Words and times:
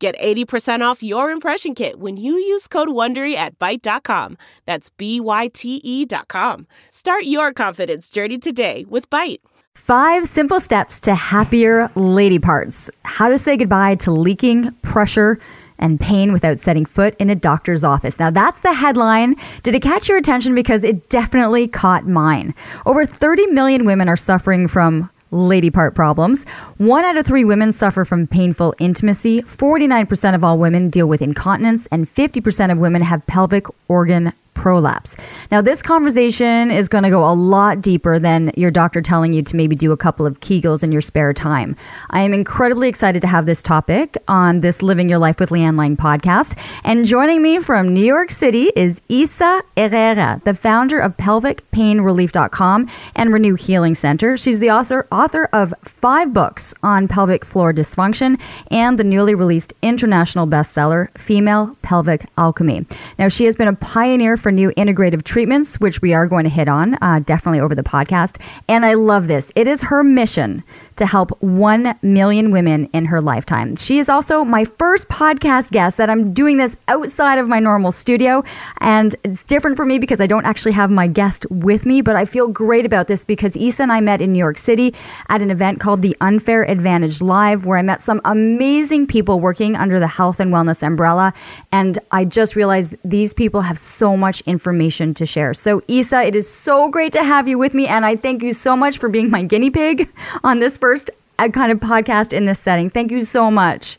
Get 0.00 0.18
80% 0.18 0.80
off 0.80 1.02
your 1.02 1.30
impression 1.30 1.74
kit 1.74 2.00
when 2.00 2.16
you 2.16 2.32
use 2.32 2.66
code 2.66 2.88
WONDERY 2.88 3.34
at 3.34 3.58
Byte.com. 3.58 4.38
That's 4.64 4.88
B-Y-T-E 4.88 6.06
dot 6.06 6.26
com. 6.28 6.66
Start 6.88 7.24
your 7.24 7.52
confidence 7.52 8.08
journey 8.08 8.38
today 8.38 8.86
with 8.88 9.10
Byte. 9.10 9.40
Five 9.74 10.26
simple 10.30 10.58
steps 10.58 11.00
to 11.00 11.14
happier 11.14 11.90
lady 11.96 12.38
parts. 12.38 12.88
How 13.04 13.28
to 13.28 13.38
say 13.38 13.58
goodbye 13.58 13.96
to 13.96 14.10
leaking, 14.10 14.72
pressure, 14.80 15.38
and 15.78 16.00
pain 16.00 16.32
without 16.32 16.58
setting 16.60 16.86
foot 16.86 17.14
in 17.18 17.28
a 17.28 17.34
doctor's 17.34 17.84
office. 17.84 18.18
Now, 18.18 18.30
that's 18.30 18.60
the 18.60 18.72
headline. 18.72 19.36
Did 19.62 19.74
it 19.74 19.82
catch 19.82 20.08
your 20.08 20.16
attention? 20.16 20.54
Because 20.54 20.82
it 20.82 21.10
definitely 21.10 21.68
caught 21.68 22.06
mine. 22.06 22.54
Over 22.86 23.04
30 23.04 23.48
million 23.48 23.84
women 23.84 24.08
are 24.08 24.16
suffering 24.16 24.66
from 24.66 25.10
lady 25.30 25.70
part 25.70 25.94
problems. 25.94 26.44
One 26.78 27.04
out 27.04 27.16
of 27.16 27.26
three 27.26 27.44
women 27.44 27.72
suffer 27.72 28.04
from 28.04 28.26
painful 28.26 28.74
intimacy. 28.78 29.42
49% 29.42 30.34
of 30.34 30.44
all 30.44 30.58
women 30.58 30.90
deal 30.90 31.06
with 31.06 31.22
incontinence, 31.22 31.86
and 31.90 32.12
50% 32.14 32.72
of 32.72 32.78
women 32.78 33.02
have 33.02 33.26
pelvic 33.26 33.66
organ 33.88 34.32
prolapse. 34.54 35.16
Now, 35.50 35.62
this 35.62 35.82
conversation 35.82 36.70
is 36.70 36.88
going 36.88 37.04
to 37.04 37.10
go 37.10 37.24
a 37.24 37.32
lot 37.32 37.80
deeper 37.80 38.18
than 38.18 38.52
your 38.56 38.70
doctor 38.70 39.00
telling 39.00 39.32
you 39.32 39.42
to 39.42 39.56
maybe 39.56 39.74
do 39.74 39.92
a 39.92 39.96
couple 39.96 40.26
of 40.26 40.40
Kegels 40.40 40.82
in 40.82 40.92
your 40.92 41.00
spare 41.00 41.32
time. 41.32 41.76
I 42.10 42.22
am 42.22 42.34
incredibly 42.34 42.88
excited 42.88 43.22
to 43.22 43.28
have 43.28 43.46
this 43.46 43.62
topic 43.62 44.18
on 44.28 44.60
this 44.60 44.82
Living 44.82 45.08
Your 45.08 45.18
Life 45.18 45.40
with 45.40 45.50
Leanne 45.50 45.78
Lang 45.78 45.96
podcast. 45.96 46.58
And 46.84 47.06
joining 47.06 47.42
me 47.42 47.60
from 47.60 47.94
New 47.94 48.04
York 48.04 48.30
City 48.30 48.70
is 48.76 49.00
Isa 49.08 49.62
Herrera, 49.76 50.42
the 50.44 50.54
founder 50.54 51.00
of 51.00 51.16
PelvicPainRelief.com 51.16 52.88
and 53.14 53.32
Renew 53.32 53.54
Healing 53.54 53.94
Center. 53.94 54.36
She's 54.36 54.58
the 54.58 54.70
author, 54.70 55.06
author 55.10 55.48
of 55.52 55.72
five 55.84 56.32
books 56.32 56.74
on 56.82 57.08
pelvic 57.08 57.44
floor 57.44 57.72
dysfunction 57.72 58.40
and 58.70 58.98
the 58.98 59.04
newly 59.04 59.34
released 59.34 59.72
international 59.82 60.46
bestseller, 60.46 61.16
Female 61.18 61.76
Pelvic 61.82 62.26
Alchemy. 62.36 62.86
Now, 63.18 63.28
she 63.28 63.44
has 63.46 63.56
been 63.56 63.68
a 63.68 63.74
pioneer 63.74 64.36
for 64.36 64.49
new 64.50 64.70
integrative 64.76 65.24
treatments, 65.24 65.80
which 65.80 66.02
we 66.02 66.12
are 66.12 66.26
going 66.26 66.44
to 66.44 66.50
hit 66.50 66.68
on 66.68 66.98
uh, 67.02 67.20
definitely 67.24 67.60
over 67.60 67.74
the 67.74 67.82
podcast. 67.82 68.36
And 68.68 68.84
I 68.84 68.94
love 68.94 69.26
this. 69.26 69.50
It 69.54 69.66
is 69.66 69.82
her 69.82 70.02
mission 70.02 70.62
to 71.00 71.06
help 71.06 71.30
1 71.42 71.98
million 72.02 72.50
women 72.50 72.84
in 72.92 73.06
her 73.06 73.22
lifetime. 73.22 73.74
She 73.74 73.98
is 73.98 74.10
also 74.10 74.44
my 74.44 74.66
first 74.66 75.08
podcast 75.08 75.70
guest 75.70 75.96
that 75.96 76.10
I'm 76.10 76.34
doing 76.34 76.58
this 76.58 76.76
outside 76.88 77.38
of 77.38 77.48
my 77.48 77.58
normal 77.58 77.90
studio. 77.90 78.44
And 78.82 79.16
it's 79.24 79.42
different 79.44 79.78
for 79.78 79.86
me 79.86 79.98
because 79.98 80.20
I 80.20 80.26
don't 80.26 80.44
actually 80.44 80.72
have 80.72 80.90
my 80.90 81.06
guest 81.06 81.46
with 81.50 81.86
me, 81.86 82.02
but 82.02 82.16
I 82.16 82.26
feel 82.26 82.48
great 82.48 82.84
about 82.84 83.08
this 83.08 83.24
because 83.24 83.56
Isa 83.56 83.82
and 83.82 83.90
I 83.90 84.02
met 84.02 84.20
in 84.20 84.34
New 84.34 84.38
York 84.38 84.58
City 84.58 84.94
at 85.30 85.40
an 85.40 85.50
event 85.50 85.80
called 85.80 86.02
the 86.02 86.14
Unfair 86.20 86.68
Advantage 86.68 87.22
Live, 87.22 87.64
where 87.64 87.78
I 87.78 87.82
met 87.82 88.02
some 88.02 88.20
amazing 88.26 89.06
people 89.06 89.40
working 89.40 89.76
under 89.76 89.98
the 89.98 90.06
health 90.06 90.38
and 90.38 90.52
wellness 90.52 90.82
umbrella. 90.82 91.32
And 91.72 91.98
I 92.10 92.26
just 92.26 92.56
realized 92.56 92.94
these 93.04 93.32
people 93.32 93.62
have 93.62 93.78
so 93.78 94.18
much 94.18 94.42
information 94.42 95.14
to 95.14 95.24
share. 95.24 95.54
So, 95.54 95.82
Isa, 95.88 96.20
it 96.24 96.36
is 96.36 96.46
so 96.46 96.90
great 96.90 97.14
to 97.14 97.24
have 97.24 97.48
you 97.48 97.56
with 97.56 97.72
me. 97.72 97.86
And 97.86 98.04
I 98.04 98.16
thank 98.16 98.42
you 98.42 98.52
so 98.52 98.76
much 98.76 98.98
for 98.98 99.08
being 99.08 99.30
my 99.30 99.42
guinea 99.42 99.70
pig 99.70 100.12
on 100.44 100.58
this 100.58 100.76
first 100.76 100.89
first 100.90 101.10
uh, 101.38 101.48
kind 101.50 101.70
of 101.70 101.78
podcast 101.78 102.32
in 102.32 102.46
this 102.46 102.58
setting. 102.58 102.90
Thank 102.90 103.12
you 103.12 103.22
so 103.22 103.48
much. 103.48 103.96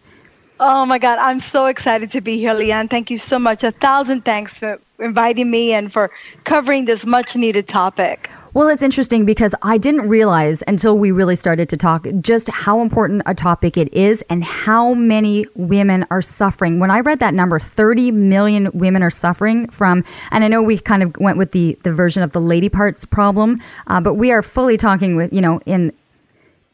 Oh 0.59 0.85
my 0.85 0.99
God, 0.99 1.19
I'm 1.19 1.39
so 1.39 1.67
excited 1.67 2.11
to 2.11 2.19
be 2.19 2.37
here, 2.37 2.53
Leanne. 2.53 2.89
Thank 2.89 3.09
you 3.09 3.17
so 3.17 3.39
much. 3.39 3.63
A 3.63 3.71
thousand 3.71 4.25
thanks 4.25 4.59
for 4.59 4.77
inviting 4.99 5.49
me 5.49 5.71
and 5.71 5.91
for 5.91 6.11
covering 6.43 6.83
this 6.83 7.05
much 7.05 7.37
needed 7.37 7.69
topic. 7.69 8.29
Well, 8.53 8.67
it's 8.67 8.81
interesting 8.81 9.23
because 9.23 9.55
I 9.61 9.77
didn't 9.77 10.09
realize 10.09 10.61
until 10.67 10.97
we 10.97 11.11
really 11.11 11.37
started 11.37 11.69
to 11.69 11.77
talk 11.77 12.05
just 12.19 12.49
how 12.49 12.81
important 12.81 13.21
a 13.25 13.33
topic 13.33 13.77
it 13.77 13.91
is 13.93 14.21
and 14.29 14.43
how 14.43 14.93
many 14.93 15.45
women 15.55 16.05
are 16.11 16.21
suffering. 16.21 16.77
When 16.77 16.91
I 16.91 16.99
read 16.99 17.19
that 17.19 17.33
number, 17.33 17.57
30 17.57 18.11
million 18.11 18.69
women 18.73 19.01
are 19.01 19.09
suffering 19.09 19.69
from, 19.69 20.03
and 20.31 20.43
I 20.43 20.49
know 20.49 20.61
we 20.61 20.77
kind 20.77 21.01
of 21.01 21.15
went 21.17 21.37
with 21.37 21.53
the, 21.53 21.79
the 21.83 21.93
version 21.93 22.21
of 22.21 22.33
the 22.33 22.41
lady 22.41 22.67
parts 22.67 23.05
problem, 23.05 23.57
uh, 23.87 24.01
but 24.01 24.15
we 24.15 24.33
are 24.33 24.43
fully 24.43 24.75
talking 24.75 25.15
with, 25.15 25.31
you 25.31 25.39
know, 25.39 25.61
in 25.65 25.93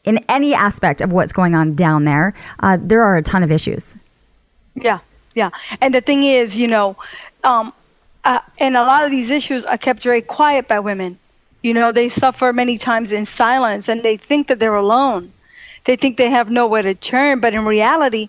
in 0.04 0.18
any 0.28 0.54
aspect 0.54 1.00
of 1.00 1.12
what's 1.12 1.32
going 1.32 1.54
on 1.54 1.74
down 1.74 2.04
there, 2.04 2.34
uh, 2.60 2.78
there 2.80 3.02
are 3.02 3.16
a 3.16 3.22
ton 3.22 3.42
of 3.42 3.50
issues. 3.50 3.96
Yeah, 4.74 5.00
yeah. 5.34 5.50
And 5.80 5.94
the 5.94 6.00
thing 6.00 6.22
is, 6.22 6.58
you 6.58 6.68
know, 6.68 6.96
um, 7.44 7.72
uh, 8.24 8.40
and 8.58 8.76
a 8.76 8.82
lot 8.82 9.04
of 9.04 9.10
these 9.10 9.30
issues 9.30 9.64
are 9.64 9.78
kept 9.78 10.02
very 10.02 10.22
quiet 10.22 10.68
by 10.68 10.80
women. 10.80 11.18
You 11.62 11.74
know, 11.74 11.92
they 11.92 12.08
suffer 12.08 12.52
many 12.52 12.78
times 12.78 13.12
in 13.12 13.24
silence 13.24 13.88
and 13.88 14.02
they 14.02 14.16
think 14.16 14.48
that 14.48 14.58
they're 14.58 14.74
alone. 14.74 15.32
They 15.84 15.96
think 15.96 16.16
they 16.16 16.30
have 16.30 16.50
nowhere 16.50 16.82
to 16.82 16.94
turn, 16.94 17.40
but 17.40 17.54
in 17.54 17.64
reality, 17.64 18.28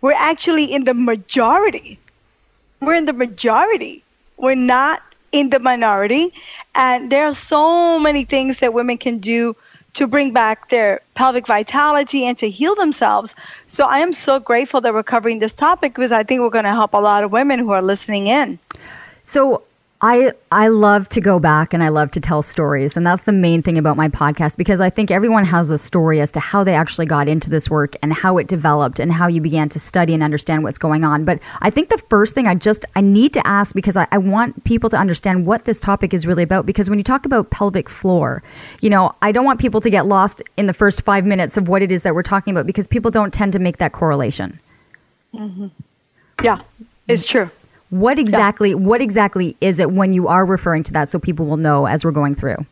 we're 0.00 0.12
actually 0.12 0.64
in 0.66 0.84
the 0.84 0.94
majority. 0.94 1.98
We're 2.80 2.94
in 2.94 3.06
the 3.06 3.12
majority. 3.12 4.04
We're 4.36 4.54
not 4.54 5.02
in 5.32 5.50
the 5.50 5.58
minority. 5.58 6.32
And 6.74 7.10
there 7.10 7.26
are 7.26 7.32
so 7.32 7.98
many 7.98 8.24
things 8.24 8.60
that 8.60 8.72
women 8.72 8.98
can 8.98 9.18
do 9.18 9.56
to 9.94 10.06
bring 10.06 10.32
back 10.32 10.68
their 10.68 11.00
pelvic 11.14 11.46
vitality 11.46 12.24
and 12.24 12.36
to 12.38 12.48
heal 12.48 12.74
themselves. 12.74 13.34
So 13.66 13.86
I 13.86 13.98
am 13.98 14.12
so 14.12 14.38
grateful 14.38 14.80
that 14.80 14.94
we're 14.94 15.02
covering 15.02 15.38
this 15.38 15.54
topic 15.54 15.94
because 15.94 16.12
I 16.12 16.22
think 16.22 16.40
we're 16.40 16.50
going 16.50 16.64
to 16.64 16.70
help 16.70 16.92
a 16.92 16.98
lot 16.98 17.24
of 17.24 17.32
women 17.32 17.58
who 17.58 17.70
are 17.70 17.82
listening 17.82 18.26
in. 18.26 18.58
So 19.24 19.62
I 20.00 20.32
I 20.52 20.68
love 20.68 21.08
to 21.10 21.20
go 21.20 21.40
back 21.40 21.74
and 21.74 21.82
I 21.82 21.88
love 21.88 22.12
to 22.12 22.20
tell 22.20 22.40
stories 22.40 22.96
and 22.96 23.04
that's 23.04 23.24
the 23.24 23.32
main 23.32 23.62
thing 23.62 23.76
about 23.76 23.96
my 23.96 24.08
podcast 24.08 24.56
because 24.56 24.80
I 24.80 24.90
think 24.90 25.10
everyone 25.10 25.44
has 25.44 25.70
a 25.70 25.78
story 25.78 26.20
as 26.20 26.30
to 26.32 26.40
how 26.40 26.62
they 26.62 26.74
actually 26.74 27.06
got 27.06 27.26
into 27.26 27.50
this 27.50 27.68
work 27.68 27.96
and 28.00 28.12
how 28.12 28.38
it 28.38 28.46
developed 28.46 29.00
and 29.00 29.12
how 29.12 29.26
you 29.26 29.40
began 29.40 29.68
to 29.70 29.80
study 29.80 30.14
and 30.14 30.22
understand 30.22 30.62
what's 30.62 30.78
going 30.78 31.02
on. 31.02 31.24
But 31.24 31.40
I 31.60 31.70
think 31.70 31.88
the 31.88 31.98
first 32.08 32.32
thing 32.32 32.46
I 32.46 32.54
just 32.54 32.84
I 32.94 33.00
need 33.00 33.32
to 33.34 33.44
ask 33.44 33.74
because 33.74 33.96
I, 33.96 34.06
I 34.12 34.18
want 34.18 34.62
people 34.62 34.88
to 34.90 34.96
understand 34.96 35.46
what 35.46 35.64
this 35.64 35.80
topic 35.80 36.14
is 36.14 36.26
really 36.26 36.44
about 36.44 36.64
because 36.64 36.88
when 36.88 37.00
you 37.00 37.04
talk 37.04 37.26
about 37.26 37.50
pelvic 37.50 37.88
floor, 37.88 38.44
you 38.80 38.90
know, 38.90 39.16
I 39.20 39.32
don't 39.32 39.44
want 39.44 39.58
people 39.58 39.80
to 39.80 39.90
get 39.90 40.06
lost 40.06 40.42
in 40.56 40.66
the 40.66 40.74
first 40.74 41.02
five 41.02 41.26
minutes 41.26 41.56
of 41.56 41.66
what 41.66 41.82
it 41.82 41.90
is 41.90 42.02
that 42.02 42.14
we're 42.14 42.22
talking 42.22 42.52
about 42.52 42.66
because 42.66 42.86
people 42.86 43.10
don't 43.10 43.34
tend 43.34 43.52
to 43.54 43.58
make 43.58 43.78
that 43.78 43.92
correlation. 43.92 44.60
Mm-hmm. 45.34 45.66
Yeah, 46.44 46.60
it's 47.08 47.24
true. 47.24 47.50
What 47.90 48.18
exactly 48.18 48.70
yeah. 48.70 48.76
what 48.76 49.00
exactly 49.00 49.56
is 49.60 49.78
it 49.78 49.92
when 49.92 50.12
you 50.12 50.28
are 50.28 50.44
referring 50.44 50.82
to 50.84 50.92
that 50.92 51.08
so 51.08 51.18
people 51.18 51.46
will 51.46 51.56
know 51.56 51.86
as 51.86 52.04
we're 52.04 52.10
going 52.10 52.34
through? 52.34 52.66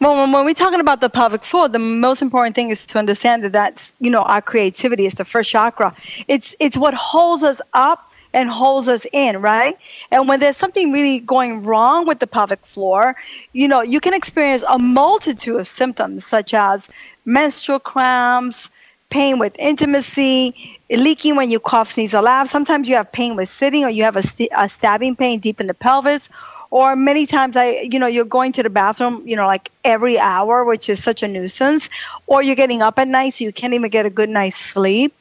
Well, 0.00 0.14
when, 0.16 0.32
when 0.32 0.44
we're 0.44 0.54
talking 0.54 0.80
about 0.80 1.00
the 1.00 1.08
pelvic 1.08 1.42
floor, 1.42 1.68
the 1.68 1.78
most 1.78 2.22
important 2.22 2.54
thing 2.54 2.70
is 2.70 2.86
to 2.88 2.98
understand 2.98 3.42
that 3.44 3.52
that's, 3.52 3.94
you 4.00 4.10
know, 4.10 4.22
our 4.22 4.42
creativity 4.42 5.06
is 5.06 5.14
the 5.14 5.24
first 5.24 5.50
chakra. 5.50 5.94
It's, 6.28 6.54
it's 6.60 6.76
what 6.76 6.94
holds 6.94 7.42
us 7.42 7.60
up 7.72 8.10
and 8.34 8.48
holds 8.48 8.88
us 8.88 9.06
in, 9.12 9.40
right? 9.40 9.76
And 10.10 10.28
when 10.28 10.40
there's 10.40 10.56
something 10.56 10.92
really 10.92 11.20
going 11.20 11.62
wrong 11.62 12.06
with 12.06 12.18
the 12.18 12.26
pelvic 12.26 12.64
floor, 12.64 13.14
you 13.52 13.68
know, 13.68 13.82
you 13.82 14.00
can 14.00 14.14
experience 14.14 14.64
a 14.68 14.78
multitude 14.78 15.60
of 15.60 15.66
symptoms 15.66 16.24
such 16.24 16.54
as 16.54 16.88
menstrual 17.24 17.78
cramps, 17.78 18.70
pain 19.12 19.38
with 19.38 19.54
intimacy, 19.58 20.78
leaking 20.90 21.36
when 21.36 21.50
you 21.50 21.60
cough, 21.60 21.88
sneeze, 21.88 22.14
or 22.14 22.22
laugh. 22.22 22.48
Sometimes 22.48 22.88
you 22.88 22.96
have 22.96 23.12
pain 23.12 23.36
with 23.36 23.48
sitting, 23.48 23.84
or 23.84 23.90
you 23.90 24.02
have 24.02 24.16
a, 24.16 24.22
st- 24.22 24.50
a 24.56 24.68
stabbing 24.68 25.14
pain 25.14 25.38
deep 25.38 25.60
in 25.60 25.66
the 25.66 25.74
pelvis. 25.74 26.30
Or 26.70 26.96
many 26.96 27.26
times, 27.26 27.54
I, 27.54 27.86
you 27.92 27.98
know, 27.98 28.06
you're 28.06 28.24
going 28.24 28.52
to 28.52 28.62
the 28.62 28.70
bathroom, 28.70 29.22
you 29.26 29.36
know, 29.36 29.46
like 29.46 29.70
every 29.84 30.18
hour, 30.18 30.64
which 30.64 30.88
is 30.88 31.04
such 31.04 31.22
a 31.22 31.28
nuisance. 31.28 31.90
Or 32.26 32.42
you're 32.42 32.56
getting 32.56 32.80
up 32.80 32.98
at 32.98 33.06
night, 33.06 33.34
so 33.34 33.44
you 33.44 33.52
can't 33.52 33.74
even 33.74 33.90
get 33.90 34.06
a 34.06 34.10
good 34.10 34.30
night's 34.30 34.56
sleep. 34.56 35.14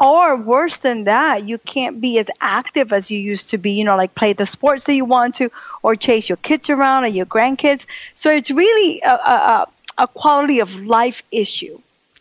Or 0.00 0.36
worse 0.36 0.78
than 0.78 1.04
that, 1.04 1.46
you 1.46 1.58
can't 1.58 2.00
be 2.00 2.18
as 2.18 2.28
active 2.40 2.92
as 2.92 3.08
you 3.08 3.20
used 3.20 3.50
to 3.50 3.58
be, 3.58 3.70
you 3.70 3.84
know, 3.84 3.96
like 3.96 4.16
play 4.16 4.32
the 4.32 4.46
sports 4.46 4.84
that 4.84 4.94
you 4.94 5.04
want 5.04 5.36
to, 5.36 5.50
or 5.84 5.94
chase 5.94 6.28
your 6.28 6.38
kids 6.38 6.68
around 6.70 7.04
or 7.04 7.08
your 7.08 7.26
grandkids. 7.26 7.86
So 8.14 8.30
it's 8.32 8.50
really 8.50 9.00
a, 9.02 9.14
a, 9.14 9.68
a 9.98 10.08
quality 10.08 10.58
of 10.58 10.84
life 10.86 11.22
issue 11.30 11.78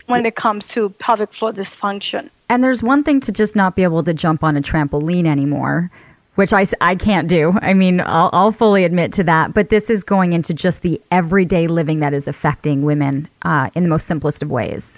when 0.07 0.25
it 0.25 0.35
comes 0.35 0.67
to 0.69 0.89
pelvic 0.89 1.33
floor 1.33 1.53
dysfunction. 1.53 2.29
And 2.49 2.63
there's 2.63 2.81
one 2.81 3.03
thing 3.03 3.19
to 3.21 3.31
just 3.31 3.55
not 3.55 3.75
be 3.75 3.83
able 3.83 4.03
to 4.03 4.13
jump 4.13 4.43
on 4.43 4.57
a 4.57 4.61
trampoline 4.61 5.27
anymore, 5.27 5.91
which 6.35 6.53
I, 6.53 6.65
I 6.81 6.95
can't 6.95 7.27
do. 7.27 7.57
I 7.61 7.73
mean, 7.73 8.01
I'll, 8.01 8.29
I'll 8.33 8.51
fully 8.51 8.83
admit 8.85 9.11
to 9.13 9.23
that. 9.25 9.53
But 9.53 9.69
this 9.69 9.89
is 9.89 10.03
going 10.03 10.33
into 10.33 10.53
just 10.53 10.81
the 10.81 10.99
everyday 11.11 11.67
living 11.67 11.99
that 11.99 12.13
is 12.13 12.27
affecting 12.27 12.83
women 12.83 13.27
uh, 13.41 13.69
in 13.75 13.83
the 13.83 13.89
most 13.89 14.07
simplest 14.07 14.41
of 14.41 14.49
ways. 14.49 14.97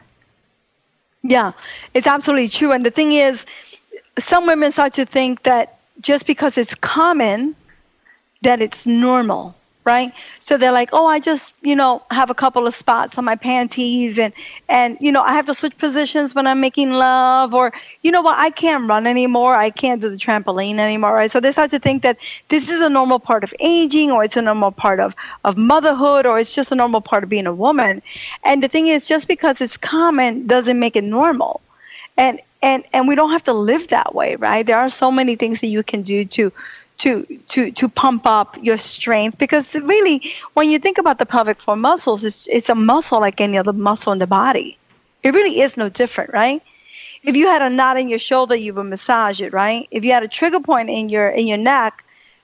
Yeah, 1.24 1.52
it's 1.94 2.08
absolutely 2.08 2.48
true. 2.48 2.72
And 2.72 2.86
the 2.86 2.92
thing 2.92 3.12
is, 3.12 3.46
some 4.18 4.46
women 4.46 4.72
start 4.72 4.94
to 4.94 5.06
think 5.06 5.44
that 5.44 5.80
just 6.02 6.28
because 6.28 6.58
it's 6.58 6.76
common 6.76 7.56
that 8.42 8.62
it's 8.62 8.88
normal 8.88 9.56
right? 9.90 10.12
So 10.40 10.58
they're 10.58 10.78
like 10.82 10.92
oh 10.94 11.08
i 11.16 11.20
just 11.20 11.56
you 11.70 11.76
know 11.82 11.92
have 12.20 12.30
a 12.30 12.38
couple 12.44 12.64
of 12.70 12.74
spots 12.84 13.18
on 13.20 13.26
my 13.26 13.36
panties 13.36 14.18
and 14.24 14.34
and 14.78 14.98
you 15.00 15.12
know 15.12 15.22
i 15.32 15.34
have 15.40 15.48
to 15.52 15.54
switch 15.54 15.78
positions 15.78 16.34
when 16.36 16.48
i'm 16.48 16.62
making 16.68 16.92
love 16.92 17.54
or 17.54 17.72
you 18.04 18.12
know 18.12 18.22
what 18.28 18.38
i 18.40 18.50
can't 18.64 18.90
run 18.90 19.06
anymore. 19.16 19.56
I 19.56 19.70
can't 19.70 20.02
do 20.02 20.10
the 20.10 20.22
trampoline 20.26 20.78
anymore 20.80 21.14
right? 21.14 21.32
So 21.32 21.40
they 21.40 21.52
start 21.52 21.72
to 21.72 21.80
think 21.80 22.04
that 22.04 22.18
this 22.50 22.70
is 22.70 22.82
a 22.82 22.90
normal 22.90 23.20
part 23.20 23.44
of 23.44 23.54
aging 23.60 24.12
or 24.12 24.24
it's 24.24 24.38
a 24.38 24.42
normal 24.42 24.72
part 24.72 25.00
of 25.00 25.16
of 25.44 25.58
motherhood 25.58 26.26
or 26.26 26.40
it's 26.40 26.56
just 26.56 26.72
a 26.72 26.76
normal 26.76 27.02
part 27.02 27.24
of 27.24 27.30
being 27.30 27.48
a 27.48 27.54
woman. 27.54 28.02
And 28.44 28.64
the 28.64 28.68
thing 28.68 28.88
is 28.88 29.08
just 29.08 29.28
because 29.28 29.62
it's 29.62 29.78
common 29.78 30.48
doesn't 30.48 30.80
make 30.80 30.96
it 30.96 31.04
normal. 31.04 31.62
And 32.18 32.40
and 32.62 32.84
and 32.94 33.08
we 33.08 33.16
don't 33.16 33.32
have 33.32 33.44
to 33.44 33.54
live 33.54 33.88
that 33.90 34.14
way 34.14 34.36
right? 34.36 34.66
There 34.66 34.78
are 34.78 34.90
so 34.90 35.12
many 35.12 35.36
things 35.36 35.62
that 35.62 35.68
you 35.68 35.84
can 35.84 36.02
do 36.02 36.26
to 36.26 36.52
to 37.00 37.26
to 37.48 37.72
to 37.72 37.90
pump 37.90 38.26
up 38.26 38.58
your 38.62 38.78
strength. 38.78 39.38
Because 39.38 39.74
really 39.76 40.22
when 40.54 40.70
you 40.70 40.80
think 40.80 40.98
about 40.98 41.18
the 41.18 41.26
pelvic 41.26 41.60
floor 41.60 41.76
muscles 41.78 42.24
it's 42.24 42.48
it's 42.48 42.70
a 42.70 42.76
muscle 42.76 43.20
like 43.20 43.42
any 43.42 43.58
other 43.58 43.74
muscle 43.74 44.14
in 44.14 44.20
the 44.20 44.28
body. 44.28 44.78
It 45.24 45.34
really 45.34 45.62
is 45.62 45.76
no 45.78 45.90
different 45.90 46.32
right? 46.34 46.62
If 47.24 47.36
you 47.36 47.48
had 47.48 47.62
a 47.62 47.70
knot 47.70 47.98
in 47.98 48.10
your 48.10 48.20
shoulder 48.20 48.56
you 48.56 48.74
would 48.74 48.86
massage 48.86 49.42
it 49.42 49.54
right? 49.54 49.88
If 49.92 50.06
you 50.06 50.12
had 50.12 50.24
a 50.24 50.28
trigger 50.28 50.60
point 50.60 50.90
in 50.90 51.10
your 51.10 51.30
in 51.30 51.48
your 51.48 51.58
neck 51.58 52.04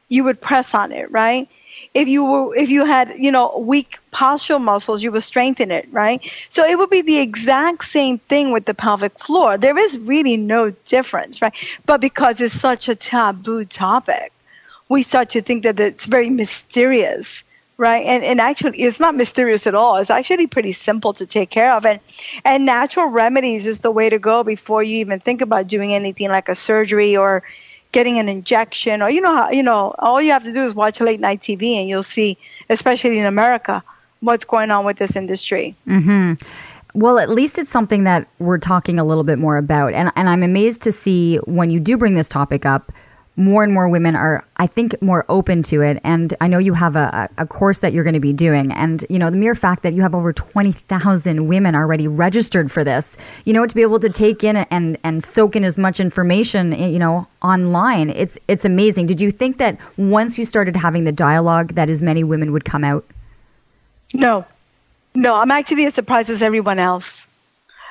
you 0.10 0.24
would 0.24 0.40
press 0.42 0.74
on 0.74 0.92
it 0.92 1.12
right? 1.12 1.48
If 1.94 2.08
you 2.08 2.24
were 2.24 2.56
if 2.56 2.70
you 2.70 2.86
had 2.86 3.14
you 3.18 3.32
know 3.32 3.58
weak 3.58 3.98
postural 4.14 4.62
muscles 4.62 5.04
you 5.04 5.12
would 5.12 5.24
strengthen 5.24 5.70
it 5.70 5.88
right? 5.92 6.20
So 6.48 6.64
it 6.64 6.78
would 6.78 6.90
be 6.90 7.02
the 7.02 7.20
exact 7.20 7.84
same 7.84 8.20
thing 8.20 8.52
with 8.52 8.66
the 8.66 8.74
pelvic 8.74 9.20
floor. 9.20 9.58
There 9.58 9.78
is 9.78 10.00
really 10.00 10.38
no 10.38 10.72
difference 10.86 11.42
right? 11.42 11.54
But 11.86 12.00
because 12.00 12.40
it's 12.40 12.54
such 12.54 12.88
a 12.88 12.96
taboo 12.96 13.66
topic 13.66 14.32
we 14.90 15.04
start 15.04 15.30
to 15.32 15.42
think 15.42 15.64
that 15.64 15.80
it's 15.80 16.06
very 16.06 16.30
mysterious 16.30 17.44
right 17.78 18.06
and 18.06 18.24
and 18.24 18.40
actually 18.40 18.78
it's 18.78 19.00
not 19.00 19.16
mysterious 19.16 19.68
at 19.68 19.76
all 19.76 19.98
it's 19.98 20.10
actually 20.10 20.48
pretty 20.48 20.72
simple 20.72 21.12
to 21.14 21.26
take 21.26 21.50
care 21.50 21.74
of 21.74 21.86
and 21.86 22.00
and 22.46 22.66
natural 22.66 23.08
remedies 23.08 23.68
is 23.68 23.80
the 23.80 23.92
way 23.92 24.10
to 24.10 24.18
go 24.18 24.44
before 24.44 24.82
you 24.82 24.98
even 24.98 25.20
think 25.20 25.42
about 25.42 25.68
doing 25.68 25.94
anything 25.94 26.30
like 26.30 26.48
a 26.48 26.56
surgery 26.56 27.18
or 27.18 27.44
getting 27.92 28.18
an 28.18 28.30
injection 28.30 29.02
or 29.02 29.10
you 29.10 29.20
know 29.20 29.36
how 29.36 29.50
you 29.50 29.64
know 29.64 29.94
all 30.00 30.22
you 30.22 30.32
have 30.32 30.44
to 30.44 30.54
do 30.54 30.64
is 30.64 30.74
watch 30.74 31.02
late 31.02 31.20
night 31.20 31.42
tv 31.42 31.76
and 31.76 31.90
you'll 31.90 32.04
see 32.04 32.38
especially 32.70 33.20
in 33.20 33.26
america 33.26 33.84
what's 34.22 34.46
going 34.46 34.72
on 34.72 34.86
with 34.86 34.98
this 34.98 35.16
industry 35.16 35.76
mm-hmm. 35.88 36.34
Well, 36.96 37.20
at 37.20 37.30
least 37.30 37.58
it's 37.58 37.72
something 37.72 38.06
that 38.06 38.26
we're 38.40 38.58
talking 38.58 39.00
a 39.00 39.04
little 39.04 39.26
bit 39.26 39.38
more 39.38 39.58
about. 39.58 39.94
And, 39.94 40.14
and 40.16 40.30
I'm 40.30 40.44
amazed 40.44 40.82
to 40.84 40.94
see 40.94 41.36
when 41.44 41.70
you 41.70 41.78
do 41.78 41.98
bring 41.98 42.16
this 42.16 42.30
topic 42.30 42.66
up, 42.66 42.90
more 43.38 43.64
and 43.64 43.74
more 43.74 43.90
women 43.90 44.16
are, 44.16 44.46
I 44.58 44.68
think, 44.68 45.02
more 45.02 45.26
open 45.28 45.62
to 45.64 45.82
it. 45.82 46.00
And 46.04 46.36
I 46.40 46.48
know 46.48 46.58
you 46.58 46.74
have 46.74 46.96
a, 46.96 47.30
a 47.38 47.46
course 47.46 47.80
that 47.80 47.92
you're 47.92 48.04
going 48.04 48.14
to 48.14 48.20
be 48.22 48.32
doing. 48.32 48.72
And, 48.72 49.06
you 49.10 49.20
know, 49.20 49.30
the 49.30 49.38
mere 49.38 49.56
fact 49.56 49.84
that 49.84 49.94
you 49.94 50.02
have 50.02 50.16
over 50.16 50.32
20,000 50.32 51.48
women 51.48 51.76
already 51.76 52.08
registered 52.08 52.72
for 52.72 52.84
this, 52.84 53.06
you 53.44 53.52
know, 53.52 53.66
to 53.66 53.76
be 53.76 53.82
able 53.82 54.00
to 54.00 54.10
take 54.10 54.44
in 54.44 54.58
and, 54.58 54.98
and 55.04 55.24
soak 55.24 55.56
in 55.56 55.66
as 55.66 55.78
much 55.78 56.00
information, 56.00 56.72
you 56.72 57.00
know, 57.00 57.28
online, 57.42 58.10
it's, 58.10 58.38
it's 58.48 58.64
amazing. 58.64 59.08
Did 59.08 59.20
you 59.20 59.32
think 59.32 59.58
that 59.58 59.78
once 59.98 60.38
you 60.38 60.46
started 60.46 60.76
having 60.78 61.04
the 61.04 61.12
dialogue 61.12 61.76
that 61.76 61.90
as 61.90 62.02
many 62.02 62.24
women 62.24 62.54
would 62.54 62.64
come 62.64 62.86
out? 62.86 63.06
No. 64.14 64.46
No, 65.14 65.36
I'm 65.36 65.52
actually 65.52 65.86
as 65.86 65.94
surprised 65.94 66.30
as 66.30 66.42
everyone 66.42 66.80
else. 66.80 67.28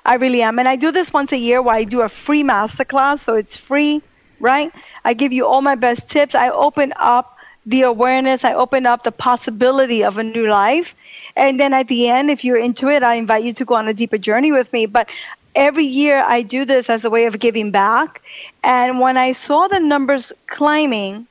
I 0.06 0.16
really 0.16 0.42
am. 0.42 0.58
And 0.58 0.68
I 0.68 0.76
do 0.76 0.90
this 0.90 1.12
once 1.12 1.32
a 1.32 1.38
year 1.38 1.62
where 1.62 1.74
I 1.74 1.84
do 1.84 2.02
a 2.02 2.08
free 2.08 2.42
masterclass. 2.42 3.20
So 3.20 3.34
it's 3.34 3.56
free 3.56 4.02
right? 4.40 4.72
I 5.04 5.14
give 5.14 5.32
you 5.32 5.46
all 5.46 5.62
my 5.62 5.74
best 5.74 6.10
tips. 6.10 6.34
I 6.34 6.50
open 6.50 6.92
up 6.96 7.36
the 7.66 7.82
awareness, 7.82 8.44
I 8.44 8.52
open 8.54 8.84
up 8.86 9.04
the 9.04 9.12
possibility 9.12 10.04
of 10.04 10.18
a 10.18 10.22
new 10.22 10.48
life. 10.48 10.94
And 11.36 11.58
then 11.58 11.72
at 11.72 11.88
the 11.88 12.08
end, 12.08 12.30
if 12.30 12.44
you're 12.44 12.58
into 12.58 12.88
it, 12.88 13.02
I 13.02 13.14
invite 13.14 13.42
you 13.42 13.52
to 13.54 13.64
go 13.64 13.74
on 13.74 13.88
a 13.88 13.94
deeper 13.94 14.18
journey 14.18 14.52
with 14.52 14.72
me. 14.72 14.86
But 14.86 15.08
every 15.54 15.84
year 15.84 16.22
I 16.26 16.42
do 16.42 16.64
this 16.64 16.90
as 16.90 17.04
a 17.04 17.10
way 17.10 17.24
of 17.24 17.38
giving 17.38 17.70
back. 17.70 18.20
And 18.62 19.00
when 19.00 19.16
I 19.16 19.32
saw 19.32 19.66
the 19.66 19.80
numbers 19.80 20.32
climbing, 20.46 21.26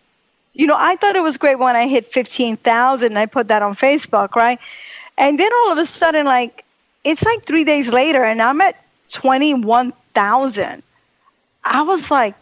you 0.54 0.68
know, 0.68 0.78
I 0.78 0.96
thought 0.96 1.16
it 1.16 1.24
was 1.24 1.38
great 1.38 1.60
when 1.60 1.76
I 1.76 1.88
hit 1.88 2.06
15,000 2.06 3.08
and 3.08 3.18
I 3.18 3.26
put 3.26 3.48
that 3.48 3.62
on 3.62 3.76
Facebook, 3.76 4.36
right? 4.36 4.60
And 5.18 5.40
then 5.40 5.52
all 5.54 5.72
of 5.72 5.78
a 5.78 5.86
sudden, 5.86 6.26
like, 6.26 6.64
it's 7.04 7.24
like 7.24 7.44
three 7.44 7.64
days 7.64 7.92
later 7.92 8.24
and 8.24 8.42
I'm 8.42 8.62
at 8.62 8.76
21,000. 9.12 10.84
I 11.66 11.82
was 11.84 12.12
like, 12.12 12.36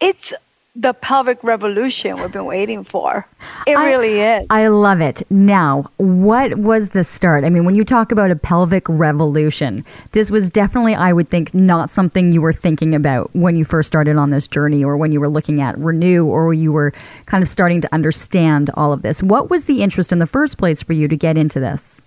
it's 0.00 0.32
the 0.76 0.94
pelvic 0.94 1.42
revolution 1.42 2.20
we've 2.20 2.30
been 2.30 2.44
waiting 2.44 2.84
for. 2.84 3.26
It 3.66 3.76
I, 3.76 3.86
really 3.86 4.20
is. 4.20 4.46
I 4.50 4.68
love 4.68 5.00
it. 5.00 5.26
Now, 5.28 5.90
what 5.96 6.58
was 6.58 6.90
the 6.90 7.02
start? 7.02 7.44
I 7.44 7.50
mean, 7.50 7.64
when 7.64 7.74
you 7.74 7.84
talk 7.84 8.12
about 8.12 8.30
a 8.30 8.36
pelvic 8.36 8.88
revolution, 8.88 9.84
this 10.12 10.30
was 10.30 10.48
definitely, 10.48 10.94
I 10.94 11.12
would 11.12 11.28
think, 11.28 11.52
not 11.52 11.90
something 11.90 12.30
you 12.30 12.40
were 12.40 12.52
thinking 12.52 12.94
about 12.94 13.34
when 13.34 13.56
you 13.56 13.64
first 13.64 13.88
started 13.88 14.16
on 14.16 14.30
this 14.30 14.46
journey 14.46 14.84
or 14.84 14.96
when 14.96 15.10
you 15.10 15.18
were 15.18 15.28
looking 15.28 15.60
at 15.60 15.76
Renew 15.76 16.24
or 16.24 16.54
you 16.54 16.70
were 16.70 16.92
kind 17.26 17.42
of 17.42 17.48
starting 17.48 17.80
to 17.80 17.92
understand 17.92 18.70
all 18.74 18.92
of 18.92 19.02
this. 19.02 19.22
What 19.22 19.50
was 19.50 19.64
the 19.64 19.82
interest 19.82 20.12
in 20.12 20.20
the 20.20 20.26
first 20.26 20.56
place 20.56 20.82
for 20.82 20.92
you 20.92 21.08
to 21.08 21.16
get 21.16 21.36
into 21.36 21.58
this? 21.58 21.99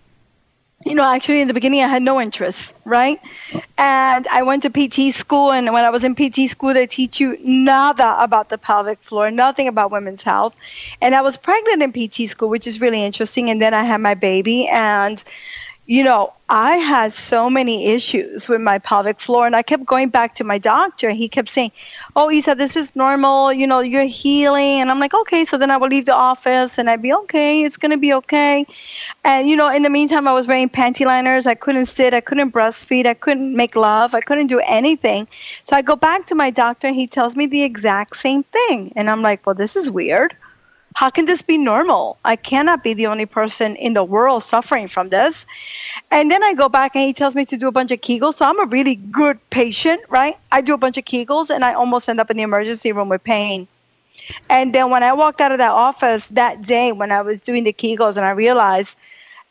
You 0.85 0.95
know, 0.95 1.03
actually 1.03 1.41
in 1.41 1.47
the 1.47 1.53
beginning 1.53 1.81
I 1.81 1.87
had 1.87 2.01
no 2.01 2.19
interest, 2.19 2.75
right? 2.85 3.19
And 3.77 4.27
I 4.27 4.43
went 4.43 4.63
to 4.63 4.69
PT 4.69 5.13
school, 5.13 5.51
and 5.51 5.71
when 5.73 5.83
I 5.83 5.89
was 5.89 6.03
in 6.03 6.15
PT 6.15 6.49
school, 6.49 6.73
they 6.73 6.87
teach 6.87 7.19
you 7.19 7.37
nada 7.41 8.15
about 8.19 8.49
the 8.49 8.57
pelvic 8.57 9.01
floor, 9.01 9.31
nothing 9.31 9.67
about 9.67 9.91
women's 9.91 10.23
health. 10.23 10.55
And 11.01 11.15
I 11.15 11.21
was 11.21 11.37
pregnant 11.37 11.81
in 11.81 11.91
PT 11.91 12.29
school, 12.29 12.49
which 12.49 12.67
is 12.67 12.81
really 12.81 13.03
interesting. 13.03 13.49
And 13.49 13.61
then 13.61 13.73
I 13.73 13.83
had 13.83 14.01
my 14.01 14.13
baby, 14.13 14.67
and 14.67 15.23
you 15.85 16.03
know, 16.03 16.33
I 16.49 16.75
had 16.75 17.11
so 17.11 17.49
many 17.49 17.87
issues 17.93 18.47
with 18.47 18.61
my 18.61 18.79
pelvic 18.79 19.19
floor, 19.19 19.45
and 19.45 19.55
I 19.55 19.63
kept 19.63 19.85
going 19.85 20.09
back 20.09 20.35
to 20.35 20.43
my 20.43 20.57
doctor. 20.57 21.09
He 21.09 21.27
kept 21.27 21.49
saying, 21.49 21.71
"Oh, 22.15 22.29
Isa, 22.31 22.55
this 22.55 22.75
is 22.75 22.95
normal. 22.95 23.51
You 23.51 23.67
know, 23.67 23.79
you're 23.79 24.03
healing." 24.05 24.79
And 24.79 24.89
I'm 24.91 24.99
like, 24.99 25.13
"Okay." 25.13 25.43
So 25.43 25.57
then 25.57 25.71
I 25.71 25.77
would 25.77 25.91
leave 25.91 26.05
the 26.05 26.13
office, 26.15 26.77
and 26.77 26.89
I'd 26.89 27.01
be 27.01 27.13
okay. 27.13 27.63
It's 27.63 27.77
gonna 27.77 27.97
be 27.97 28.13
okay. 28.13 28.65
And 29.25 29.49
you 29.49 29.55
know, 29.55 29.69
in 29.69 29.83
the 29.83 29.89
meantime, 29.89 30.27
I 30.27 30.33
was 30.33 30.47
wearing 30.47 30.69
panty 30.69 31.05
liners. 31.05 31.47
I 31.47 31.55
couldn't 31.55 31.85
sit. 31.85 32.13
I 32.13 32.21
couldn't 32.21 32.51
breastfeed. 32.51 33.05
I 33.05 33.13
couldn't 33.15 33.55
make 33.55 33.75
love. 33.75 34.15
I 34.15 34.21
couldn't 34.21 34.47
do 34.47 34.61
anything. 34.67 35.27
So 35.63 35.75
I 35.75 35.81
go 35.81 35.95
back 35.95 36.25
to 36.27 36.35
my 36.35 36.49
doctor. 36.51 36.89
He 36.91 37.07
tells 37.07 37.35
me 37.35 37.45
the 37.45 37.63
exact 37.63 38.15
same 38.17 38.43
thing, 38.43 38.93
and 38.95 39.09
I'm 39.09 39.21
like, 39.21 39.45
"Well, 39.45 39.55
this 39.55 39.75
is 39.75 39.91
weird." 39.91 40.35
How 40.95 41.09
can 41.09 41.25
this 41.25 41.41
be 41.41 41.57
normal? 41.57 42.17
I 42.23 42.35
cannot 42.35 42.83
be 42.83 42.93
the 42.93 43.07
only 43.07 43.25
person 43.25 43.75
in 43.75 43.93
the 43.93 44.03
world 44.03 44.43
suffering 44.43 44.87
from 44.87 45.09
this. 45.09 45.45
And 46.11 46.29
then 46.29 46.43
I 46.43 46.53
go 46.53 46.69
back 46.69 46.95
and 46.95 47.03
he 47.03 47.13
tells 47.13 47.35
me 47.35 47.45
to 47.45 47.57
do 47.57 47.67
a 47.67 47.71
bunch 47.71 47.91
of 47.91 48.01
Kegels. 48.01 48.35
So 48.35 48.45
I'm 48.45 48.59
a 48.59 48.65
really 48.65 48.95
good 48.95 49.39
patient, 49.49 50.01
right? 50.09 50.37
I 50.51 50.61
do 50.61 50.73
a 50.73 50.77
bunch 50.77 50.97
of 50.97 51.05
Kegels 51.05 51.49
and 51.49 51.65
I 51.65 51.73
almost 51.73 52.07
end 52.07 52.19
up 52.19 52.29
in 52.29 52.37
the 52.37 52.43
emergency 52.43 52.91
room 52.91 53.09
with 53.09 53.23
pain. 53.23 53.67
And 54.49 54.73
then 54.73 54.89
when 54.89 55.03
I 55.03 55.13
walked 55.13 55.41
out 55.41 55.51
of 55.51 55.57
that 55.57 55.71
office 55.71 56.29
that 56.29 56.61
day 56.61 56.91
when 56.91 57.11
I 57.11 57.21
was 57.21 57.41
doing 57.41 57.63
the 57.63 57.73
Kegels 57.73 58.15
and 58.15 58.25
I 58.25 58.31
realized, 58.31 58.95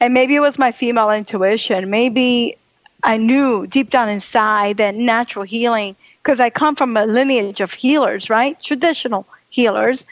and 0.01 0.15
maybe 0.15 0.35
it 0.35 0.41
was 0.41 0.59
my 0.59 0.73
female 0.73 1.11
intuition, 1.11 1.91
maybe 1.91 2.57
I 3.05 3.17
knew 3.17 3.67
deep 3.67 3.91
down 3.91 4.09
inside 4.09 4.77
that 4.77 4.95
natural 4.95 5.45
healing, 5.45 5.97
because 6.23 6.39
I 6.39 6.51
come 6.51 6.77
from 6.77 6.97
a 6.97 7.05
lineage 7.05 7.61
of 7.61 7.73
healers, 7.75 8.31
right? 8.31 8.61
Traditional 8.63 9.27
healers. 9.51 10.07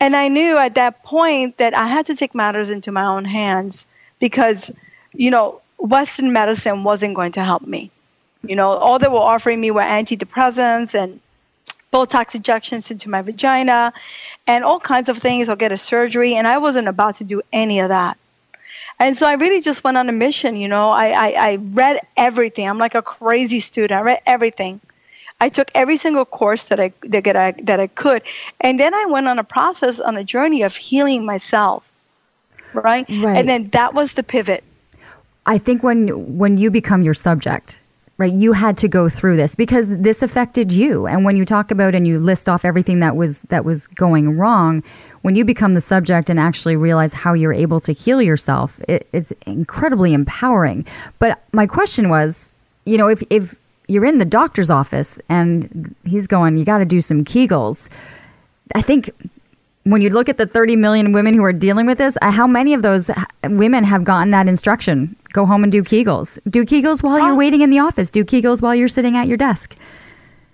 And 0.00 0.16
I 0.16 0.28
knew 0.28 0.56
at 0.56 0.74
that 0.76 1.02
point 1.04 1.58
that 1.58 1.74
I 1.74 1.86
had 1.86 2.06
to 2.06 2.14
take 2.14 2.34
matters 2.34 2.70
into 2.70 2.90
my 2.90 3.04
own 3.04 3.26
hands 3.26 3.86
because, 4.18 4.70
you 5.12 5.30
know, 5.30 5.60
Western 5.78 6.32
medicine 6.32 6.84
wasn't 6.84 7.14
going 7.14 7.32
to 7.32 7.44
help 7.44 7.66
me. 7.66 7.90
You 8.42 8.56
know, 8.56 8.70
all 8.70 8.98
they 8.98 9.08
were 9.08 9.18
offering 9.18 9.60
me 9.60 9.70
were 9.70 9.82
antidepressants 9.82 10.94
and 10.94 11.20
Botox 11.92 12.34
injections 12.34 12.90
into 12.90 13.10
my 13.10 13.20
vagina 13.20 13.92
and 14.46 14.64
all 14.64 14.80
kinds 14.80 15.10
of 15.10 15.18
things. 15.18 15.48
I'll 15.48 15.56
get 15.56 15.72
a 15.72 15.76
surgery. 15.76 16.34
And 16.34 16.46
I 16.46 16.56
wasn't 16.56 16.88
about 16.88 17.16
to 17.16 17.24
do 17.24 17.42
any 17.52 17.80
of 17.80 17.90
that. 17.90 18.16
And 18.98 19.16
so 19.16 19.26
I 19.26 19.34
really 19.34 19.60
just 19.60 19.84
went 19.84 19.96
on 19.96 20.08
a 20.08 20.12
mission. 20.12 20.56
You 20.56 20.68
know, 20.68 20.90
I, 20.90 21.08
I, 21.08 21.34
I 21.36 21.56
read 21.56 21.98
everything. 22.16 22.68
I'm 22.68 22.78
like 22.78 22.94
a 22.94 23.02
crazy 23.02 23.60
student. 23.60 23.92
I 23.98 24.02
read 24.02 24.20
everything. 24.26 24.80
I 25.40 25.48
took 25.48 25.70
every 25.74 25.96
single 25.96 26.24
course 26.24 26.66
that 26.66 26.80
I 26.80 26.92
that 27.02 27.36
I 27.36 27.52
that 27.62 27.80
I 27.80 27.86
could, 27.86 28.22
and 28.60 28.78
then 28.78 28.94
I 28.94 29.06
went 29.06 29.26
on 29.28 29.38
a 29.38 29.44
process 29.44 29.98
on 30.00 30.16
a 30.16 30.24
journey 30.24 30.62
of 30.62 30.76
healing 30.76 31.24
myself, 31.24 31.90
right? 32.74 33.08
right? 33.08 33.36
And 33.36 33.48
then 33.48 33.68
that 33.70 33.94
was 33.94 34.14
the 34.14 34.22
pivot. 34.22 34.62
I 35.46 35.58
think 35.58 35.82
when 35.82 36.38
when 36.38 36.58
you 36.58 36.70
become 36.70 37.02
your 37.02 37.14
subject, 37.14 37.78
right, 38.18 38.32
you 38.32 38.52
had 38.52 38.76
to 38.78 38.88
go 38.88 39.08
through 39.08 39.36
this 39.36 39.54
because 39.54 39.86
this 39.88 40.22
affected 40.22 40.72
you. 40.72 41.06
And 41.06 41.24
when 41.24 41.36
you 41.36 41.46
talk 41.46 41.70
about 41.70 41.94
and 41.94 42.06
you 42.06 42.20
list 42.20 42.48
off 42.48 42.64
everything 42.64 43.00
that 43.00 43.16
was 43.16 43.40
that 43.48 43.64
was 43.64 43.86
going 43.86 44.36
wrong, 44.36 44.82
when 45.22 45.34
you 45.36 45.44
become 45.44 45.74
the 45.74 45.80
subject 45.80 46.28
and 46.28 46.38
actually 46.38 46.76
realize 46.76 47.14
how 47.14 47.32
you're 47.32 47.52
able 47.52 47.80
to 47.80 47.92
heal 47.92 48.20
yourself, 48.20 48.78
it, 48.88 49.08
it's 49.12 49.32
incredibly 49.46 50.12
empowering. 50.12 50.84
But 51.18 51.42
my 51.52 51.66
question 51.66 52.10
was, 52.10 52.50
you 52.84 52.98
know, 52.98 53.08
if 53.08 53.22
if 53.30 53.54
you're 53.90 54.04
in 54.04 54.18
the 54.18 54.24
doctor's 54.24 54.70
office 54.70 55.18
and 55.28 55.94
he's 56.04 56.26
going, 56.26 56.56
you 56.56 56.64
got 56.64 56.78
to 56.78 56.84
do 56.84 57.02
some 57.02 57.24
Kegels. 57.24 57.76
I 58.74 58.82
think 58.82 59.10
when 59.82 60.00
you 60.00 60.10
look 60.10 60.28
at 60.28 60.38
the 60.38 60.46
30 60.46 60.76
million 60.76 61.12
women 61.12 61.34
who 61.34 61.42
are 61.42 61.52
dealing 61.52 61.86
with 61.86 61.98
this, 61.98 62.16
how 62.22 62.46
many 62.46 62.72
of 62.72 62.82
those 62.82 63.10
women 63.44 63.82
have 63.82 64.04
gotten 64.04 64.30
that 64.30 64.46
instruction? 64.46 65.16
Go 65.32 65.44
home 65.44 65.64
and 65.64 65.72
do 65.72 65.82
Kegels. 65.82 66.38
Do 66.48 66.64
Kegels 66.64 67.02
while 67.02 67.18
you're 67.18 67.34
waiting 67.34 67.62
in 67.62 67.70
the 67.70 67.80
office. 67.80 68.10
Do 68.10 68.24
Kegels 68.24 68.62
while 68.62 68.74
you're 68.74 68.88
sitting 68.88 69.16
at 69.16 69.26
your 69.26 69.36
desk. 69.36 69.74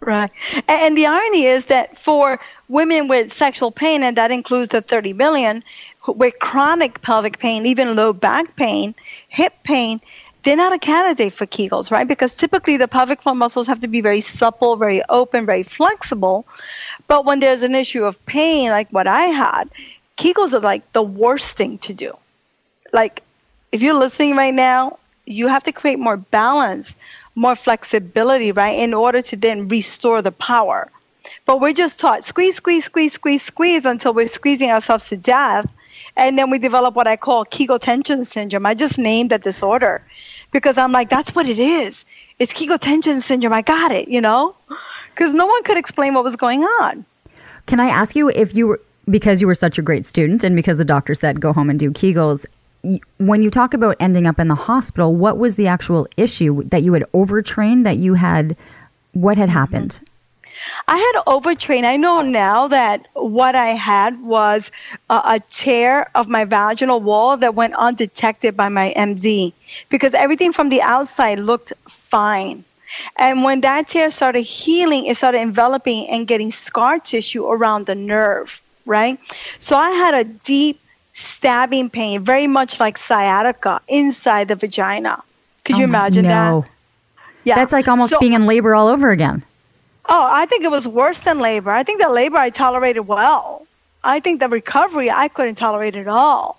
Right. 0.01 0.31
And 0.69 0.97
the 0.97 1.07
irony 1.07 1.45
is 1.45 1.67
that 1.67 1.97
for 1.97 2.39
women 2.69 3.09
with 3.09 3.33
sexual 3.33 3.71
pain, 3.71 4.03
and 4.03 4.17
that 4.17 4.31
includes 4.31 4.69
the 4.71 4.81
30 4.81 5.13
million, 5.15 5.65
with 6.07 6.39
chronic 6.39 7.03
pelvic 7.03 7.39
pain, 7.39 7.67
even 7.67 7.97
low 7.97 8.13
back 8.13 8.55
pain, 8.57 8.95
hip 9.29 9.53
pain, 9.65 10.01
they're 10.47 10.55
not 10.55 10.73
a 10.73 10.79
candidate 10.79 11.33
for 11.33 11.45
Kegels, 11.45 11.91
right? 11.91 12.07
Because 12.07 12.33
typically 12.33 12.77
the 12.77 12.87
pelvic 12.87 13.21
floor 13.21 13.35
muscles 13.35 13.67
have 13.67 13.81
to 13.81 13.89
be 13.89 14.01
very 14.01 14.21
supple, 14.21 14.77
very 14.77 15.03
open, 15.09 15.45
very 15.45 15.65
flexible. 15.65 16.47
But 17.09 17.25
when 17.25 17.41
there's 17.41 17.65
an 17.65 17.75
issue 17.75 18.05
of 18.05 18.25
pain, 18.27 18.71
like 18.71 18.89
what 18.91 19.09
I 19.09 19.23
had, 19.23 19.69
Kegels 20.17 20.53
are 20.55 20.61
like 20.61 20.93
the 20.93 21.03
worst 21.03 21.57
thing 21.57 21.79
to 21.79 21.93
do. 21.93 22.17
Like, 22.93 23.25
if 23.73 23.83
you're 23.83 23.99
listening 23.99 24.37
right 24.37 24.55
now, 24.55 25.01
you 25.25 25.49
have 25.49 25.65
to 25.65 25.73
create 25.73 25.99
more 25.99 26.17
balance, 26.17 26.95
more 27.35 27.57
flexibility, 27.57 28.53
right, 28.53 28.79
in 28.79 28.95
order 28.95 29.23
to 29.23 29.37
then 29.37 29.67
restore 29.67 30.23
the 30.23 30.31
power. 30.31 30.89
But 31.45 31.61
we're 31.61 31.73
just 31.73 31.99
taught 31.99 32.25
squeeze, 32.25 32.55
squeeze, 32.55 32.85
squeeze, 32.85 33.15
squeeze, 33.15 33.43
squeeze 33.43 33.85
until 33.85 34.15
we're 34.15 34.29
squeezing 34.29 34.71
ourselves 34.71 35.09
to 35.09 35.17
death. 35.17 35.69
And 36.17 36.39
then 36.39 36.51
we 36.51 36.59
develop 36.61 36.95
what 36.95 37.09
I 37.09 37.17
call 37.17 37.45
Kegel 37.45 37.81
tension 37.81 38.25
syndrome. 38.25 38.65
I 38.65 38.75
just 38.75 38.97
named 38.97 39.31
that 39.31 39.43
disorder 39.43 40.03
because 40.57 40.79
I'm 40.79 40.91
like, 40.91 41.11
that's 41.11 41.35
what 41.35 41.47
it 41.47 41.59
is. 41.59 42.07
It's 42.39 42.55
Kegel 42.55 42.79
tension 42.79 43.21
syndrome. 43.21 43.53
I 43.53 43.61
got 43.61 43.93
it, 43.93 44.09
you 44.09 44.23
know? 44.23 44.55
Because 45.11 45.35
no 45.35 45.45
one 45.45 45.63
could 45.65 45.77
explain 45.77 46.15
what 46.15 46.25
was 46.25 46.35
going 46.35 46.63
on. 46.63 47.05
Can 47.67 47.79
I 47.79 47.89
ask 47.89 48.17
you 48.17 48.31
if 48.31 48.55
you 48.55 48.69
were, 48.69 48.81
because 49.11 49.43
you 49.43 49.47
were 49.47 49.55
such 49.55 49.77
a 49.77 49.83
great 49.83 50.07
student 50.07 50.43
and 50.43 50.57
because 50.57 50.79
the 50.79 50.85
doctor 50.85 51.15
said 51.15 51.43
go 51.43 51.53
home 51.53 51.69
and 51.69 51.79
do 51.79 51.91
Kegels, 51.91 52.47
when 53.19 53.43
you 53.43 53.51
talk 53.51 53.75
about 53.75 53.97
ending 54.01 54.27
up 54.27 54.39
in 54.39 54.49
the 54.49 54.55
hospital, 54.55 55.15
what 55.15 55.37
was 55.37 55.57
the 55.57 55.67
actual 55.67 56.07
issue 56.17 56.63
that 56.65 56.83
you 56.83 56.95
had 56.95 57.05
overtrained, 57.13 57.85
that 57.85 57.99
you 57.99 58.15
had, 58.15 58.57
what 59.13 59.37
had 59.37 59.51
happened? 59.51 60.01
I 60.89 60.97
had 60.99 61.23
overtrained. 61.27 61.87
I 61.87 61.97
know 61.97 62.23
now 62.23 62.69
that 62.69 63.07
what 63.15 63.55
I 63.55 63.69
had 63.69 64.23
was 64.23 64.71
a, 65.11 65.15
a, 65.15 65.41
tear 65.51 66.11
of 66.15 66.29
my 66.29 66.45
vaginal 66.45 67.01
wall 67.01 67.37
that 67.39 67.55
went 67.55 67.75
undetected 67.75 68.57
by 68.57 68.69
my 68.69 68.93
MD 68.97 69.53
because 69.89 70.15
everything 70.15 70.53
from 70.53 70.69
the 70.69 70.83
outside 70.83 71.39
looked 71.39 71.73
fine. 71.87 72.65
And 73.17 73.43
when 73.43 73.61
that 73.63 73.89
tear 73.89 74.11
started 74.11 74.43
healing, 74.43 75.07
it 75.07 75.17
started 75.17 75.39
enveloping 75.39 76.09
and 76.09 76.27
getting 76.27 76.51
scar 76.51 76.99
tissue 76.99 77.47
around 77.47 77.87
the 77.87 77.95
nerve, 77.95 78.61
right? 78.87 79.19
So 79.59 79.77
I 79.77 79.91
had 79.91 80.15
a 80.15 80.25
deep 80.25 80.81
stabbing 81.13 81.91
pain, 81.91 82.21
very 82.23 82.47
much 82.47 82.79
like 82.79 82.99
sciatica 82.99 83.81
inside 83.89 84.49
the 84.49 84.55
vagina. 84.55 85.23
Could 85.65 85.77
oh 85.77 85.79
you 85.79 85.85
imagine 85.85 86.25
no. 86.25 86.61
that? 86.63 86.71
Yeah. 87.45 87.55
That's 87.57 87.73
like 87.73 87.89
almost 87.89 88.11
so, 88.11 88.19
being 88.19 88.33
in 88.33 88.47
labor 88.47 88.75
all 88.75 88.89
over 88.89 89.11
again. 89.11 89.43
Oh, 90.09 90.29
I 90.31 90.47
think 90.47 90.65
it 90.65 90.71
was 90.71 90.87
worse 90.87 91.21
than 91.21 91.41
labor. 91.41 91.71
I 91.71 91.83
think 91.83 92.01
the 92.01 92.09
labor 92.09 92.37
I 92.37 92.51
tolerated 92.51 93.07
well. 93.09 93.67
I 94.05 94.21
think 94.21 94.39
the 94.39 94.49
recovery 94.49 95.11
I 95.11 95.29
couldn't 95.29 95.57
tolerate 95.57 95.97
at 95.97 96.07
all. 96.07 96.59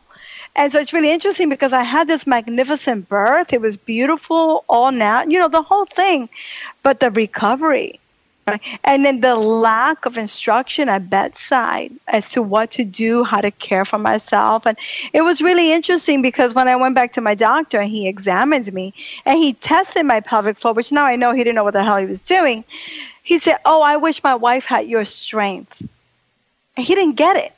And 0.57 0.71
so 0.71 0.79
it's 0.79 0.91
really 0.91 1.11
interesting 1.11 1.49
because 1.49 1.71
I 1.71 1.83
had 1.83 2.07
this 2.07 2.27
magnificent 2.27 3.07
birth. 3.07 3.53
It 3.53 3.61
was 3.61 3.77
beautiful, 3.77 4.65
all 4.67 4.91
now, 4.91 5.23
you 5.23 5.39
know, 5.39 5.47
the 5.47 5.61
whole 5.61 5.85
thing. 5.85 6.29
But 6.83 6.99
the 6.99 7.11
recovery, 7.11 7.99
right? 8.47 8.59
And 8.83 9.05
then 9.05 9.21
the 9.21 9.35
lack 9.35 10.05
of 10.05 10.17
instruction 10.17 10.89
at 10.89 11.09
bedside 11.09 11.91
as 12.07 12.31
to 12.31 12.41
what 12.41 12.71
to 12.71 12.83
do, 12.83 13.23
how 13.23 13.39
to 13.39 13.51
care 13.51 13.85
for 13.85 13.99
myself. 13.99 14.65
And 14.65 14.77
it 15.13 15.21
was 15.21 15.41
really 15.41 15.71
interesting 15.71 16.21
because 16.21 16.55
when 16.55 16.67
I 16.67 16.75
went 16.75 16.95
back 16.95 17.11
to 17.13 17.21
my 17.21 17.35
doctor, 17.35 17.79
and 17.79 17.89
he 17.89 18.07
examined 18.07 18.73
me 18.73 18.93
and 19.25 19.37
he 19.37 19.53
tested 19.53 20.05
my 20.05 20.21
pelvic 20.21 20.57
floor, 20.57 20.73
which 20.73 20.91
now 20.91 21.05
I 21.05 21.15
know 21.15 21.33
he 21.33 21.43
didn't 21.43 21.55
know 21.55 21.63
what 21.63 21.73
the 21.73 21.83
hell 21.83 21.97
he 21.97 22.05
was 22.07 22.23
doing. 22.23 22.63
He 23.27 23.39
said, 23.39 23.57
Oh, 23.65 23.81
I 23.81 23.97
wish 23.97 24.23
my 24.23 24.35
wife 24.35 24.65
had 24.65 24.87
your 24.87 25.03
strength. 25.03 25.81
And 26.77 26.85
he 26.85 26.95
didn't 26.95 27.15
get 27.15 27.35
it. 27.35 27.51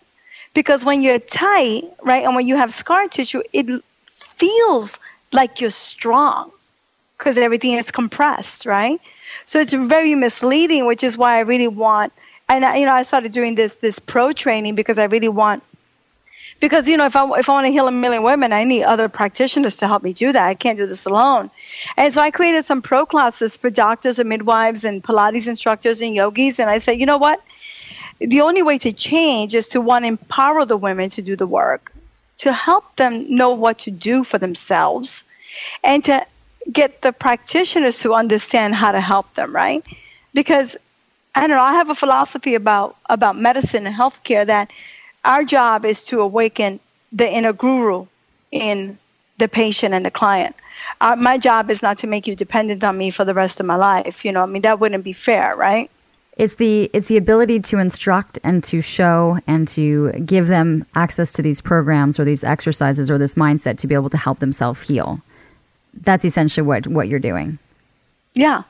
Because 0.56 0.84
when 0.84 1.04
you're 1.04 1.20
tight, 1.20 1.84
right, 2.02 2.26
and 2.26 2.34
when 2.36 2.48
you 2.48 2.56
have 2.56 2.74
scar 2.74 3.08
tissue, 3.08 3.44
it 3.54 3.84
feels 4.08 5.00
like 5.32 5.62
you're 5.62 5.70
strong 5.70 6.52
because 7.16 7.38
everything 7.38 7.74
is 7.74 7.92
compressed, 7.92 8.66
right? 8.66 9.00
So 9.46 9.60
it's 9.60 9.74
very 9.74 10.16
misleading, 10.16 10.88
which 10.88 11.04
is 11.04 11.20
why 11.20 11.36
I 11.36 11.42
really 11.42 11.68
want, 11.68 12.14
and 12.50 12.66
I, 12.66 12.78
you 12.78 12.88
know, 12.88 12.94
I 12.94 13.04
started 13.04 13.32
doing 13.32 13.54
this 13.54 13.76
this 13.76 14.00
pro 14.00 14.32
training 14.32 14.74
because 14.74 14.98
I 14.98 15.04
really 15.04 15.30
want, 15.30 15.62
because 16.60 16.88
you 16.88 16.98
know, 16.98 17.06
if 17.06 17.16
I 17.16 17.26
if 17.40 17.50
I 17.50 17.54
want 17.54 17.66
to 17.66 17.72
heal 17.72 17.88
a 17.88 17.92
million 17.92 18.24
women, 18.24 18.52
I 18.52 18.64
need 18.64 18.84
other 18.84 19.08
practitioners 19.08 19.78
to 19.78 19.88
help 19.88 20.04
me 20.04 20.14
do 20.14 20.32
that. 20.32 20.46
I 20.46 20.54
can't 20.54 20.78
do 20.78 20.86
this 20.86 21.06
alone. 21.06 21.50
And 21.98 22.12
so 22.14 22.22
I 22.22 22.32
created 22.32 22.66
some 22.66 22.82
pro 22.82 23.06
classes 23.06 23.56
for 23.56 23.70
doctors 23.70 24.20
and 24.20 24.30
midwives 24.30 24.84
and 24.84 25.04
Pilates 25.04 25.48
instructors 25.48 26.02
and 26.02 26.16
yogis. 26.16 26.60
And 26.60 26.70
I 26.70 26.80
said, 26.80 26.94
you 26.94 27.06
know 27.06 27.18
what? 27.18 27.42
The 28.20 28.42
only 28.42 28.64
way 28.64 28.78
to 28.80 28.92
change 28.92 29.56
is 29.56 29.70
to 29.70 29.80
one, 29.80 30.04
empower 30.04 30.66
the 30.66 30.76
women 30.76 31.10
to 31.12 31.22
do 31.22 31.38
the 31.38 31.48
work, 31.48 31.94
to 32.40 32.52
help 32.52 32.96
them 32.98 33.26
know 33.34 33.52
what 33.52 33.80
to 33.80 33.92
do 33.92 34.26
for 34.26 34.38
themselves, 34.38 35.24
and 35.84 36.04
to 36.06 36.26
get 36.74 37.02
the 37.02 37.14
practitioners 37.14 38.00
to 38.00 38.14
understand 38.14 38.76
how 38.76 38.92
to 38.92 39.00
help 39.00 39.34
them, 39.36 39.56
right? 39.56 39.86
Because 40.34 40.76
I 41.36 41.42
don't 41.42 41.52
know, 41.52 41.62
I 41.62 41.74
have 41.74 41.90
a 41.90 41.96
philosophy 41.96 42.56
about, 42.56 42.98
about 43.10 43.38
medicine 43.38 43.88
and 43.88 43.96
healthcare 43.96 44.46
that 44.46 44.70
our 45.30 45.46
job 45.46 45.86
is 45.86 46.04
to 46.08 46.20
awaken 46.20 46.82
the 47.14 47.28
inner 47.28 47.54
guru 47.54 48.06
in 48.52 48.98
the 49.38 49.48
patient 49.48 49.94
and 49.94 50.06
the 50.06 50.12
client 50.12 50.54
uh, 51.02 51.16
my 51.18 51.38
job 51.38 51.70
is 51.70 51.82
not 51.82 51.98
to 52.00 52.08
make 52.08 52.28
you 52.28 52.36
dependent 52.36 52.84
on 52.84 52.98
me 52.98 53.10
for 53.10 53.24
the 53.26 53.34
rest 53.34 53.60
of 53.60 53.66
my 53.66 53.76
life. 53.76 54.26
You 54.26 54.32
know, 54.32 54.44
I 54.44 54.46
mean, 54.46 54.62
that 54.64 54.80
wouldn't 54.80 55.04
be 55.04 55.14
fair, 55.14 55.56
right? 55.56 55.90
It's 56.38 56.56
the 56.56 56.90
it's 56.94 57.08
the 57.08 57.18
ability 57.18 57.60
to 57.62 57.80
instruct 57.80 58.40
and 58.44 58.64
to 58.66 58.82
show 58.82 59.40
and 59.46 59.68
to 59.70 60.12
give 60.26 60.48
them 60.48 60.86
access 60.96 61.34
to 61.34 61.42
these 61.42 61.60
programs 61.60 62.18
or 62.18 62.24
these 62.24 62.44
exercises 62.44 63.10
or 63.10 63.18
this 63.18 63.36
mindset 63.36 63.78
to 63.80 63.88
be 63.88 63.94
able 63.94 64.10
to 64.10 64.18
help 64.18 64.40
themselves 64.40 64.82
heal. 64.88 65.22
That's 65.94 66.24
essentially 66.24 66.66
what 66.66 66.88
what 66.88 67.10
you're 67.10 67.20
doing. 67.20 67.60
Yeah, 68.36 68.64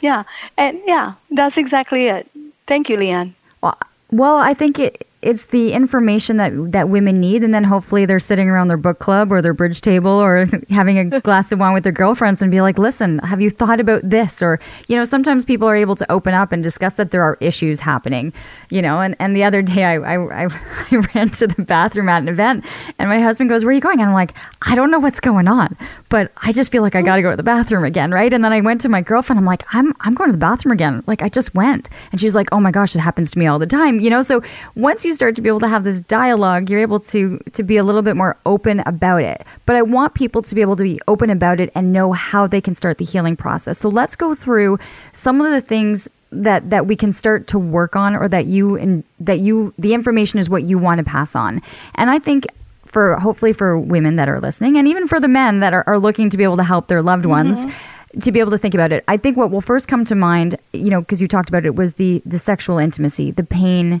yeah, 0.00 0.22
and 0.56 0.80
yeah, 0.86 1.14
that's 1.30 1.58
exactly 1.58 2.06
it. 2.06 2.26
Thank 2.66 2.88
you, 2.88 2.96
Leanne. 2.96 3.32
Well, 3.60 3.76
well, 4.10 4.36
I 4.36 4.54
think 4.54 4.78
it 4.78 5.06
it's 5.22 5.44
the 5.46 5.72
information 5.72 6.38
that 6.38 6.52
that 6.72 6.88
women 6.88 7.20
need 7.20 7.44
and 7.44 7.52
then 7.52 7.64
hopefully 7.64 8.06
they're 8.06 8.18
sitting 8.20 8.48
around 8.48 8.68
their 8.68 8.78
book 8.78 8.98
club 8.98 9.30
or 9.30 9.42
their 9.42 9.52
bridge 9.52 9.82
table 9.82 10.10
or 10.10 10.46
having 10.70 10.98
a 10.98 11.20
glass 11.20 11.52
of 11.52 11.58
wine 11.58 11.74
with 11.74 11.82
their 11.82 11.92
girlfriends 11.92 12.40
and 12.40 12.50
be 12.50 12.60
like 12.60 12.78
listen 12.78 13.18
have 13.18 13.40
you 13.40 13.50
thought 13.50 13.80
about 13.80 14.08
this? 14.08 14.42
Or 14.42 14.58
you 14.88 14.96
know 14.96 15.04
sometimes 15.04 15.44
people 15.44 15.68
are 15.68 15.76
able 15.76 15.96
to 15.96 16.10
open 16.10 16.32
up 16.32 16.52
and 16.52 16.62
discuss 16.62 16.94
that 16.94 17.10
there 17.10 17.22
are 17.22 17.36
issues 17.40 17.80
happening 17.80 18.32
you 18.70 18.80
know 18.80 19.00
and, 19.00 19.14
and 19.18 19.36
the 19.36 19.44
other 19.44 19.60
day 19.60 19.84
I, 19.84 19.96
I, 19.96 20.44
I, 20.44 20.46
I 20.90 20.96
ran 21.14 21.30
to 21.30 21.46
the 21.46 21.62
bathroom 21.62 22.08
at 22.08 22.22
an 22.22 22.28
event 22.28 22.64
and 22.98 23.08
my 23.08 23.20
husband 23.20 23.50
goes 23.50 23.62
where 23.64 23.70
are 23.70 23.74
you 23.74 23.80
going? 23.80 24.00
And 24.00 24.08
i'm 24.08 24.14
like 24.14 24.32
i 24.62 24.74
don't 24.74 24.90
know 24.90 24.98
what's 24.98 25.20
going 25.20 25.48
on 25.48 25.76
but 26.08 26.32
i 26.38 26.52
just 26.52 26.72
feel 26.72 26.82
like 26.82 26.94
i 26.94 27.02
gotta 27.02 27.20
go 27.20 27.30
to 27.30 27.36
the 27.36 27.42
bathroom 27.42 27.84
again 27.84 28.10
right? 28.10 28.32
And 28.32 28.42
then 28.42 28.52
i 28.52 28.60
went 28.60 28.80
to 28.82 28.88
my 28.88 29.02
girlfriend 29.02 29.38
i'm 29.38 29.44
like 29.44 29.64
i'm, 29.72 29.92
I'm 30.00 30.14
going 30.14 30.28
to 30.28 30.32
the 30.32 30.38
bathroom 30.38 30.72
again. 30.72 31.02
Like 31.06 31.20
i 31.20 31.28
just 31.28 31.54
went. 31.54 31.90
And 32.10 32.20
she's 32.20 32.34
like 32.34 32.48
oh 32.52 32.60
my 32.60 32.70
gosh 32.70 32.96
it 32.96 33.00
happens 33.00 33.30
to 33.32 33.38
me 33.38 33.46
all 33.46 33.58
the 33.58 33.66
time 33.66 34.00
you 34.00 34.08
know? 34.08 34.22
So 34.22 34.42
once 34.74 35.04
you 35.04 35.09
you 35.10 35.14
start 35.14 35.34
to 35.34 35.42
be 35.42 35.48
able 35.48 35.60
to 35.60 35.68
have 35.68 35.84
this 35.84 36.00
dialogue, 36.00 36.70
you're 36.70 36.80
able 36.80 37.00
to 37.00 37.38
to 37.52 37.62
be 37.62 37.76
a 37.76 37.84
little 37.84 38.02
bit 38.02 38.16
more 38.16 38.36
open 38.46 38.80
about 38.86 39.22
it. 39.22 39.44
But 39.66 39.76
I 39.76 39.82
want 39.82 40.14
people 40.14 40.40
to 40.40 40.54
be 40.54 40.60
able 40.60 40.76
to 40.76 40.84
be 40.84 41.00
open 41.08 41.30
about 41.30 41.60
it 41.60 41.70
and 41.74 41.92
know 41.92 42.12
how 42.12 42.46
they 42.46 42.60
can 42.60 42.74
start 42.74 42.98
the 42.98 43.04
healing 43.04 43.36
process. 43.36 43.78
So 43.78 43.88
let's 43.88 44.16
go 44.16 44.34
through 44.34 44.78
some 45.12 45.40
of 45.40 45.52
the 45.52 45.60
things 45.60 46.08
that 46.32 46.70
that 46.70 46.86
we 46.86 46.96
can 46.96 47.12
start 47.12 47.48
to 47.48 47.58
work 47.58 47.96
on 47.96 48.14
or 48.14 48.28
that 48.28 48.46
you 48.46 48.76
and 48.76 49.02
that 49.18 49.40
you 49.40 49.74
the 49.78 49.92
information 49.92 50.38
is 50.38 50.48
what 50.48 50.62
you 50.62 50.78
want 50.78 50.98
to 50.98 51.04
pass 51.04 51.34
on. 51.34 51.60
And 51.96 52.08
I 52.08 52.18
think 52.18 52.46
for 52.86 53.16
hopefully 53.16 53.52
for 53.52 53.78
women 53.78 54.16
that 54.16 54.28
are 54.28 54.40
listening 54.40 54.76
and 54.76 54.86
even 54.88 55.08
for 55.08 55.20
the 55.20 55.28
men 55.28 55.60
that 55.60 55.72
are, 55.72 55.84
are 55.86 55.98
looking 55.98 56.30
to 56.30 56.36
be 56.36 56.44
able 56.44 56.56
to 56.56 56.64
help 56.64 56.88
their 56.88 57.02
loved 57.02 57.24
ones 57.24 57.56
mm-hmm. 57.56 58.20
to 58.20 58.32
be 58.32 58.40
able 58.40 58.50
to 58.50 58.58
think 58.58 58.74
about 58.74 58.92
it. 58.92 59.04
I 59.06 59.16
think 59.16 59.36
what 59.36 59.50
will 59.50 59.60
first 59.60 59.88
come 59.88 60.04
to 60.06 60.14
mind, 60.14 60.56
you 60.72 60.90
know, 60.90 61.00
because 61.00 61.20
you 61.20 61.28
talked 61.28 61.48
about 61.48 61.66
it 61.66 61.74
was 61.74 61.94
the 61.94 62.22
the 62.24 62.38
sexual 62.38 62.78
intimacy, 62.78 63.30
the 63.30 63.44
pain 63.44 64.00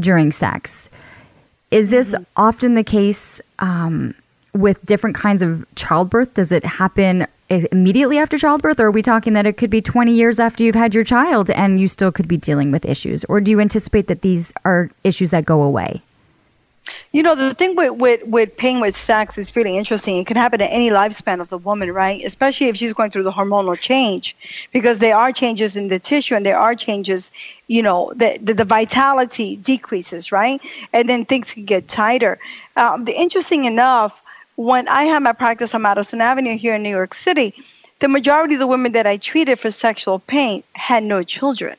during 0.00 0.32
sex. 0.32 0.88
Is 1.70 1.90
this 1.90 2.10
mm-hmm. 2.10 2.24
often 2.36 2.74
the 2.74 2.84
case 2.84 3.40
um, 3.58 4.14
with 4.52 4.84
different 4.84 5.16
kinds 5.16 5.42
of 5.42 5.64
childbirth? 5.76 6.34
Does 6.34 6.50
it 6.50 6.64
happen 6.64 7.26
immediately 7.50 8.18
after 8.18 8.38
childbirth, 8.38 8.78
or 8.78 8.86
are 8.86 8.90
we 8.90 9.02
talking 9.02 9.32
that 9.32 9.46
it 9.46 9.56
could 9.56 9.70
be 9.70 9.82
20 9.82 10.12
years 10.12 10.38
after 10.38 10.62
you've 10.62 10.74
had 10.74 10.94
your 10.94 11.04
child 11.04 11.50
and 11.50 11.80
you 11.80 11.88
still 11.88 12.12
could 12.12 12.28
be 12.28 12.36
dealing 12.36 12.70
with 12.70 12.84
issues? 12.84 13.24
Or 13.24 13.40
do 13.40 13.50
you 13.50 13.60
anticipate 13.60 14.06
that 14.06 14.22
these 14.22 14.52
are 14.64 14.90
issues 15.02 15.30
that 15.30 15.44
go 15.44 15.62
away? 15.62 16.02
You 17.12 17.22
know, 17.22 17.34
the 17.34 17.54
thing 17.54 17.74
with, 17.76 17.92
with, 17.96 18.26
with 18.26 18.56
pain 18.56 18.80
with 18.80 18.96
sex 18.96 19.36
is 19.36 19.54
really 19.56 19.76
interesting. 19.76 20.16
It 20.16 20.26
can 20.26 20.36
happen 20.36 20.60
at 20.60 20.70
any 20.70 20.90
lifespan 20.90 21.40
of 21.40 21.48
the 21.48 21.58
woman, 21.58 21.92
right? 21.92 22.22
Especially 22.24 22.68
if 22.68 22.76
she's 22.76 22.92
going 22.92 23.10
through 23.10 23.24
the 23.24 23.32
hormonal 23.32 23.78
change, 23.78 24.36
because 24.72 24.98
there 25.00 25.16
are 25.16 25.32
changes 25.32 25.76
in 25.76 25.88
the 25.88 25.98
tissue 25.98 26.34
and 26.34 26.46
there 26.46 26.58
are 26.58 26.74
changes, 26.74 27.32
you 27.68 27.82
know, 27.82 28.12
the, 28.14 28.38
the, 28.40 28.54
the 28.54 28.64
vitality 28.64 29.56
decreases, 29.56 30.32
right? 30.32 30.60
And 30.92 31.08
then 31.08 31.24
things 31.24 31.52
can 31.52 31.64
get 31.64 31.88
tighter. 31.88 32.38
Um, 32.76 33.04
the 33.04 33.12
interesting 33.12 33.64
enough, 33.64 34.22
when 34.56 34.86
I 34.88 35.04
had 35.04 35.22
my 35.22 35.32
practice 35.32 35.74
on 35.74 35.82
Madison 35.82 36.20
Avenue 36.20 36.56
here 36.56 36.74
in 36.74 36.82
New 36.82 36.90
York 36.90 37.14
City, 37.14 37.54
the 38.00 38.08
majority 38.08 38.54
of 38.54 38.60
the 38.60 38.66
women 38.66 38.92
that 38.92 39.06
I 39.06 39.16
treated 39.16 39.58
for 39.58 39.70
sexual 39.70 40.18
pain 40.18 40.62
had 40.74 41.02
no 41.04 41.22
children. 41.22 41.76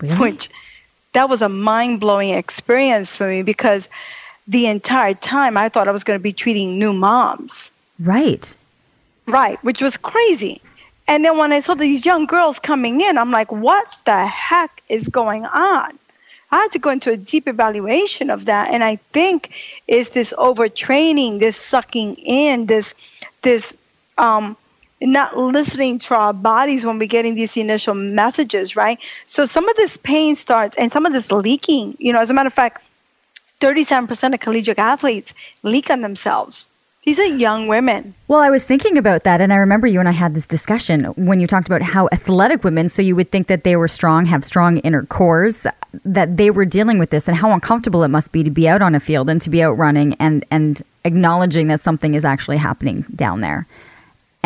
Really? 0.00 0.16
Which 0.16 0.50
that 1.16 1.30
was 1.30 1.40
a 1.40 1.48
mind 1.48 1.98
blowing 1.98 2.30
experience 2.30 3.16
for 3.16 3.28
me 3.28 3.42
because 3.42 3.88
the 4.46 4.66
entire 4.66 5.14
time 5.14 5.56
I 5.56 5.70
thought 5.70 5.88
I 5.88 5.90
was 5.90 6.04
going 6.04 6.18
to 6.18 6.22
be 6.22 6.32
treating 6.32 6.78
new 6.78 6.92
moms. 6.92 7.70
Right. 7.98 8.54
Right, 9.26 9.58
which 9.64 9.80
was 9.80 9.96
crazy. 9.96 10.60
And 11.08 11.24
then 11.24 11.38
when 11.38 11.52
I 11.52 11.60
saw 11.60 11.74
these 11.74 12.04
young 12.04 12.26
girls 12.26 12.58
coming 12.58 13.00
in, 13.00 13.16
I'm 13.16 13.30
like, 13.30 13.50
what 13.50 13.96
the 14.04 14.26
heck 14.26 14.82
is 14.90 15.08
going 15.08 15.46
on? 15.46 15.98
I 16.52 16.56
had 16.58 16.70
to 16.72 16.78
go 16.78 16.90
into 16.90 17.10
a 17.10 17.16
deep 17.16 17.48
evaluation 17.48 18.28
of 18.28 18.44
that. 18.44 18.70
And 18.70 18.84
I 18.84 18.96
think 19.12 19.82
it's 19.88 20.10
this 20.10 20.34
overtraining, 20.34 21.40
this 21.40 21.56
sucking 21.56 22.16
in, 22.16 22.66
this 22.66 22.94
this 23.42 23.74
um, 24.18 24.56
not 25.00 25.36
listening 25.36 25.98
to 25.98 26.14
our 26.14 26.32
bodies 26.32 26.86
when 26.86 26.98
we're 26.98 27.06
getting 27.06 27.34
these 27.34 27.56
initial 27.56 27.94
messages, 27.94 28.76
right? 28.76 28.98
So 29.26 29.44
some 29.44 29.68
of 29.68 29.76
this 29.76 29.96
pain 29.96 30.34
starts 30.34 30.76
and 30.76 30.90
some 30.90 31.06
of 31.06 31.12
this 31.12 31.30
leaking, 31.30 31.96
you 31.98 32.12
know, 32.12 32.20
as 32.20 32.30
a 32.30 32.34
matter 32.34 32.46
of 32.46 32.54
fact, 32.54 32.84
37% 33.60 34.34
of 34.34 34.40
collegiate 34.40 34.78
athletes 34.78 35.34
leak 35.62 35.90
on 35.90 36.00
themselves. 36.00 36.68
These 37.04 37.20
are 37.20 37.26
young 37.26 37.68
women. 37.68 38.14
Well, 38.26 38.40
I 38.40 38.50
was 38.50 38.64
thinking 38.64 38.98
about 38.98 39.22
that, 39.22 39.40
and 39.40 39.52
I 39.52 39.56
remember 39.56 39.86
you 39.86 40.00
and 40.00 40.08
I 40.08 40.12
had 40.12 40.34
this 40.34 40.44
discussion 40.44 41.04
when 41.14 41.38
you 41.38 41.46
talked 41.46 41.68
about 41.68 41.80
how 41.80 42.08
athletic 42.10 42.64
women, 42.64 42.88
so 42.88 43.00
you 43.00 43.14
would 43.14 43.30
think 43.30 43.46
that 43.46 43.62
they 43.62 43.76
were 43.76 43.86
strong, 43.86 44.24
have 44.26 44.44
strong 44.44 44.78
inner 44.78 45.04
cores, 45.04 45.68
that 46.04 46.36
they 46.36 46.50
were 46.50 46.64
dealing 46.64 46.98
with 46.98 47.10
this, 47.10 47.28
and 47.28 47.36
how 47.36 47.52
uncomfortable 47.52 48.02
it 48.02 48.08
must 48.08 48.32
be 48.32 48.42
to 48.42 48.50
be 48.50 48.68
out 48.68 48.82
on 48.82 48.96
a 48.96 49.00
field 49.00 49.30
and 49.30 49.40
to 49.42 49.50
be 49.50 49.62
out 49.62 49.78
running 49.78 50.14
and, 50.14 50.44
and 50.50 50.82
acknowledging 51.04 51.68
that 51.68 51.80
something 51.80 52.14
is 52.14 52.24
actually 52.24 52.56
happening 52.56 53.04
down 53.14 53.40
there 53.40 53.68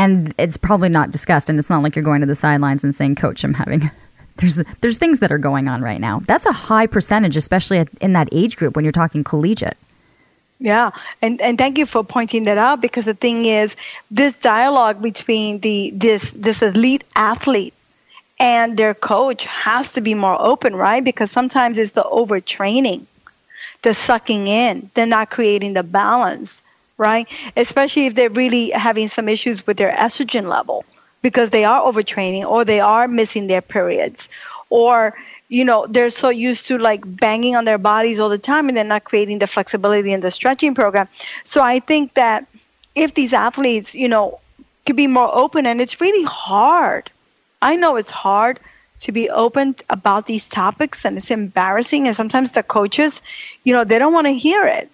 and 0.00 0.35
it's 0.38 0.57
probably 0.57 0.88
not 0.88 1.11
discussed 1.11 1.49
and 1.49 1.59
it's 1.59 1.71
not 1.71 1.83
like 1.83 1.95
you're 1.95 2.04
going 2.04 2.21
to 2.21 2.26
the 2.26 2.35
sidelines 2.35 2.83
and 2.83 2.95
saying 2.95 3.14
coach 3.14 3.45
i'm 3.45 3.54
having 3.54 3.90
there's 4.40 4.57
there's 4.80 4.99
things 4.99 5.21
that 5.21 5.30
are 5.30 5.38
going 5.38 5.69
on 5.69 5.83
right 5.83 6.00
now. 6.00 6.23
That's 6.26 6.47
a 6.47 6.52
high 6.52 6.87
percentage 6.87 7.37
especially 7.37 7.87
in 8.00 8.12
that 8.14 8.28
age 8.33 8.57
group 8.57 8.75
when 8.75 8.85
you're 8.85 8.92
talking 8.92 9.23
collegiate. 9.23 9.76
Yeah, 10.59 10.90
and 11.23 11.40
and 11.40 11.57
thank 11.57 11.78
you 11.78 11.87
for 11.87 12.04
pointing 12.04 12.45
that 12.45 12.59
out 12.59 12.80
because 12.80 13.04
the 13.07 13.14
thing 13.14 13.47
is, 13.47 13.76
this 14.11 14.38
dialogue 14.38 15.00
between 15.00 15.61
the 15.61 15.90
this 15.95 16.33
this 16.33 16.62
elite 16.62 17.04
athlete 17.16 17.75
and 18.38 18.76
their 18.76 18.95
coach 18.95 19.45
has 19.47 19.92
to 19.92 20.00
be 20.00 20.14
more 20.14 20.37
open, 20.40 20.76
right? 20.76 21.04
Because 21.04 21.30
sometimes 21.30 21.78
it's 21.78 21.92
the 21.92 22.02
overtraining, 22.02 23.04
the 23.83 23.95
sucking 23.95 24.49
in, 24.49 24.90
they're 24.95 25.07
not 25.07 25.30
creating 25.30 25.75
the 25.75 25.83
balance 25.83 26.62
right? 27.00 27.26
Especially 27.57 28.04
if 28.07 28.14
they're 28.14 28.28
really 28.28 28.69
having 28.71 29.09
some 29.09 29.26
issues 29.26 29.66
with 29.66 29.78
their 29.78 29.92
estrogen 29.92 30.47
level 30.47 30.85
because 31.23 31.49
they 31.49 31.64
are 31.64 31.80
overtraining 31.80 32.45
or 32.45 32.62
they 32.62 32.78
are 32.78 33.09
missing 33.09 33.47
their 33.47 33.62
periods. 33.62 34.28
Or 34.69 35.14
you 35.49 35.64
know 35.64 35.87
they're 35.88 36.11
so 36.11 36.28
used 36.28 36.66
to 36.69 36.78
like 36.78 37.02
banging 37.19 37.57
on 37.57 37.64
their 37.64 37.78
bodies 37.78 38.21
all 38.21 38.28
the 38.28 38.38
time 38.38 38.69
and 38.69 38.76
they're 38.76 38.85
not 38.85 39.04
creating 39.04 39.40
the 39.40 39.47
flexibility 39.47 40.12
in 40.12 40.21
the 40.21 40.30
stretching 40.30 40.75
program. 40.75 41.09
So 41.42 41.61
i 41.62 41.80
think 41.80 42.14
that 42.14 42.47
if 42.95 43.14
these 43.14 43.33
athletes 43.33 43.95
you 43.95 44.09
know 44.09 44.38
could 44.87 44.95
be 44.97 45.09
more 45.09 45.30
open 45.35 45.66
and 45.66 45.80
it's 45.80 46.00
really 46.00 46.25
hard. 46.25 47.11
I 47.62 47.76
know 47.76 47.97
it's 47.97 48.12
hard 48.12 48.61
to 49.00 49.12
be 49.12 49.28
open 49.30 49.75
about 49.88 50.26
these 50.26 50.49
topics 50.49 51.04
and 51.04 51.16
it's 51.16 51.30
embarrassing 51.30 52.07
and 52.07 52.14
sometimes 52.14 52.52
the 52.52 52.62
coaches 52.62 53.21
you 53.64 53.73
know 53.73 53.83
they 53.85 53.99
don't 53.99 54.12
want 54.12 54.26
to 54.26 54.35
hear 54.49 54.64
it 54.66 54.88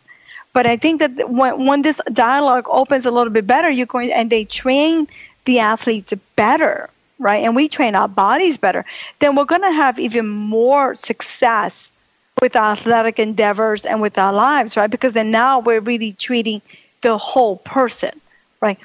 but 0.57 0.65
I 0.65 0.79
think 0.79 1.01
that 1.01 1.29
when, 1.29 1.67
when 1.67 1.83
this 1.83 2.01
dialogue 2.15 2.65
opens 2.71 3.05
a 3.05 3.11
little 3.11 3.31
bit 3.31 3.47
better, 3.47 3.69
you're 3.69 3.85
going 3.85 4.11
and 4.11 4.31
they 4.31 4.47
train 4.47 5.07
the 5.45 5.59
athletes 5.59 6.15
better, 6.35 6.89
right? 7.19 7.45
And 7.45 7.55
we 7.55 7.69
train 7.69 7.95
our 7.95 8.09
bodies 8.09 8.57
better, 8.57 8.83
then 9.19 9.37
we're 9.37 9.45
going 9.45 9.61
to 9.61 9.71
have 9.71 9.99
even 9.99 10.27
more 10.27 10.95
success 10.95 11.93
with 12.41 12.57
our 12.57 12.73
athletic 12.73 13.19
endeavors 13.19 13.85
and 13.85 14.01
with 14.01 14.17
our 14.17 14.33
lives, 14.33 14.79
right? 14.79 14.91
Because 14.91 15.13
then 15.13 15.31
now 15.31 15.61
we're 15.61 15.81
really 15.81 16.15
treating 16.15 16.63
the 17.03 17.19
whole 17.19 17.59
person, 17.59 18.19
right? 18.63 18.79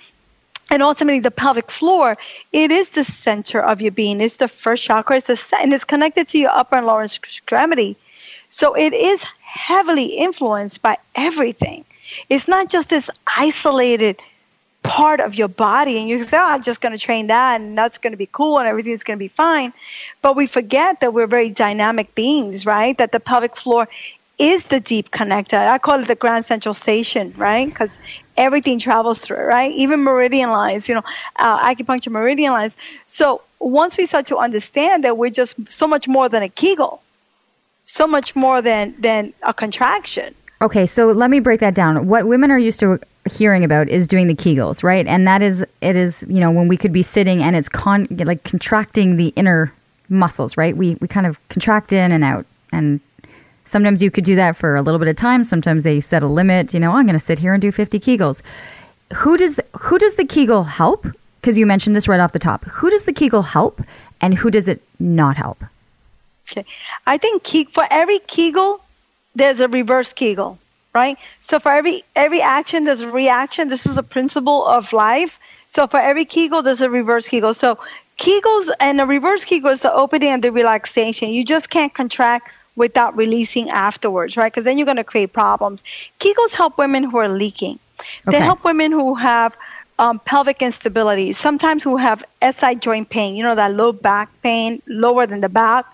And 0.71 0.83
ultimately, 0.83 1.21
the 1.21 1.31
pelvic 1.31 1.71
floor, 1.71 2.17
it 2.51 2.71
is 2.71 2.89
the 2.89 3.05
center 3.05 3.61
of 3.61 3.79
your 3.79 3.93
being. 3.93 4.19
It's 4.19 4.35
the 4.35 4.49
first 4.49 4.83
chakra. 4.83 5.15
It's 5.15 5.27
the, 5.27 5.57
and 5.61 5.71
it's 5.71 5.85
connected 5.85 6.27
to 6.27 6.37
your 6.37 6.51
upper 6.51 6.75
and 6.75 6.85
lower 6.85 7.05
extremity. 7.05 7.95
So 8.51 8.75
it 8.75 8.93
is 8.93 9.23
heavily 9.41 10.05
influenced 10.05 10.81
by 10.81 10.97
everything. 11.15 11.85
It's 12.29 12.47
not 12.47 12.69
just 12.69 12.89
this 12.89 13.09
isolated 13.37 14.19
part 14.83 15.19
of 15.21 15.35
your 15.35 15.47
body 15.47 15.97
and 15.97 16.09
you 16.09 16.21
say, 16.23 16.37
oh, 16.37 16.49
I'm 16.49 16.61
just 16.61 16.81
going 16.81 16.91
to 16.91 16.97
train 16.97 17.27
that 17.27 17.61
and 17.61 17.77
that's 17.77 17.97
going 17.97 18.11
to 18.11 18.17
be 18.17 18.27
cool 18.31 18.59
and 18.59 18.67
everything's 18.67 19.03
going 19.03 19.17
to 19.17 19.23
be 19.23 19.29
fine. 19.29 19.71
But 20.21 20.35
we 20.35 20.47
forget 20.47 20.99
that 20.99 21.13
we're 21.13 21.27
very 21.27 21.49
dynamic 21.49 22.13
beings, 22.13 22.65
right? 22.65 22.97
That 22.97 23.13
the 23.13 23.19
pelvic 23.19 23.55
floor 23.55 23.87
is 24.37 24.67
the 24.67 24.79
deep 24.79 25.11
connector. 25.11 25.57
I 25.69 25.77
call 25.77 26.01
it 26.01 26.07
the 26.07 26.15
grand 26.15 26.45
central 26.45 26.73
station, 26.73 27.33
right? 27.37 27.67
Because 27.67 27.97
everything 28.37 28.79
travels 28.79 29.19
through 29.19 29.37
it, 29.37 29.45
right? 29.45 29.71
Even 29.71 30.03
meridian 30.03 30.49
lines, 30.49 30.89
you 30.89 30.95
know, 30.95 31.03
uh, 31.37 31.73
acupuncture 31.73 32.11
meridian 32.11 32.51
lines. 32.51 32.75
So 33.07 33.41
once 33.59 33.97
we 33.97 34.05
start 34.07 34.25
to 34.27 34.37
understand 34.37 35.05
that 35.05 35.17
we're 35.17 35.29
just 35.29 35.71
so 35.71 35.87
much 35.87 36.07
more 36.07 36.27
than 36.27 36.41
a 36.41 36.49
Kegel, 36.49 37.01
so 37.91 38.07
much 38.07 38.35
more 38.35 38.61
than 38.61 38.95
than 38.99 39.33
a 39.43 39.53
contraction. 39.53 40.33
Okay, 40.61 40.85
so 40.85 41.07
let 41.07 41.29
me 41.29 41.39
break 41.39 41.59
that 41.59 41.73
down. 41.73 42.07
What 42.07 42.27
women 42.27 42.51
are 42.51 42.59
used 42.59 42.79
to 42.81 42.99
hearing 43.29 43.63
about 43.63 43.89
is 43.89 44.07
doing 44.07 44.27
the 44.27 44.35
Kegels, 44.35 44.83
right? 44.83 45.05
And 45.07 45.27
that 45.27 45.41
is 45.41 45.61
it 45.81 45.95
is, 45.95 46.23
you 46.27 46.39
know, 46.39 46.51
when 46.51 46.67
we 46.67 46.77
could 46.77 46.93
be 46.93 47.03
sitting 47.03 47.43
and 47.43 47.55
it's 47.55 47.69
con 47.69 48.07
like 48.11 48.43
contracting 48.43 49.17
the 49.17 49.33
inner 49.35 49.73
muscles, 50.09 50.57
right? 50.57 50.75
We 50.75 50.95
we 51.01 51.07
kind 51.07 51.27
of 51.27 51.37
contract 51.49 51.91
in 51.91 52.11
and 52.11 52.23
out 52.23 52.45
and 52.71 53.01
sometimes 53.65 54.01
you 54.01 54.11
could 54.11 54.23
do 54.23 54.35
that 54.35 54.55
for 54.55 54.75
a 54.75 54.81
little 54.81 54.99
bit 54.99 55.07
of 55.07 55.15
time. 55.15 55.43
Sometimes 55.43 55.83
they 55.83 55.99
set 55.99 56.23
a 56.23 56.27
limit, 56.27 56.73
you 56.73 56.79
know, 56.79 56.91
oh, 56.91 56.95
I'm 56.95 57.05
going 57.05 57.19
to 57.19 57.25
sit 57.25 57.39
here 57.39 57.53
and 57.53 57.61
do 57.61 57.71
50 57.71 57.99
Kegels. 57.99 58.41
Who 59.15 59.37
does 59.37 59.59
who 59.79 59.97
does 59.97 60.15
the 60.15 60.25
Kegel 60.25 60.63
help? 60.63 61.07
Because 61.39 61.57
you 61.57 61.65
mentioned 61.65 61.95
this 61.95 62.07
right 62.07 62.19
off 62.19 62.33
the 62.33 62.39
top. 62.39 62.63
Who 62.65 62.89
does 62.89 63.03
the 63.03 63.13
Kegel 63.13 63.41
help 63.41 63.81
and 64.21 64.35
who 64.35 64.51
does 64.51 64.67
it 64.67 64.81
not 64.99 65.37
help? 65.37 65.63
Okay. 66.51 66.65
I 67.07 67.17
think 67.17 67.47
for 67.69 67.85
every 67.89 68.19
Kegel, 68.19 68.81
there's 69.35 69.61
a 69.61 69.67
reverse 69.67 70.11
Kegel, 70.13 70.59
right? 70.93 71.17
So 71.39 71.59
for 71.59 71.71
every 71.71 72.03
every 72.15 72.41
action, 72.41 72.83
there's 72.85 73.01
a 73.01 73.11
reaction. 73.11 73.69
This 73.69 73.85
is 73.85 73.97
a 73.97 74.03
principle 74.03 74.65
of 74.65 74.91
life. 74.91 75.39
So 75.67 75.87
for 75.87 75.99
every 75.99 76.25
Kegel, 76.25 76.61
there's 76.61 76.81
a 76.81 76.89
reverse 76.89 77.29
Kegel. 77.29 77.53
So 77.53 77.77
Kegels 78.17 78.69
and 78.79 78.99
a 78.99 79.05
reverse 79.05 79.45
Kegel 79.45 79.71
is 79.71 79.81
the 79.81 79.93
opening 79.93 80.29
and 80.29 80.43
the 80.43 80.51
relaxation. 80.51 81.29
You 81.29 81.45
just 81.45 81.69
can't 81.69 81.93
contract 81.93 82.53
without 82.75 83.15
releasing 83.15 83.69
afterwards, 83.69 84.35
right? 84.35 84.51
Because 84.51 84.65
then 84.65 84.77
you're 84.77 84.85
going 84.85 84.97
to 84.97 85.03
create 85.03 85.31
problems. 85.33 85.83
Kegels 86.19 86.53
help 86.53 86.77
women 86.77 87.03
who 87.03 87.17
are 87.17 87.29
leaking. 87.29 87.79
They 88.25 88.39
help 88.39 88.63
women 88.63 88.91
who 88.91 89.15
have 89.15 89.55
um, 89.99 90.19
pelvic 90.19 90.61
instability, 90.61 91.33
sometimes 91.33 91.83
who 91.83 91.97
have 91.97 92.23
SI 92.41 92.75
joint 92.75 93.09
pain, 93.09 93.35
you 93.35 93.43
know, 93.43 93.55
that 93.55 93.73
low 93.75 93.91
back 93.91 94.29
pain, 94.41 94.81
lower 94.87 95.25
than 95.25 95.41
the 95.41 95.49
back. 95.49 95.85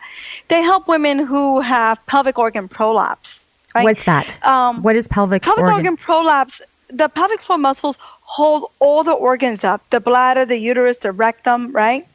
They 0.47 0.61
help 0.61 0.87
women 0.87 1.19
who 1.19 1.61
have 1.61 2.03
pelvic 2.05 2.39
organ 2.39 2.67
prolapse. 2.67 3.47
Right? 3.75 3.83
What's 3.83 4.05
that? 4.05 4.43
Um, 4.45 4.81
what 4.81 4.95
is 4.95 5.07
pelvic 5.07 5.43
pelvic 5.43 5.65
organ? 5.65 5.75
organ 5.75 5.97
prolapse? 5.97 6.61
The 6.89 7.09
pelvic 7.09 7.41
floor 7.41 7.57
muscles 7.57 7.97
hold 8.21 8.71
all 8.79 9.03
the 9.03 9.13
organs 9.13 9.63
up 9.63 9.81
the 9.89 9.99
bladder, 9.99 10.45
the 10.45 10.57
uterus, 10.57 10.99
the 10.99 11.11
rectum, 11.11 11.71
right? 11.71 12.07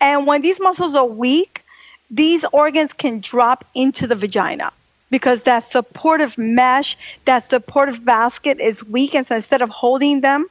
And 0.00 0.26
when 0.26 0.42
these 0.42 0.60
muscles 0.60 0.94
are 0.94 1.06
weak, 1.06 1.64
these 2.10 2.44
organs 2.52 2.92
can 2.92 3.20
drop 3.20 3.64
into 3.74 4.06
the 4.06 4.16
vagina 4.16 4.72
because 5.10 5.44
that 5.44 5.60
supportive 5.62 6.36
mesh, 6.38 6.96
that 7.24 7.44
supportive 7.44 8.04
basket 8.04 8.58
is 8.60 8.84
weak. 8.84 9.14
And 9.14 9.26
so 9.26 9.36
instead 9.36 9.62
of 9.62 9.68
holding 9.70 10.20
them, 10.20 10.46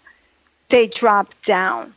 they 0.69 0.87
drop 0.87 1.33
down. 1.43 1.93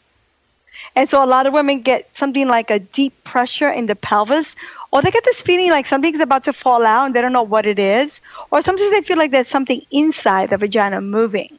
And 0.96 1.08
so 1.08 1.24
a 1.24 1.26
lot 1.26 1.46
of 1.46 1.52
women 1.52 1.80
get 1.80 2.14
something 2.14 2.48
like 2.48 2.70
a 2.70 2.78
deep 2.78 3.12
pressure 3.24 3.70
in 3.70 3.86
the 3.86 3.96
pelvis, 3.96 4.56
or 4.90 5.00
they 5.00 5.10
get 5.10 5.24
this 5.24 5.42
feeling 5.42 5.70
like 5.70 5.86
something's 5.86 6.20
about 6.20 6.44
to 6.44 6.52
fall 6.52 6.84
out 6.84 7.06
and 7.06 7.14
they 7.14 7.22
don't 7.22 7.32
know 7.32 7.42
what 7.42 7.66
it 7.66 7.78
is, 7.78 8.20
or 8.50 8.60
sometimes 8.60 8.90
they 8.90 9.00
feel 9.00 9.16
like 9.16 9.30
there's 9.30 9.48
something 9.48 9.80
inside 9.90 10.50
the 10.50 10.58
vagina 10.58 11.00
moving. 11.00 11.58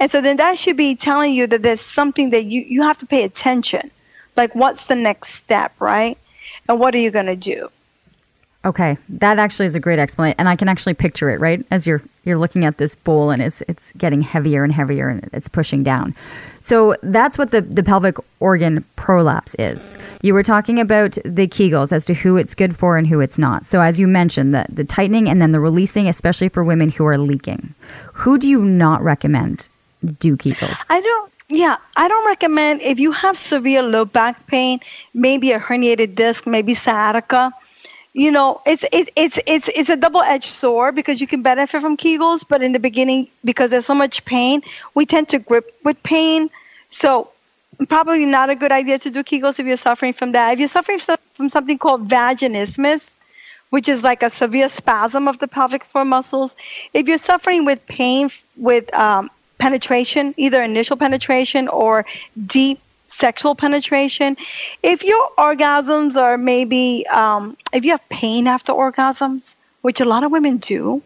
And 0.00 0.10
so 0.10 0.20
then 0.20 0.36
that 0.38 0.58
should 0.58 0.76
be 0.76 0.94
telling 0.94 1.34
you 1.34 1.46
that 1.48 1.62
there's 1.62 1.80
something 1.80 2.30
that 2.30 2.44
you, 2.44 2.62
you 2.62 2.82
have 2.82 2.98
to 2.98 3.06
pay 3.06 3.24
attention. 3.24 3.90
Like, 4.36 4.54
what's 4.54 4.86
the 4.86 4.96
next 4.96 5.34
step, 5.34 5.72
right? 5.80 6.18
And 6.68 6.80
what 6.80 6.94
are 6.94 6.98
you 6.98 7.10
going 7.10 7.26
to 7.26 7.36
do? 7.36 7.68
Okay, 8.64 8.96
that 9.10 9.38
actually 9.38 9.66
is 9.66 9.74
a 9.74 9.80
great 9.80 9.98
explanation, 9.98 10.36
and 10.38 10.48
I 10.48 10.56
can 10.56 10.68
actually 10.68 10.94
picture 10.94 11.28
it 11.30 11.38
right 11.38 11.64
as 11.70 11.86
you're 11.86 12.02
you're 12.24 12.38
looking 12.38 12.64
at 12.64 12.78
this 12.78 12.94
bowl, 12.94 13.30
and 13.30 13.42
it's 13.42 13.62
it's 13.68 13.92
getting 13.98 14.22
heavier 14.22 14.64
and 14.64 14.72
heavier, 14.72 15.08
and 15.08 15.28
it's 15.34 15.48
pushing 15.48 15.82
down. 15.82 16.14
So 16.62 16.96
that's 17.02 17.36
what 17.36 17.50
the 17.50 17.60
the 17.60 17.82
pelvic 17.82 18.16
organ 18.40 18.84
prolapse 18.96 19.54
is. 19.58 19.82
You 20.22 20.32
were 20.32 20.42
talking 20.42 20.80
about 20.80 21.18
the 21.26 21.46
Kegels 21.46 21.92
as 21.92 22.06
to 22.06 22.14
who 22.14 22.38
it's 22.38 22.54
good 22.54 22.74
for 22.74 22.96
and 22.96 23.06
who 23.06 23.20
it's 23.20 23.36
not. 23.36 23.66
So 23.66 23.82
as 23.82 24.00
you 24.00 24.08
mentioned, 24.08 24.54
the 24.54 24.64
the 24.70 24.84
tightening 24.84 25.28
and 25.28 25.42
then 25.42 25.52
the 25.52 25.60
releasing, 25.60 26.08
especially 26.08 26.48
for 26.48 26.64
women 26.64 26.88
who 26.88 27.04
are 27.04 27.18
leaking. 27.18 27.74
Who 28.14 28.38
do 28.38 28.48
you 28.48 28.64
not 28.64 29.02
recommend 29.02 29.68
do 30.20 30.38
Kegels? 30.38 30.78
I 30.88 31.02
don't. 31.02 31.30
Yeah, 31.50 31.76
I 31.94 32.08
don't 32.08 32.26
recommend 32.26 32.80
if 32.80 32.98
you 32.98 33.12
have 33.12 33.36
severe 33.36 33.82
low 33.82 34.06
back 34.06 34.46
pain, 34.46 34.80
maybe 35.12 35.52
a 35.52 35.60
herniated 35.60 36.14
disc, 36.14 36.46
maybe 36.46 36.72
sciatica 36.72 37.52
you 38.14 38.30
know, 38.30 38.60
it's 38.64 38.84
it's 38.92 39.10
it's 39.16 39.40
it's 39.44 39.68
it's 39.74 39.90
a 39.90 39.96
double-edged 39.96 40.44
sword 40.44 40.94
because 40.94 41.20
you 41.20 41.26
can 41.26 41.42
benefit 41.42 41.82
from 41.82 41.96
Kegels, 41.96 42.44
but 42.48 42.62
in 42.62 42.70
the 42.72 42.78
beginning, 42.78 43.26
because 43.44 43.72
there's 43.72 43.86
so 43.86 43.94
much 43.94 44.24
pain, 44.24 44.62
we 44.94 45.04
tend 45.04 45.28
to 45.30 45.40
grip 45.40 45.74
with 45.82 46.00
pain. 46.04 46.48
So 46.90 47.28
probably 47.88 48.24
not 48.24 48.50
a 48.50 48.54
good 48.54 48.70
idea 48.70 49.00
to 49.00 49.10
do 49.10 49.24
Kegels 49.24 49.58
if 49.58 49.66
you're 49.66 49.76
suffering 49.76 50.12
from 50.12 50.30
that. 50.30 50.52
If 50.52 50.60
you're 50.60 50.68
suffering 50.68 51.00
from 51.34 51.48
something 51.48 51.76
called 51.76 52.08
vaginismus, 52.08 53.14
which 53.70 53.88
is 53.88 54.04
like 54.04 54.22
a 54.22 54.30
severe 54.30 54.68
spasm 54.68 55.26
of 55.26 55.40
the 55.40 55.48
pelvic 55.48 55.82
floor 55.82 56.04
muscles, 56.04 56.54
if 56.92 57.08
you're 57.08 57.18
suffering 57.18 57.64
with 57.64 57.84
pain 57.88 58.30
with 58.56 58.94
um, 58.94 59.28
penetration, 59.58 60.34
either 60.36 60.62
initial 60.62 60.96
penetration 60.96 61.66
or 61.66 62.06
deep 62.46 62.78
sexual 63.08 63.54
penetration. 63.54 64.36
If 64.82 65.04
your 65.04 65.28
orgasms 65.38 66.16
are 66.16 66.38
maybe, 66.38 67.04
um, 67.12 67.56
if 67.72 67.84
you 67.84 67.92
have 67.92 68.08
pain 68.08 68.46
after 68.46 68.72
orgasms, 68.72 69.54
which 69.82 70.00
a 70.00 70.04
lot 70.04 70.24
of 70.24 70.32
women 70.32 70.58
do, 70.58 71.02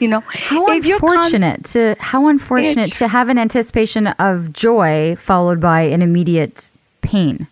you 0.00 0.08
know, 0.08 0.20
how 0.26 0.66
unfortunate 0.66 1.64
to 1.66 1.94
how 2.00 2.28
unfortunate 2.28 2.90
to 2.92 3.08
have 3.08 3.28
an 3.28 3.38
anticipation 3.38 4.06
of 4.06 4.52
joy 4.52 5.16
followed 5.20 5.60
by 5.60 5.82
an 5.82 6.00
immediate 6.02 6.70
pain. 7.02 7.46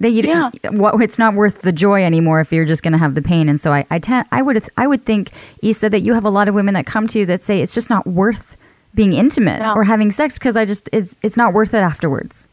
That 0.00 0.10
you, 0.10 0.22
yeah. 0.22 0.50
what 0.70 1.00
it's 1.02 1.18
not 1.18 1.34
worth 1.34 1.60
the 1.60 1.72
joy 1.72 2.02
anymore 2.04 2.40
if 2.40 2.50
you're 2.52 2.64
just 2.64 2.82
going 2.82 2.92
to 2.92 2.98
have 2.98 3.14
the 3.14 3.20
pain. 3.20 3.50
And 3.50 3.60
so 3.60 3.72
I, 3.72 3.86
I 3.90 3.98
tend, 3.98 4.26
I 4.32 4.40
would, 4.40 4.66
I 4.78 4.86
would 4.86 5.04
think, 5.04 5.30
Isa, 5.60 5.90
that 5.90 6.00
you 6.00 6.14
have 6.14 6.24
a 6.24 6.30
lot 6.30 6.48
of 6.48 6.54
women 6.54 6.72
that 6.72 6.86
come 6.86 7.06
to 7.08 7.18
you 7.18 7.26
that 7.26 7.44
say 7.44 7.60
it's 7.60 7.74
just 7.74 7.90
not 7.90 8.06
worth 8.06 8.56
being 8.94 9.12
intimate 9.12 9.58
yeah. 9.58 9.74
or 9.74 9.84
having 9.84 10.10
sex 10.10 10.38
because 10.38 10.56
I 10.56 10.64
just, 10.64 10.88
it's, 10.90 11.14
it's 11.22 11.36
not 11.36 11.52
worth 11.52 11.74
it 11.74 11.78
afterwards. 11.78 12.44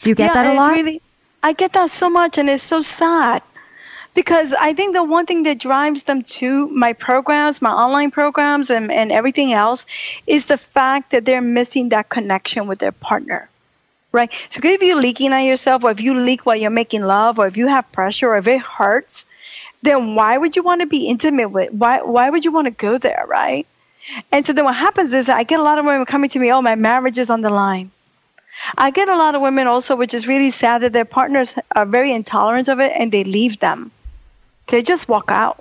Do 0.00 0.10
you 0.10 0.14
get 0.14 0.34
yeah, 0.34 0.42
that 0.42 0.52
a 0.52 0.60
lot? 0.60 0.70
Really, 0.70 1.00
I 1.42 1.52
get 1.52 1.72
that 1.72 1.90
so 1.90 2.10
much, 2.10 2.38
and 2.38 2.48
it's 2.48 2.62
so 2.62 2.82
sad 2.82 3.42
because 4.16 4.54
I 4.54 4.72
think 4.72 4.94
the 4.94 5.04
one 5.04 5.26
thing 5.26 5.44
that 5.44 5.58
drives 5.58 6.04
them 6.04 6.22
to 6.22 6.68
my 6.68 6.92
programs, 6.94 7.62
my 7.62 7.70
online 7.70 8.10
programs, 8.10 8.70
and, 8.70 8.90
and 8.90 9.12
everything 9.12 9.52
else 9.52 9.84
is 10.26 10.46
the 10.46 10.56
fact 10.56 11.10
that 11.12 11.26
they're 11.26 11.42
missing 11.42 11.90
that 11.90 12.08
connection 12.08 12.66
with 12.66 12.78
their 12.78 12.92
partner. 12.92 13.48
Right? 14.12 14.32
So 14.48 14.60
if 14.64 14.82
you're 14.82 15.00
leaking 15.00 15.34
on 15.34 15.44
yourself, 15.44 15.84
or 15.84 15.90
if 15.90 16.00
you 16.00 16.14
leak 16.14 16.46
while 16.46 16.56
you're 16.56 16.70
making 16.70 17.02
love, 17.02 17.38
or 17.38 17.46
if 17.46 17.56
you 17.56 17.66
have 17.66 17.90
pressure, 17.92 18.30
or 18.30 18.38
if 18.38 18.46
it 18.46 18.62
hurts, 18.62 19.26
then 19.82 20.14
why 20.14 20.38
would 20.38 20.56
you 20.56 20.62
want 20.62 20.80
to 20.80 20.86
be 20.86 21.08
intimate 21.08 21.50
with? 21.50 21.70
Why 21.72 22.00
why 22.02 22.30
would 22.30 22.44
you 22.44 22.50
want 22.52 22.66
to 22.66 22.70
go 22.70 22.96
there, 22.96 23.24
right? 23.28 23.66
And 24.32 24.44
so 24.46 24.54
then 24.54 24.64
what 24.64 24.76
happens 24.76 25.12
is 25.12 25.28
I 25.28 25.42
get 25.42 25.60
a 25.60 25.62
lot 25.62 25.78
of 25.78 25.84
women 25.84 26.06
coming 26.06 26.30
to 26.30 26.38
me, 26.38 26.50
oh, 26.50 26.62
my 26.62 26.76
marriage 26.76 27.18
is 27.18 27.28
on 27.28 27.42
the 27.42 27.50
line. 27.50 27.90
I 28.78 28.90
get 28.90 29.08
a 29.08 29.16
lot 29.16 29.34
of 29.34 29.40
women 29.40 29.66
also, 29.66 29.96
which 29.96 30.14
is 30.14 30.26
really 30.26 30.50
sad 30.50 30.82
that 30.82 30.92
their 30.92 31.04
partners 31.04 31.54
are 31.72 31.86
very 31.86 32.12
intolerant 32.12 32.68
of 32.68 32.80
it 32.80 32.92
and 32.96 33.12
they 33.12 33.24
leave 33.24 33.60
them. 33.60 33.90
They 34.68 34.82
just 34.82 35.08
walk 35.08 35.30
out, 35.30 35.58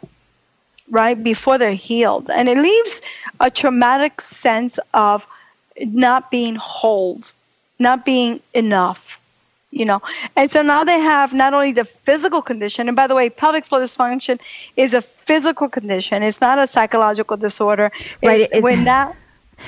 right, 0.89 1.21
before 1.21 1.57
they're 1.57 1.73
healed. 1.73 2.29
And 2.29 2.49
it 2.49 2.57
leaves 2.57 3.01
a 3.39 3.51
traumatic 3.51 4.21
sense 4.21 4.79
of 4.93 5.27
not 5.79 6.31
being 6.31 6.55
whole, 6.55 7.21
not 7.79 8.05
being 8.05 8.39
enough, 8.53 9.19
you 9.71 9.85
know. 9.85 10.01
And 10.35 10.49
so 10.49 10.61
now 10.61 10.83
they 10.83 10.99
have 10.99 11.33
not 11.33 11.53
only 11.53 11.73
the 11.73 11.85
physical 11.85 12.41
condition, 12.41 12.87
and 12.87 12.95
by 12.95 13.07
the 13.07 13.15
way, 13.15 13.29
pelvic 13.29 13.65
floor 13.65 13.81
dysfunction 13.81 14.39
is 14.77 14.93
a 14.93 15.01
physical 15.01 15.69
condition, 15.69 16.23
it's 16.23 16.41
not 16.41 16.57
a 16.57 16.65
psychological 16.65 17.37
disorder. 17.37 17.91
Right. 18.23 18.41
It's, 18.41 18.53
it, 18.53 18.63
when 18.63 18.85
that 18.85 19.15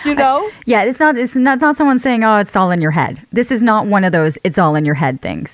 you 0.06 0.16
know? 0.16 0.44
I, 0.46 0.52
yeah, 0.66 0.84
it's 0.84 1.00
not, 1.00 1.18
it's 1.18 1.36
not, 1.36 1.56
it's 1.56 1.62
not 1.62 1.78
someone 1.78 2.00
saying, 2.00 2.24
oh, 2.24 2.38
it's 2.38 2.56
all 2.56 2.72
in 2.72 2.82
your 2.82 2.92
head. 2.92 3.22
This 3.32 3.52
is 3.52 3.62
not 3.62 3.88
one 3.88 4.04
of 4.04 4.12
those 4.12 4.38
it's 4.44 4.58
all 4.58 4.76
in 4.76 4.86
your 4.86 4.96
head 4.96 5.22
things. 5.22 5.52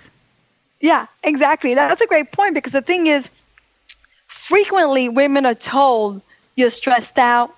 Yeah, 0.80 1.08
exactly. 1.24 1.76
That's 1.76 2.02
a 2.02 2.08
great 2.08 2.32
point 2.32 2.56
because 2.56 2.74
the 2.74 2.82
thing 2.82 3.08
is, 3.08 3.30
frequently 4.28 5.08
women 5.08 5.46
are 5.46 5.56
told 5.56 6.22
you're 6.56 6.70
stressed 6.70 7.18
out, 7.18 7.56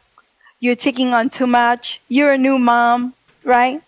you're 0.60 0.76
taking 0.76 1.14
on 1.14 1.30
too 1.30 1.48
much, 1.48 2.00
you're 2.08 2.32
a 2.34 2.38
new 2.38 2.60
mom, 2.60 3.14
right? 3.44 3.82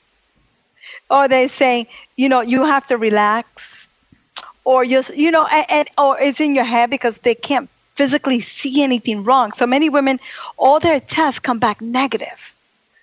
Or 1.09 1.27
they 1.27 1.47
say, 1.47 1.87
you 2.15 2.29
know, 2.29 2.41
you 2.41 2.65
have 2.65 2.85
to 2.87 2.97
relax, 2.97 3.87
or 4.65 4.83
you're, 4.83 5.03
you 5.15 5.31
know, 5.31 5.45
and, 5.45 5.65
and 5.69 5.87
or 5.97 6.19
it's 6.19 6.41
in 6.41 6.55
your 6.55 6.65
head 6.65 6.89
because 6.89 7.19
they 7.19 7.35
can't 7.35 7.69
physically 7.95 8.39
see 8.39 8.83
anything 8.83 9.23
wrong. 9.23 9.51
So 9.51 9.65
many 9.65 9.89
women, 9.89 10.19
all 10.57 10.79
their 10.79 10.99
tests 10.99 11.39
come 11.39 11.59
back 11.59 11.81
negative 11.81 12.53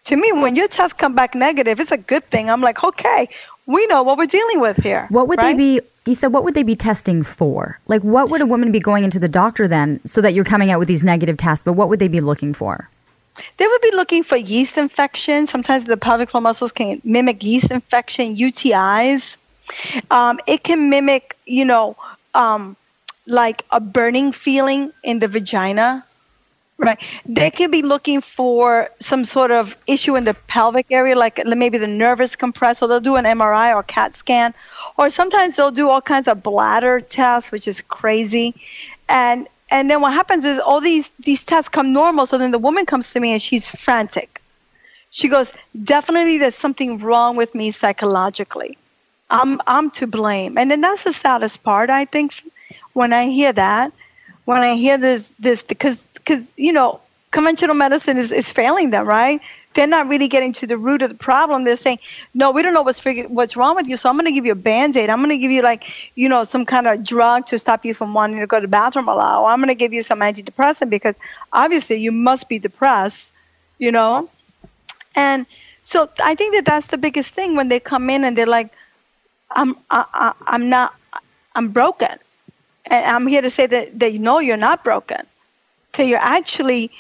to 0.05 0.17
me, 0.17 0.33
when 0.33 0.55
your 0.55 0.69
tests 0.69 0.93
come 0.93 1.15
back 1.15 1.35
negative, 1.35 1.81
it's 1.81 1.93
a 1.93 1.97
good 1.99 2.25
thing. 2.25 2.51
I'm 2.51 2.61
like, 2.61 2.85
okay, 2.85 3.29
we 3.67 3.87
know 3.87 4.03
what 4.03 4.19
we're 4.19 4.27
dealing 4.27 4.61
with 4.61 4.77
here. 4.77 5.07
What 5.09 5.29
would 5.29 5.39
right? 5.39 5.57
they 5.57 5.79
be? 5.79 5.81
You 6.07 6.15
said, 6.15 6.33
what 6.33 6.45
would 6.45 6.55
they 6.55 6.63
be 6.63 6.77
testing 6.77 7.23
for? 7.23 7.81
Like, 7.87 8.03
what 8.03 8.29
would 8.29 8.43
a 8.43 8.47
woman 8.47 8.71
be 8.71 8.81
going 8.81 9.05
into 9.05 9.19
the 9.19 9.29
doctor 9.29 9.67
then, 9.67 10.01
so 10.07 10.21
that 10.21 10.35
you're 10.35 10.45
coming 10.45 10.71
out 10.71 10.79
with 10.79 10.89
these 10.89 11.03
negative 11.03 11.39
tests? 11.39 11.65
But 11.65 11.73
what 11.73 11.89
would 11.89 11.99
they 11.99 12.09
be 12.09 12.21
looking 12.21 12.53
for? 12.53 12.91
They 13.57 13.67
would 13.67 13.81
be 13.81 13.91
looking 13.93 14.23
for 14.23 14.37
yeast 14.37 14.77
infection. 14.77 15.47
Sometimes 15.47 15.85
the 15.85 15.97
pelvic 15.97 16.31
floor 16.31 16.43
muscles 16.43 16.71
can 16.71 17.01
mimic 17.03 17.43
yeast 17.43 17.71
infection, 17.71 18.37
UTIs. 18.37 19.39
Um, 20.11 20.39
it 20.47 20.63
can 20.63 20.91
mimic, 20.91 21.37
you 21.47 21.65
know, 21.65 21.97
um, 22.35 22.77
like 23.27 23.63
a 23.71 23.81
burning 23.81 24.31
feeling 24.31 24.93
in 25.03 25.21
the 25.21 25.29
vagina 25.29 26.05
Right. 26.77 26.99
They 27.25 27.51
could 27.53 27.71
be 27.71 27.83
looking 27.83 28.21
for 28.21 28.89
some 29.01 29.25
sort 29.25 29.53
of 29.53 29.77
issue 29.87 30.17
in 30.17 30.25
the 30.25 30.35
pelvic 30.49 30.87
area, 30.91 31.17
like 31.17 31.41
maybe 31.47 31.79
the 31.79 31.87
nervous 31.87 32.35
compressor. 32.35 32.89
They'll 32.89 33.01
do 33.01 33.15
an 33.17 33.25
MRI 33.27 33.73
or 33.75 33.85
CAT 33.85 34.15
scan, 34.17 34.53
or 34.99 35.09
sometimes 35.09 35.55
they'll 35.55 35.71
do 35.71 35.89
all 35.89 36.01
kinds 36.01 36.27
of 36.27 36.43
bladder 36.43 37.01
tests, 37.01 37.53
which 37.53 37.69
is 37.69 37.81
crazy. 37.81 38.55
And 39.09 39.49
and 39.71 39.89
then 39.89 40.01
what 40.01 40.13
happens 40.13 40.45
is 40.45 40.59
all 40.59 40.81
these 40.81 41.13
these 41.21 41.45
tests 41.45 41.69
come 41.69 41.93
normal. 41.93 42.27
So 42.27 42.39
then 42.39 42.51
the 42.51 42.59
woman 42.59 42.87
comes 42.87 43.13
to 43.13 43.21
me 43.21 43.33
and 43.33 43.41
she's 43.41 43.71
frantic. 43.71 44.43
She 45.11 45.29
goes, 45.29 45.55
"Definitely, 45.85 46.39
there's 46.39 46.57
something 46.57 46.99
wrong 46.99 47.37
with 47.37 47.55
me 47.55 47.71
psychologically. 47.71 48.77
I'm 49.31 49.61
I'm 49.69 49.91
to 49.93 50.09
blame." 50.09 50.59
And 50.59 50.71
then 50.73 50.81
that's 50.81 51.05
the 51.05 51.13
saddest 51.13 51.63
part, 51.63 51.89
I 51.89 52.05
think, 52.05 52.35
when 52.95 53.13
I 53.13 53.27
hear 53.29 53.53
that. 53.53 53.93
When 54.45 54.61
I 54.63 54.75
hear 54.75 54.99
this 54.99 55.33
this 55.39 55.63
because 55.63 56.05
because 56.25 56.53
you 56.57 56.73
know 56.73 57.01
conventional 57.35 57.75
medicine 57.75 58.17
is, 58.17 58.31
is 58.31 58.53
failing 58.53 58.91
them, 58.91 59.07
right? 59.07 59.41
They're 59.75 59.89
not 59.89 60.07
really 60.07 60.29
getting 60.29 60.53
to 60.53 60.69
the 60.69 60.77
root 60.77 61.03
of 61.03 61.09
the 61.09 61.17
problem. 61.17 61.65
They're 61.65 61.75
saying, 61.75 61.99
no, 62.33 62.53
we 62.53 62.63
don't 62.63 62.73
know 62.73 62.83
what's 62.83 63.05
what's 63.29 63.57
wrong 63.57 63.75
with 63.75 63.89
you, 63.89 63.97
so 63.97 64.09
I'm 64.09 64.15
going 64.15 64.27
to 64.27 64.33
give 64.33 64.47
you 64.47 64.53
a 64.53 64.67
band 64.71 64.97
aid. 64.97 65.11
I'm 65.11 65.19
going 65.19 65.31
to 65.31 65.37
give 65.37 65.51
you 65.51 65.63
like, 65.63 65.83
you 66.15 66.29
know, 66.29 66.45
some 66.45 66.65
kind 66.65 66.87
of 66.87 67.03
drug 67.03 67.47
to 67.47 67.59
stop 67.59 67.85
you 67.85 67.93
from 67.93 68.15
wanting 68.15 68.39
to 68.39 68.47
go 68.47 68.61
to 68.61 68.67
the 68.69 68.71
bathroom 68.71 69.09
a 69.09 69.15
lot. 69.17 69.43
Or 69.43 69.51
I'm 69.51 69.59
going 69.59 69.69
to 69.69 69.75
give 69.75 69.93
you 69.93 70.03
some 70.05 70.21
antidepressant 70.21 70.91
because 70.91 71.17
obviously 71.53 71.97
you 71.97 72.13
must 72.13 72.49
be 72.49 72.61
depressed, 72.61 73.33
you 73.79 73.91
know. 73.91 74.31
And 75.17 75.45
so 75.83 76.09
I 76.23 76.37
think 76.37 76.55
that 76.55 76.65
that's 76.65 76.87
the 76.87 76.99
biggest 76.99 77.35
thing 77.35 77.57
when 77.57 77.69
they 77.69 77.81
come 77.81 78.09
in 78.11 78.23
and 78.25 78.39
they're 78.39 78.47
like, 78.47 78.73
I'm 79.51 79.77
I, 79.91 80.05
I, 80.15 80.33
I'm 80.47 80.69
not 80.69 80.95
I'm 81.57 81.69
broken, 81.69 82.17
and 82.87 83.07
I'm 83.07 83.27
here 83.27 83.43
to 83.43 83.51
say 83.51 83.67
that 83.67 83.99
that 83.99 84.15
know 84.15 84.39
you're 84.39 84.57
not 84.57 84.85
broken 84.85 85.27
that 85.97 86.07
you're 86.07 86.19
actually 86.19 86.91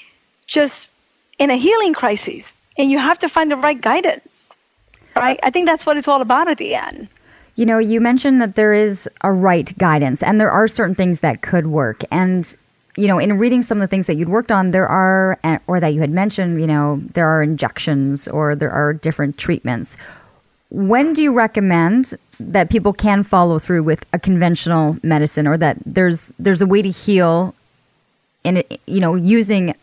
just 0.46 0.90
in 1.38 1.50
a 1.50 1.57
healing 1.57 1.94
crisis 1.94 2.57
and 2.78 2.90
you 2.90 2.98
have 2.98 3.18
to 3.20 3.28
find 3.28 3.50
the 3.50 3.57
right 3.57 3.80
guidance. 3.80 4.54
Right? 5.16 5.38
I 5.42 5.50
think 5.50 5.66
that's 5.66 5.87
what 5.87 5.96
it's 5.96 6.09
all 6.09 6.20
about 6.20 6.48
at 6.48 6.59
the 6.59 6.74
end. 6.74 7.09
You 7.57 7.66
know, 7.66 7.78
you 7.78 8.00
mentioned 8.00 8.40
that 8.42 8.57
there 8.57 8.74
is 8.74 9.09
a 9.20 9.30
right 9.30 9.76
guidance 9.78 10.22
and 10.22 10.40
there 10.40 10.50
are 10.50 10.66
certain 10.66 10.96
things 10.96 11.20
that 11.20 11.40
could 11.40 11.68
work. 11.68 12.02
And, 12.11 12.52
you 12.96 13.07
know, 13.07 13.20
in 13.20 13.38
reading 13.38 13.62
some 13.62 13.78
of 13.78 13.83
the 13.83 13.87
things 13.87 14.07
that 14.07 14.14
you'd 14.14 14.28
worked 14.28 14.50
on, 14.50 14.72
there 14.72 14.88
are, 14.88 15.38
or 15.68 15.78
that 15.78 15.94
you 15.94 16.00
had 16.00 16.11
mentioned, 16.11 16.61
you 16.61 16.66
know, 16.66 17.00
there 17.14 17.28
are 17.28 17.44
injections 17.44 18.26
or 18.26 18.57
there 18.57 18.72
are 18.72 18.92
different 18.92 19.38
treatments. 19.38 19.96
When 20.70 21.12
do 21.12 21.22
you 21.22 21.33
recommend 21.33 22.18
that 22.40 22.70
people 22.70 22.92
can 22.92 23.22
follow 23.22 23.61
through 23.61 23.85
with 23.85 24.04
a 24.12 24.18
conventional 24.18 24.96
medicine 25.04 25.46
or 25.46 25.57
that 25.59 25.76
there's 25.87 26.24
there's 26.40 26.61
a 26.61 26.66
way 26.66 26.83
to 26.83 26.90
heal 26.90 27.54
in 28.44 28.62
you 28.87 29.00
know 29.00 29.14
using 29.14 29.74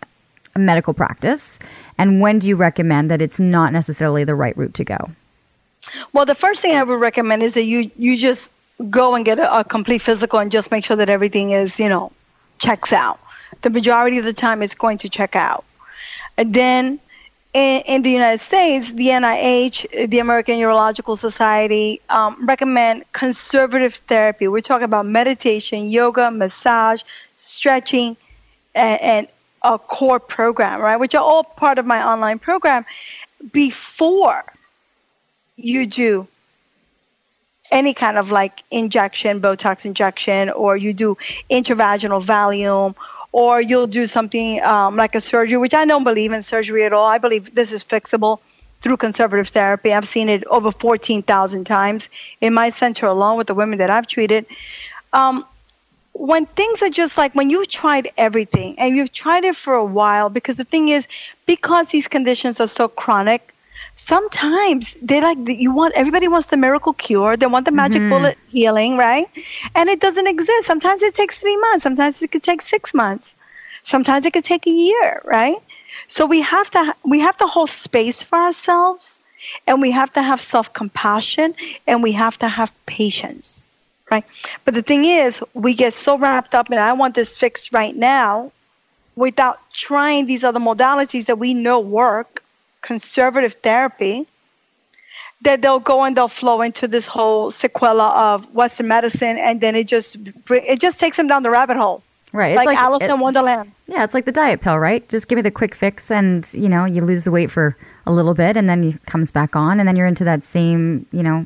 a 0.55 0.59
medical 0.59 0.93
practice 0.93 1.59
and 1.97 2.21
when 2.21 2.39
do 2.39 2.47
you 2.47 2.55
recommend 2.55 3.11
that 3.11 3.21
it's 3.21 3.39
not 3.39 3.73
necessarily 3.73 4.23
the 4.23 4.35
right 4.35 4.55
route 4.57 4.73
to 4.73 4.83
go 4.83 5.09
well 6.13 6.25
the 6.25 6.35
first 6.35 6.61
thing 6.61 6.75
i 6.75 6.83
would 6.83 6.99
recommend 6.99 7.43
is 7.43 7.53
that 7.53 7.63
you 7.63 7.91
you 7.97 8.17
just 8.17 8.51
go 8.89 9.15
and 9.15 9.25
get 9.25 9.39
a, 9.39 9.59
a 9.59 9.63
complete 9.63 10.01
physical 10.01 10.39
and 10.39 10.51
just 10.51 10.71
make 10.71 10.83
sure 10.85 10.95
that 10.95 11.09
everything 11.09 11.51
is 11.51 11.79
you 11.79 11.89
know 11.89 12.11
checks 12.59 12.93
out 12.93 13.19
the 13.61 13.69
majority 13.69 14.17
of 14.17 14.25
the 14.25 14.33
time 14.33 14.61
it's 14.61 14.75
going 14.75 14.97
to 14.99 15.09
check 15.09 15.35
out. 15.35 15.63
And 16.37 16.53
then 16.53 16.99
in, 17.53 17.81
in 17.85 18.01
the 18.01 18.11
United 18.11 18.39
States, 18.39 18.93
the 18.93 19.07
NIH, 19.07 20.09
the 20.09 20.19
American 20.19 20.55
Urological 20.55 21.17
Society, 21.17 22.01
um, 22.09 22.45
recommend 22.45 23.03
conservative 23.11 23.95
therapy. 23.95 24.47
We're 24.47 24.61
talking 24.61 24.85
about 24.85 25.05
meditation, 25.05 25.89
yoga, 25.89 26.31
massage, 26.31 27.03
stretching, 27.35 28.15
and, 28.75 29.27
a 29.63 29.77
core 29.77 30.19
program, 30.19 30.81
right? 30.81 30.97
Which 30.97 31.13
are 31.13 31.21
all 31.21 31.43
part 31.43 31.77
of 31.77 31.85
my 31.85 32.03
online 32.03 32.39
program 32.39 32.83
before 33.51 34.43
you 35.55 35.85
do 35.85 36.27
any 37.71 37.93
kind 37.93 38.17
of 38.17 38.31
like 38.31 38.63
injection, 38.71 39.39
Botox 39.39 39.85
injection, 39.85 40.49
or 40.49 40.77
you 40.77 40.93
do 40.93 41.15
intravaginal 41.49 42.23
Valium, 42.23 42.95
or 43.31 43.61
you'll 43.61 43.87
do 43.87 44.07
something 44.07 44.61
um, 44.63 44.95
like 44.95 45.15
a 45.15 45.21
surgery, 45.21 45.57
which 45.57 45.73
I 45.73 45.85
don't 45.85 46.03
believe 46.03 46.31
in 46.31 46.41
surgery 46.41 46.83
at 46.83 46.91
all. 46.91 47.05
I 47.05 47.17
believe 47.17 47.55
this 47.55 47.71
is 47.71 47.85
fixable 47.85 48.39
through 48.81 48.97
conservative 48.97 49.47
therapy. 49.47 49.93
I've 49.93 50.07
seen 50.07 50.27
it 50.27 50.43
over 50.45 50.71
14,000 50.71 51.65
times 51.65 52.09
in 52.41 52.53
my 52.53 52.71
center 52.71 53.05
alone 53.05 53.37
with 53.37 53.47
the 53.47 53.53
women 53.53 53.77
that 53.77 53.89
I've 53.89 54.07
treated. 54.07 54.45
Um, 55.13 55.45
when 56.13 56.45
things 56.45 56.81
are 56.81 56.89
just 56.89 57.17
like 57.17 57.33
when 57.35 57.49
you've 57.49 57.69
tried 57.69 58.09
everything 58.17 58.77
and 58.77 58.95
you've 58.95 59.11
tried 59.11 59.43
it 59.43 59.55
for 59.55 59.73
a 59.73 59.85
while, 59.85 60.29
because 60.29 60.57
the 60.57 60.63
thing 60.63 60.89
is, 60.89 61.07
because 61.45 61.89
these 61.89 62.07
conditions 62.07 62.59
are 62.59 62.67
so 62.67 62.87
chronic, 62.87 63.53
sometimes 63.95 64.99
they 65.01 65.21
like 65.21 65.37
you 65.47 65.71
want 65.71 65.93
everybody 65.95 66.27
wants 66.27 66.47
the 66.47 66.57
miracle 66.57 66.93
cure. 66.93 67.37
They 67.37 67.47
want 67.47 67.65
the 67.65 67.71
magic 67.71 68.01
mm-hmm. 68.01 68.09
bullet 68.09 68.37
healing 68.49 68.97
right? 68.97 69.27
And 69.75 69.89
it 69.89 70.01
doesn't 70.01 70.27
exist. 70.27 70.65
Sometimes 70.65 71.01
it 71.01 71.15
takes 71.15 71.39
three 71.39 71.57
months. 71.57 71.83
Sometimes 71.83 72.21
it 72.21 72.31
could 72.31 72.43
take 72.43 72.61
six 72.61 72.93
months. 72.93 73.35
Sometimes 73.83 74.25
it 74.25 74.33
could 74.33 74.43
take 74.43 74.67
a 74.67 74.71
year 74.71 75.21
right? 75.23 75.57
So 76.07 76.25
we 76.25 76.41
have 76.41 76.69
to 76.71 76.95
we 77.03 77.19
have 77.19 77.37
to 77.37 77.47
hold 77.47 77.69
space 77.69 78.21
for 78.21 78.37
ourselves 78.37 79.19
and 79.65 79.81
we 79.81 79.91
have 79.91 80.13
to 80.13 80.21
have 80.21 80.39
self-compassion 80.39 81.55
and 81.87 82.03
we 82.03 82.11
have 82.11 82.37
to 82.39 82.47
have 82.47 82.73
patience 82.85 83.60
right 84.11 84.25
but 84.65 84.73
the 84.73 84.81
thing 84.81 85.05
is 85.05 85.43
we 85.53 85.73
get 85.73 85.93
so 85.93 86.17
wrapped 86.17 86.53
up 86.53 86.69
in 86.71 86.77
i 86.77 86.93
want 86.93 87.15
this 87.15 87.37
fixed 87.37 87.71
right 87.73 87.95
now 87.95 88.51
without 89.15 89.57
trying 89.73 90.25
these 90.25 90.43
other 90.43 90.59
modalities 90.59 91.25
that 91.25 91.37
we 91.37 91.53
know 91.53 91.79
work 91.79 92.41
conservative 92.81 93.53
therapy, 93.53 94.27
that 95.41 95.61
they'll 95.61 95.79
go 95.79 96.03
and 96.03 96.15
they'll 96.15 96.27
flow 96.27 96.61
into 96.61 96.87
this 96.87 97.07
whole 97.07 97.51
sequela 97.51 98.13
of 98.13 98.53
Western 98.53 98.87
medicine, 98.87 99.37
and 99.37 99.61
then 99.61 99.75
it 99.75 99.87
just 99.87 100.17
it 100.49 100.79
just 100.79 100.99
takes 100.99 101.17
them 101.17 101.27
down 101.27 101.43
the 101.43 101.49
rabbit 101.49 101.77
hole. 101.77 102.03
Right, 102.33 102.55
like, 102.55 102.67
like 102.67 102.77
Alice 102.77 103.03
in 103.03 103.19
Wonderland. 103.19 103.71
Yeah, 103.87 104.05
it's 104.05 104.13
like 104.13 104.23
the 104.23 104.31
diet 104.31 104.61
pill, 104.61 104.79
right? 104.79 105.07
Just 105.09 105.27
give 105.27 105.35
me 105.35 105.41
the 105.41 105.51
quick 105.51 105.75
fix, 105.75 106.11
and 106.11 106.51
you 106.53 106.69
know 106.69 106.85
you 106.85 107.03
lose 107.03 107.23
the 107.23 107.31
weight 107.31 107.51
for 107.51 107.75
a 108.05 108.11
little 108.11 108.33
bit, 108.33 108.55
and 108.55 108.69
then 108.69 108.83
it 108.83 109.05
comes 109.05 109.31
back 109.31 109.55
on, 109.55 109.79
and 109.79 109.87
then 109.87 109.95
you're 109.95 110.07
into 110.07 110.23
that 110.23 110.43
same 110.43 111.05
you 111.11 111.23
know 111.23 111.45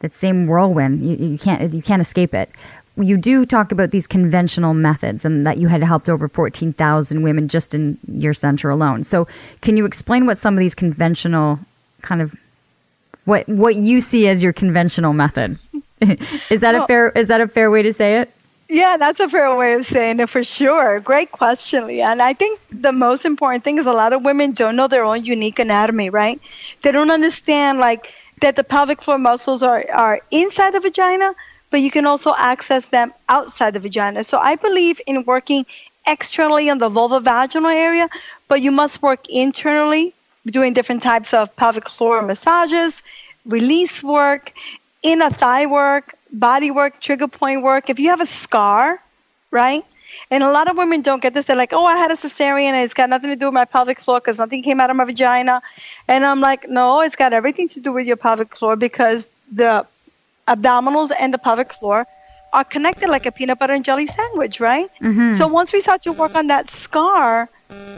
that 0.00 0.14
same 0.14 0.46
whirlwind. 0.46 1.04
You, 1.04 1.28
you 1.28 1.38
can't 1.38 1.72
you 1.72 1.82
can't 1.82 2.02
escape 2.02 2.34
it 2.34 2.50
you 3.00 3.16
do 3.16 3.44
talk 3.44 3.72
about 3.72 3.90
these 3.90 4.06
conventional 4.06 4.74
methods 4.74 5.24
and 5.24 5.46
that 5.46 5.58
you 5.58 5.68
had 5.68 5.82
helped 5.82 6.08
over 6.08 6.28
14,000 6.28 7.22
women 7.22 7.48
just 7.48 7.74
in 7.74 7.98
your 8.10 8.34
center 8.34 8.70
alone. 8.70 9.04
So, 9.04 9.28
can 9.60 9.76
you 9.76 9.84
explain 9.84 10.26
what 10.26 10.38
some 10.38 10.54
of 10.54 10.60
these 10.60 10.74
conventional 10.74 11.60
kind 12.02 12.20
of 12.22 12.34
what 13.24 13.48
what 13.48 13.76
you 13.76 14.00
see 14.00 14.26
as 14.28 14.42
your 14.42 14.52
conventional 14.52 15.12
method? 15.12 15.58
is 16.00 16.60
that 16.60 16.74
well, 16.74 16.84
a 16.84 16.86
fair 16.86 17.08
is 17.10 17.28
that 17.28 17.40
a 17.40 17.48
fair 17.48 17.70
way 17.70 17.82
to 17.82 17.92
say 17.92 18.20
it? 18.20 18.32
Yeah, 18.70 18.96
that's 18.98 19.18
a 19.18 19.28
fair 19.28 19.56
way 19.56 19.74
of 19.74 19.84
saying 19.84 20.20
it 20.20 20.28
for 20.28 20.44
sure. 20.44 21.00
Great 21.00 21.32
question, 21.32 21.86
Leah. 21.86 22.08
And 22.08 22.20
I 22.20 22.34
think 22.34 22.60
the 22.70 22.92
most 22.92 23.24
important 23.24 23.64
thing 23.64 23.78
is 23.78 23.86
a 23.86 23.94
lot 23.94 24.12
of 24.12 24.22
women 24.22 24.52
don't 24.52 24.76
know 24.76 24.88
their 24.88 25.04
own 25.04 25.24
unique 25.24 25.58
anatomy, 25.58 26.10
right? 26.10 26.38
They 26.82 26.92
don't 26.92 27.10
understand 27.10 27.78
like 27.78 28.14
that 28.40 28.56
the 28.56 28.64
pelvic 28.64 29.02
floor 29.02 29.18
muscles 29.18 29.62
are, 29.62 29.84
are 29.94 30.20
inside 30.30 30.72
the 30.74 30.80
vagina, 30.80 31.34
but 31.70 31.80
you 31.80 31.90
can 31.90 32.06
also 32.06 32.34
access 32.36 32.88
them 32.88 33.12
outside 33.28 33.74
the 33.74 33.80
vagina. 33.80 34.24
So 34.24 34.38
I 34.38 34.56
believe 34.56 35.00
in 35.06 35.24
working 35.24 35.66
externally 36.06 36.70
on 36.70 36.78
the 36.78 36.88
vulva 36.88 37.20
vaginal 37.20 37.70
area, 37.70 38.08
but 38.48 38.62
you 38.62 38.70
must 38.70 39.02
work 39.02 39.28
internally, 39.28 40.14
doing 40.46 40.72
different 40.72 41.02
types 41.02 41.34
of 41.34 41.54
pelvic 41.56 41.88
floor 41.88 42.22
massages, 42.22 43.02
release 43.44 44.02
work, 44.02 44.52
inner 45.02 45.30
thigh 45.30 45.66
work, 45.66 46.14
body 46.32 46.70
work, 46.70 47.00
trigger 47.00 47.28
point 47.28 47.62
work. 47.62 47.90
If 47.90 47.98
you 47.98 48.08
have 48.08 48.20
a 48.20 48.26
scar, 48.26 49.00
right? 49.50 49.84
And 50.30 50.42
a 50.42 50.50
lot 50.50 50.70
of 50.70 50.76
women 50.76 51.02
don't 51.02 51.22
get 51.22 51.34
this. 51.34 51.46
They're 51.46 51.56
like, 51.56 51.72
oh, 51.72 51.84
I 51.84 51.96
had 51.96 52.10
a 52.10 52.14
cesarean 52.14 52.72
and 52.72 52.84
it's 52.84 52.94
got 52.94 53.10
nothing 53.10 53.30
to 53.30 53.36
do 53.36 53.46
with 53.46 53.54
my 53.54 53.64
pelvic 53.64 54.00
floor 54.00 54.20
because 54.20 54.38
nothing 54.38 54.62
came 54.62 54.80
out 54.80 54.90
of 54.90 54.96
my 54.96 55.04
vagina. 55.04 55.62
And 56.06 56.24
I'm 56.24 56.40
like, 56.40 56.68
no, 56.68 57.00
it's 57.00 57.16
got 57.16 57.32
everything 57.32 57.68
to 57.68 57.80
do 57.80 57.92
with 57.92 58.06
your 58.06 58.16
pelvic 58.16 58.54
floor 58.54 58.76
because 58.76 59.28
the 59.52 59.86
abdominals 60.46 61.10
and 61.20 61.32
the 61.32 61.38
pelvic 61.38 61.72
floor 61.72 62.06
are 62.52 62.64
connected 62.64 63.08
like 63.08 63.26
a 63.26 63.32
peanut 63.32 63.58
butter 63.58 63.74
and 63.74 63.84
jelly 63.84 64.06
sandwich, 64.06 64.60
right? 64.60 64.90
Mm-hmm. 65.00 65.32
So 65.32 65.46
once 65.46 65.72
we 65.72 65.80
start 65.80 66.02
to 66.02 66.12
work 66.12 66.34
on 66.34 66.46
that 66.46 66.70
scar, 66.70 67.48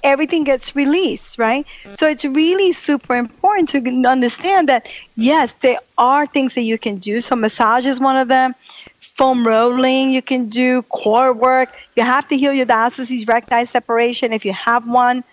everything 0.02 0.44
gets 0.44 0.74
released, 0.74 1.38
right? 1.38 1.64
So 1.94 2.08
it's 2.08 2.24
really 2.24 2.72
super 2.72 3.14
important 3.14 3.68
to 3.70 4.08
understand 4.08 4.68
that 4.68 4.88
yes, 5.14 5.54
there 5.54 5.78
are 5.98 6.26
things 6.26 6.54
that 6.56 6.62
you 6.62 6.78
can 6.78 6.98
do. 6.98 7.20
So 7.20 7.36
massage 7.36 7.86
is 7.86 8.00
one 8.00 8.16
of 8.16 8.28
them. 8.28 8.54
Foam 9.20 9.46
rolling, 9.46 10.12
you 10.12 10.22
can 10.22 10.48
do 10.48 10.80
core 10.84 11.34
work. 11.34 11.76
You 11.94 12.04
have 12.04 12.26
to 12.28 12.38
heal 12.38 12.54
your 12.54 12.64
diastasis 12.64 13.28
recti 13.28 13.66
separation 13.66 14.32
if 14.32 14.46
you 14.46 14.54
have 14.54 14.88
one. 14.88 15.24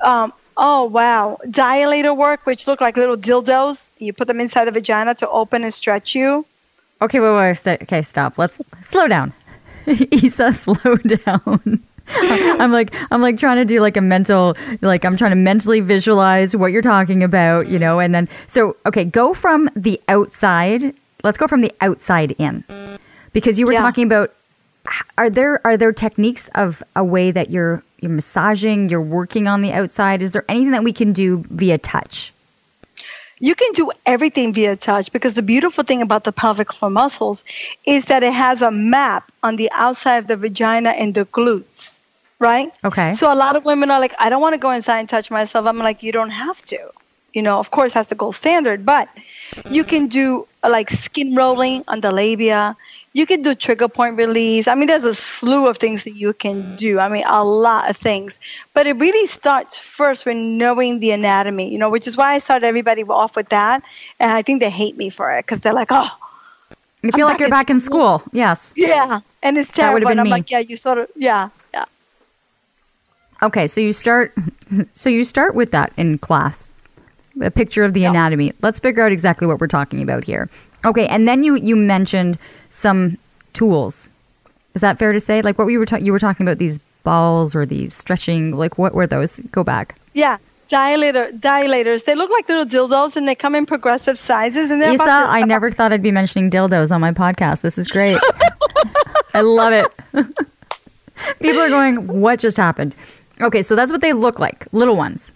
Um, 0.00 0.32
oh 0.56 0.86
wow, 0.86 1.38
dilator 1.46 2.16
work, 2.16 2.46
which 2.46 2.66
look 2.66 2.80
like 2.80 2.96
little 2.96 3.16
dildos. 3.16 3.92
You 3.98 4.12
put 4.12 4.26
them 4.26 4.40
inside 4.40 4.64
the 4.64 4.72
vagina 4.72 5.14
to 5.14 5.30
open 5.30 5.62
and 5.62 5.72
stretch 5.72 6.16
you. 6.16 6.46
Okay, 7.00 7.20
wait, 7.20 7.30
wait, 7.30 7.64
wait. 7.64 7.82
Okay, 7.82 8.02
stop. 8.02 8.38
Let's 8.38 8.56
slow 8.84 9.06
down. 9.06 9.32
Isa, 9.86 10.52
slow 10.52 10.96
down. 10.96 11.80
I'm 12.08 12.72
like 12.72 12.92
I'm 13.12 13.22
like 13.22 13.38
trying 13.38 13.58
to 13.58 13.64
do 13.64 13.80
like 13.80 13.96
a 13.96 14.00
mental 14.00 14.56
like 14.80 15.04
I'm 15.04 15.16
trying 15.16 15.30
to 15.30 15.36
mentally 15.36 15.78
visualize 15.78 16.56
what 16.56 16.72
you're 16.72 16.82
talking 16.82 17.22
about, 17.22 17.68
you 17.68 17.78
know, 17.78 18.00
and 18.00 18.12
then 18.12 18.28
so 18.48 18.74
okay, 18.84 19.04
go 19.04 19.32
from 19.32 19.70
the 19.76 20.02
outside. 20.08 20.92
Let's 21.22 21.38
go 21.38 21.46
from 21.46 21.60
the 21.60 21.72
outside 21.80 22.32
in. 22.32 22.64
Because 23.32 23.58
you 23.58 23.66
were 23.66 23.72
yeah. 23.72 23.80
talking 23.80 24.04
about 24.04 24.34
are 25.18 25.28
there 25.28 25.60
are 25.66 25.76
there 25.76 25.92
techniques 25.92 26.48
of 26.54 26.82
a 26.96 27.04
way 27.04 27.30
that 27.30 27.50
you're 27.50 27.82
you're 28.00 28.12
massaging, 28.12 28.88
you're 28.88 29.00
working 29.00 29.46
on 29.46 29.62
the 29.62 29.72
outside? 29.72 30.22
Is 30.22 30.32
there 30.32 30.44
anything 30.48 30.70
that 30.70 30.84
we 30.84 30.92
can 30.92 31.12
do 31.12 31.44
via 31.50 31.78
touch? 31.78 32.32
you 33.40 33.54
can 33.54 33.72
do 33.72 33.90
everything 34.06 34.52
via 34.52 34.76
touch 34.76 35.12
because 35.12 35.34
the 35.34 35.42
beautiful 35.42 35.84
thing 35.84 36.02
about 36.02 36.24
the 36.24 36.32
pelvic 36.32 36.72
floor 36.72 36.90
muscles 36.90 37.44
is 37.86 38.06
that 38.06 38.22
it 38.22 38.32
has 38.32 38.62
a 38.62 38.70
map 38.70 39.30
on 39.42 39.56
the 39.56 39.70
outside 39.74 40.18
of 40.18 40.26
the 40.26 40.36
vagina 40.36 40.90
and 40.90 41.14
the 41.14 41.24
glutes, 41.26 41.98
right? 42.38 42.72
Okay. 42.84 43.12
So 43.12 43.32
a 43.32 43.36
lot 43.36 43.56
of 43.56 43.64
women 43.64 43.90
are 43.90 44.00
like, 44.00 44.14
I 44.18 44.28
don't 44.28 44.42
want 44.42 44.54
to 44.54 44.58
go 44.58 44.70
inside 44.70 45.00
and 45.00 45.08
touch 45.08 45.30
myself. 45.30 45.66
I'm 45.66 45.78
like, 45.78 46.02
you 46.02 46.12
don't 46.12 46.30
have 46.30 46.62
to. 46.64 46.90
You 47.34 47.42
know, 47.42 47.58
of 47.58 47.70
course, 47.70 47.94
that's 47.94 48.08
the 48.08 48.14
gold 48.14 48.34
standard, 48.34 48.84
but 48.84 49.08
you 49.70 49.84
can 49.84 50.08
do 50.08 50.48
like 50.68 50.90
skin 50.90 51.34
rolling 51.34 51.84
on 51.86 52.00
the 52.00 52.10
labia 52.10 52.76
you 53.18 53.26
can 53.26 53.42
do 53.42 53.54
trigger 53.54 53.88
point 53.88 54.16
release. 54.16 54.68
I 54.68 54.76
mean, 54.76 54.86
there's 54.86 55.04
a 55.04 55.12
slew 55.12 55.66
of 55.66 55.78
things 55.78 56.04
that 56.04 56.12
you 56.12 56.32
can 56.32 56.62
mm. 56.62 56.76
do. 56.78 57.00
I 57.00 57.08
mean, 57.08 57.24
a 57.26 57.44
lot 57.44 57.90
of 57.90 57.96
things. 57.96 58.38
But 58.74 58.86
it 58.86 58.96
really 58.96 59.26
starts 59.26 59.78
first 59.78 60.24
with 60.24 60.36
knowing 60.36 61.00
the 61.00 61.10
anatomy, 61.10 61.70
you 61.70 61.78
know, 61.78 61.90
which 61.90 62.06
is 62.06 62.16
why 62.16 62.34
I 62.34 62.38
started 62.38 62.64
everybody 62.64 63.02
off 63.02 63.34
with 63.34 63.48
that. 63.48 63.82
And 64.20 64.30
I 64.30 64.42
think 64.42 64.60
they 64.60 64.70
hate 64.70 64.96
me 64.96 65.10
for 65.10 65.36
it 65.36 65.44
because 65.44 65.60
they're 65.60 65.74
like, 65.74 65.88
oh, 65.90 66.08
you 67.02 67.10
feel 67.10 67.26
I'm 67.26 67.32
like 67.32 67.40
you're 67.40 67.50
back 67.50 67.70
in 67.70 67.80
school. 67.80 68.20
school. 68.20 68.30
Yes. 68.32 68.72
Yeah. 68.76 69.20
And 69.42 69.58
it's 69.58 69.70
terrible. 69.70 70.06
That 70.06 70.12
And 70.12 70.20
I'm 70.20 70.24
me. 70.24 70.30
like, 70.30 70.50
yeah, 70.50 70.60
you 70.60 70.76
sort 70.76 70.98
of, 70.98 71.08
yeah, 71.16 71.48
yeah. 71.74 71.86
Okay. 73.42 73.66
So 73.66 73.80
you 73.80 73.92
start, 73.92 74.32
so 74.94 75.10
you 75.10 75.24
start 75.24 75.56
with 75.56 75.72
that 75.72 75.92
in 75.96 76.18
class, 76.18 76.70
a 77.42 77.50
picture 77.50 77.82
of 77.82 77.94
the 77.94 78.00
yep. 78.02 78.10
anatomy. 78.10 78.52
Let's 78.62 78.78
figure 78.78 79.04
out 79.04 79.10
exactly 79.10 79.48
what 79.48 79.60
we're 79.60 79.66
talking 79.66 80.02
about 80.02 80.22
here. 80.22 80.48
Okay. 80.84 81.06
And 81.06 81.26
then 81.26 81.42
you, 81.42 81.56
you 81.56 81.76
mentioned, 81.76 82.38
some 82.78 83.18
tools. 83.52 84.08
Is 84.74 84.80
that 84.80 84.98
fair 84.98 85.12
to 85.12 85.20
say? 85.20 85.42
Like 85.42 85.58
what 85.58 85.66
we 85.66 85.76
were 85.76 85.86
ta- 85.86 85.96
you 85.96 86.12
were 86.12 86.18
talking 86.18 86.46
about 86.46 86.58
these 86.58 86.78
balls 87.02 87.54
or 87.54 87.66
these 87.66 87.94
stretching. 87.94 88.56
Like 88.56 88.78
what 88.78 88.94
were 88.94 89.06
those? 89.06 89.38
Go 89.50 89.64
back. 89.64 89.98
Yeah, 90.14 90.38
dilator 90.68 91.38
dilators. 91.38 92.04
They 92.04 92.14
look 92.14 92.30
like 92.30 92.48
little 92.48 92.64
dildos, 92.64 93.16
and 93.16 93.26
they 93.26 93.34
come 93.34 93.54
in 93.54 93.66
progressive 93.66 94.18
sizes. 94.18 94.70
And 94.70 94.80
they're 94.80 94.94
Isa, 94.94 95.04
I 95.04 95.42
never 95.42 95.70
thought 95.70 95.92
I'd 95.92 96.02
be 96.02 96.12
mentioning 96.12 96.50
dildos 96.50 96.90
on 96.90 97.00
my 97.00 97.12
podcast. 97.12 97.62
This 97.62 97.78
is 97.78 97.88
great. 97.88 98.18
I 99.34 99.40
love 99.40 99.72
it. 99.72 99.86
People 101.40 101.60
are 101.60 101.68
going, 101.68 102.20
"What 102.20 102.38
just 102.38 102.56
happened?" 102.56 102.94
Okay, 103.40 103.62
so 103.62 103.74
that's 103.76 103.92
what 103.92 104.00
they 104.00 104.12
look 104.12 104.38
like, 104.38 104.66
little 104.72 104.96
ones. 104.96 105.32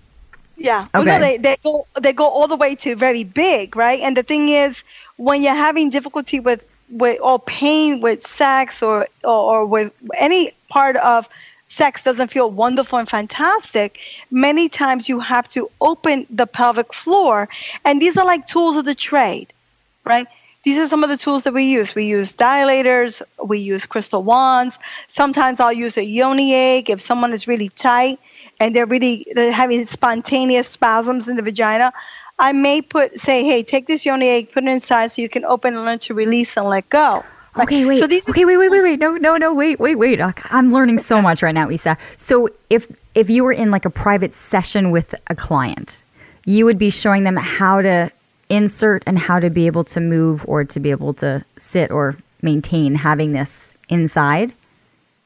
Yeah. 0.56 0.86
Okay. 0.94 1.04
Well, 1.04 1.04
no, 1.04 1.18
they, 1.18 1.36
they 1.38 1.56
go 1.62 1.86
they 2.00 2.12
go 2.12 2.28
all 2.28 2.46
the 2.46 2.56
way 2.56 2.74
to 2.76 2.94
very 2.94 3.24
big, 3.24 3.74
right? 3.74 4.00
And 4.00 4.16
the 4.16 4.22
thing 4.22 4.48
is, 4.48 4.84
when 5.16 5.42
you're 5.42 5.54
having 5.54 5.90
difficulty 5.90 6.40
with 6.40 6.66
with 6.90 7.18
or 7.22 7.38
pain 7.38 8.00
with 8.00 8.22
sex 8.22 8.82
or, 8.82 9.06
or, 9.24 9.30
or 9.30 9.66
with 9.66 9.92
any 10.20 10.52
part 10.68 10.96
of 10.96 11.28
sex 11.68 12.02
doesn't 12.02 12.28
feel 12.28 12.50
wonderful 12.50 12.98
and 12.98 13.08
fantastic, 13.08 13.98
many 14.30 14.68
times 14.68 15.08
you 15.08 15.18
have 15.18 15.48
to 15.48 15.70
open 15.80 16.26
the 16.28 16.46
pelvic 16.46 16.92
floor. 16.92 17.48
And 17.84 18.00
these 18.00 18.18
are 18.18 18.26
like 18.26 18.46
tools 18.46 18.76
of 18.76 18.84
the 18.84 18.94
trade, 18.94 19.52
right? 20.04 20.26
These 20.64 20.78
are 20.78 20.86
some 20.86 21.02
of 21.02 21.10
the 21.10 21.16
tools 21.16 21.42
that 21.44 21.54
we 21.54 21.64
use. 21.64 21.94
We 21.94 22.04
use 22.04 22.36
dilators, 22.36 23.22
we 23.44 23.58
use 23.58 23.86
crystal 23.86 24.22
wands. 24.22 24.78
Sometimes 25.08 25.58
I'll 25.58 25.72
use 25.72 25.96
a 25.96 26.04
yoni 26.04 26.54
egg 26.54 26.90
if 26.90 27.00
someone 27.00 27.32
is 27.32 27.48
really 27.48 27.70
tight 27.70 28.20
and 28.60 28.76
they're 28.76 28.86
really 28.86 29.26
they're 29.34 29.50
having 29.50 29.84
spontaneous 29.86 30.68
spasms 30.68 31.26
in 31.26 31.36
the 31.36 31.42
vagina. 31.42 31.92
I 32.38 32.52
may 32.52 32.82
put 32.82 33.18
say, 33.18 33.44
hey, 33.44 33.62
take 33.62 33.86
this 33.86 34.04
yoni 34.04 34.28
egg, 34.28 34.52
put 34.52 34.64
it 34.64 34.68
inside 34.68 35.08
so 35.08 35.22
you 35.22 35.28
can 35.28 35.44
open 35.44 35.74
and 35.74 35.84
learn 35.84 35.98
to 36.00 36.14
release 36.14 36.56
and 36.56 36.68
let 36.68 36.88
go. 36.88 37.24
Right? 37.54 37.64
Okay, 37.64 37.84
wait. 37.84 37.98
So 37.98 38.06
these 38.06 38.28
okay, 38.28 38.44
wait, 38.44 38.56
wait, 38.56 38.70
wait, 38.70 38.82
wait. 38.82 38.98
No, 38.98 39.12
no, 39.16 39.36
no. 39.36 39.52
Wait, 39.52 39.78
wait, 39.78 39.96
wait. 39.96 40.20
I'm 40.20 40.72
learning 40.72 40.98
so 40.98 41.20
much 41.20 41.42
right 41.42 41.54
now, 41.54 41.70
Isa. 41.70 41.98
So 42.16 42.48
if 42.70 42.90
if 43.14 43.28
you 43.28 43.44
were 43.44 43.52
in 43.52 43.70
like 43.70 43.84
a 43.84 43.90
private 43.90 44.34
session 44.34 44.90
with 44.90 45.14
a 45.28 45.34
client, 45.34 46.02
you 46.46 46.64
would 46.64 46.78
be 46.78 46.88
showing 46.88 47.24
them 47.24 47.36
how 47.36 47.82
to 47.82 48.10
insert 48.48 49.02
and 49.06 49.18
how 49.18 49.38
to 49.38 49.50
be 49.50 49.66
able 49.66 49.84
to 49.84 50.00
move 50.00 50.44
or 50.48 50.64
to 50.64 50.80
be 50.80 50.90
able 50.90 51.14
to 51.14 51.44
sit 51.58 51.90
or 51.90 52.16
maintain 52.40 52.94
having 52.94 53.32
this 53.32 53.72
inside. 53.88 54.52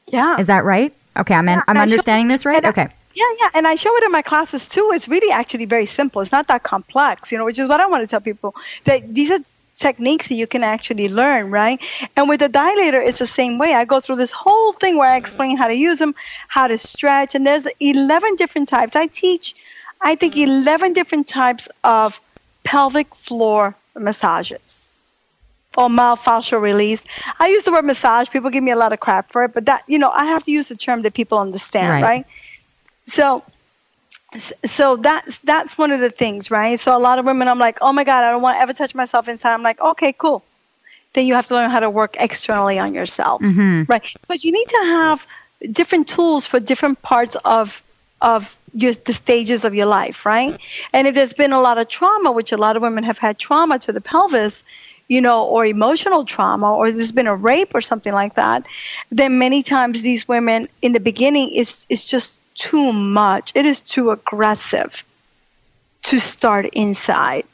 Yeah. 0.07 0.39
Is 0.39 0.47
that 0.47 0.65
right? 0.65 0.93
Okay, 1.15 1.33
I'm 1.33 1.47
yeah, 1.47 1.61
I'm 1.67 1.77
understanding 1.77 2.27
this 2.27 2.45
right. 2.45 2.63
Okay. 2.63 2.89
Yeah, 3.17 3.33
yeah, 3.41 3.49
and 3.55 3.65
I 3.65 3.73
show 3.73 3.95
it 3.97 4.03
in 4.03 4.11
my 4.11 4.21
classes 4.21 4.69
too. 4.69 4.91
It's 4.93 5.07
really 5.07 5.31
actually 5.31 5.65
very 5.65 5.87
simple. 5.87 6.21
It's 6.21 6.31
not 6.31 6.47
that 6.49 6.61
complex, 6.61 7.31
you 7.31 7.37
know, 7.39 7.45
which 7.45 7.57
is 7.57 7.67
what 7.67 7.79
I 7.79 7.87
want 7.87 8.03
to 8.03 8.07
tell 8.07 8.21
people 8.21 8.53
that 8.83 9.11
these 9.11 9.31
are 9.31 9.39
techniques 9.79 10.29
that 10.29 10.35
you 10.35 10.45
can 10.45 10.63
actually 10.63 11.09
learn, 11.09 11.49
right? 11.49 11.81
And 12.15 12.29
with 12.29 12.41
the 12.41 12.47
dilator, 12.47 13.03
it's 13.03 13.17
the 13.17 13.25
same 13.25 13.57
way. 13.57 13.73
I 13.73 13.85
go 13.85 13.99
through 13.99 14.17
this 14.17 14.31
whole 14.31 14.71
thing 14.73 14.97
where 14.97 15.09
I 15.09 15.17
explain 15.17 15.57
how 15.57 15.67
to 15.67 15.73
use 15.73 15.97
them, 15.97 16.13
how 16.47 16.67
to 16.67 16.77
stretch, 16.77 17.33
and 17.33 17.47
there's 17.47 17.67
11 17.79 18.35
different 18.35 18.69
types. 18.69 18.95
I 18.95 19.07
teach, 19.07 19.55
I 20.01 20.13
think, 20.13 20.37
11 20.37 20.93
different 20.93 21.27
types 21.27 21.67
of 21.83 22.21
pelvic 22.65 23.15
floor 23.15 23.75
massages 23.95 24.91
or 25.75 25.89
myofascial 25.89 26.61
release. 26.61 27.03
I 27.39 27.47
use 27.47 27.63
the 27.63 27.71
word 27.71 27.85
massage. 27.85 28.29
People 28.29 28.51
give 28.51 28.63
me 28.63 28.71
a 28.71 28.75
lot 28.75 28.93
of 28.93 28.99
crap 28.99 29.31
for 29.31 29.45
it, 29.45 29.55
but 29.55 29.65
that, 29.65 29.81
you 29.87 29.97
know, 29.97 30.11
I 30.11 30.25
have 30.25 30.43
to 30.43 30.51
use 30.51 30.67
the 30.67 30.75
term 30.75 31.01
that 31.01 31.15
people 31.15 31.39
understand, 31.39 31.93
right? 31.93 32.03
right? 32.03 32.25
So, 33.07 33.43
so 34.37 34.97
that's 34.97 35.39
that's 35.39 35.77
one 35.77 35.91
of 35.91 35.99
the 35.99 36.09
things, 36.09 36.51
right? 36.51 36.79
So 36.79 36.95
a 36.95 36.99
lot 36.99 37.17
of 37.19 37.25
women, 37.25 37.47
I'm 37.47 37.59
like, 37.59 37.77
oh 37.81 37.93
my 37.93 38.03
god, 38.03 38.23
I 38.23 38.31
don't 38.31 38.41
want 38.41 38.57
to 38.57 38.61
ever 38.61 38.73
touch 38.73 38.93
myself 38.93 39.27
inside. 39.27 39.53
I'm 39.53 39.63
like, 39.63 39.81
okay, 39.81 40.13
cool. 40.13 40.43
Then 41.13 41.25
you 41.25 41.33
have 41.33 41.47
to 41.47 41.55
learn 41.55 41.69
how 41.71 41.79
to 41.79 41.89
work 41.89 42.15
externally 42.19 42.77
on 42.77 42.93
yourself, 42.93 43.41
mm-hmm. 43.41 43.83
right? 43.87 44.05
But 44.27 44.43
you 44.43 44.51
need 44.51 44.67
to 44.67 44.81
have 44.85 45.25
different 45.71 46.07
tools 46.07 46.45
for 46.45 46.59
different 46.59 47.01
parts 47.01 47.35
of 47.45 47.81
of 48.21 48.57
your, 48.73 48.93
the 48.93 49.13
stages 49.13 49.65
of 49.65 49.73
your 49.73 49.85
life, 49.85 50.25
right? 50.25 50.59
And 50.93 51.07
if 51.07 51.15
there's 51.15 51.33
been 51.33 51.53
a 51.53 51.61
lot 51.61 51.77
of 51.77 51.87
trauma, 51.87 52.31
which 52.31 52.51
a 52.51 52.57
lot 52.57 52.75
of 52.75 52.81
women 52.81 53.03
have 53.03 53.17
had 53.17 53.39
trauma 53.39 53.79
to 53.79 53.91
the 53.91 54.01
pelvis, 54.01 54.63
you 55.07 55.21
know, 55.21 55.45
or 55.45 55.65
emotional 55.65 56.25
trauma, 56.25 56.75
or 56.75 56.91
there's 56.91 57.11
been 57.11 57.27
a 57.27 57.35
rape 57.35 57.73
or 57.73 57.81
something 57.81 58.13
like 58.13 58.35
that, 58.35 58.65
then 59.09 59.39
many 59.39 59.63
times 59.63 60.01
these 60.01 60.27
women 60.27 60.67
in 60.81 60.93
the 60.93 60.99
beginning 60.99 61.49
is 61.53 61.85
is 61.89 62.05
just 62.05 62.36
too 62.57 62.91
much. 62.91 63.51
It 63.55 63.65
is 63.65 63.79
too 63.79 64.11
aggressive 64.11 65.03
to 66.03 66.19
start 66.19 66.65
inside. 66.73 67.45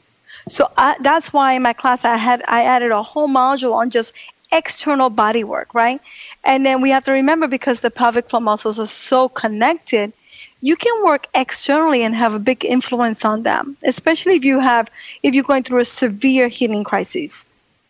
So 0.48 0.70
I, 0.76 0.96
that's 1.00 1.32
why 1.32 1.54
in 1.54 1.62
my 1.62 1.72
class 1.72 2.04
I 2.04 2.16
had 2.16 2.42
I 2.48 2.64
added 2.64 2.90
a 2.90 3.02
whole 3.02 3.28
module 3.28 3.74
on 3.74 3.90
just 3.90 4.12
external 4.52 5.10
body 5.10 5.44
work, 5.44 5.74
right? 5.74 6.00
And 6.44 6.66
then 6.66 6.80
we 6.80 6.90
have 6.90 7.04
to 7.04 7.12
remember 7.12 7.46
because 7.46 7.80
the 7.80 7.90
pelvic 7.90 8.28
floor 8.28 8.40
muscles 8.40 8.78
are 8.78 8.86
so 8.86 9.28
connected, 9.28 10.12
you 10.60 10.76
can 10.76 11.04
work 11.04 11.26
externally 11.34 12.02
and 12.02 12.14
have 12.14 12.34
a 12.34 12.38
big 12.38 12.64
influence 12.64 13.24
on 13.24 13.42
them, 13.42 13.76
especially 13.84 14.34
if 14.34 14.44
you 14.44 14.60
have 14.60 14.90
if 15.22 15.34
you're 15.34 15.44
going 15.44 15.62
through 15.62 15.80
a 15.80 15.84
severe 15.84 16.48
healing 16.48 16.84
crisis, 16.84 17.44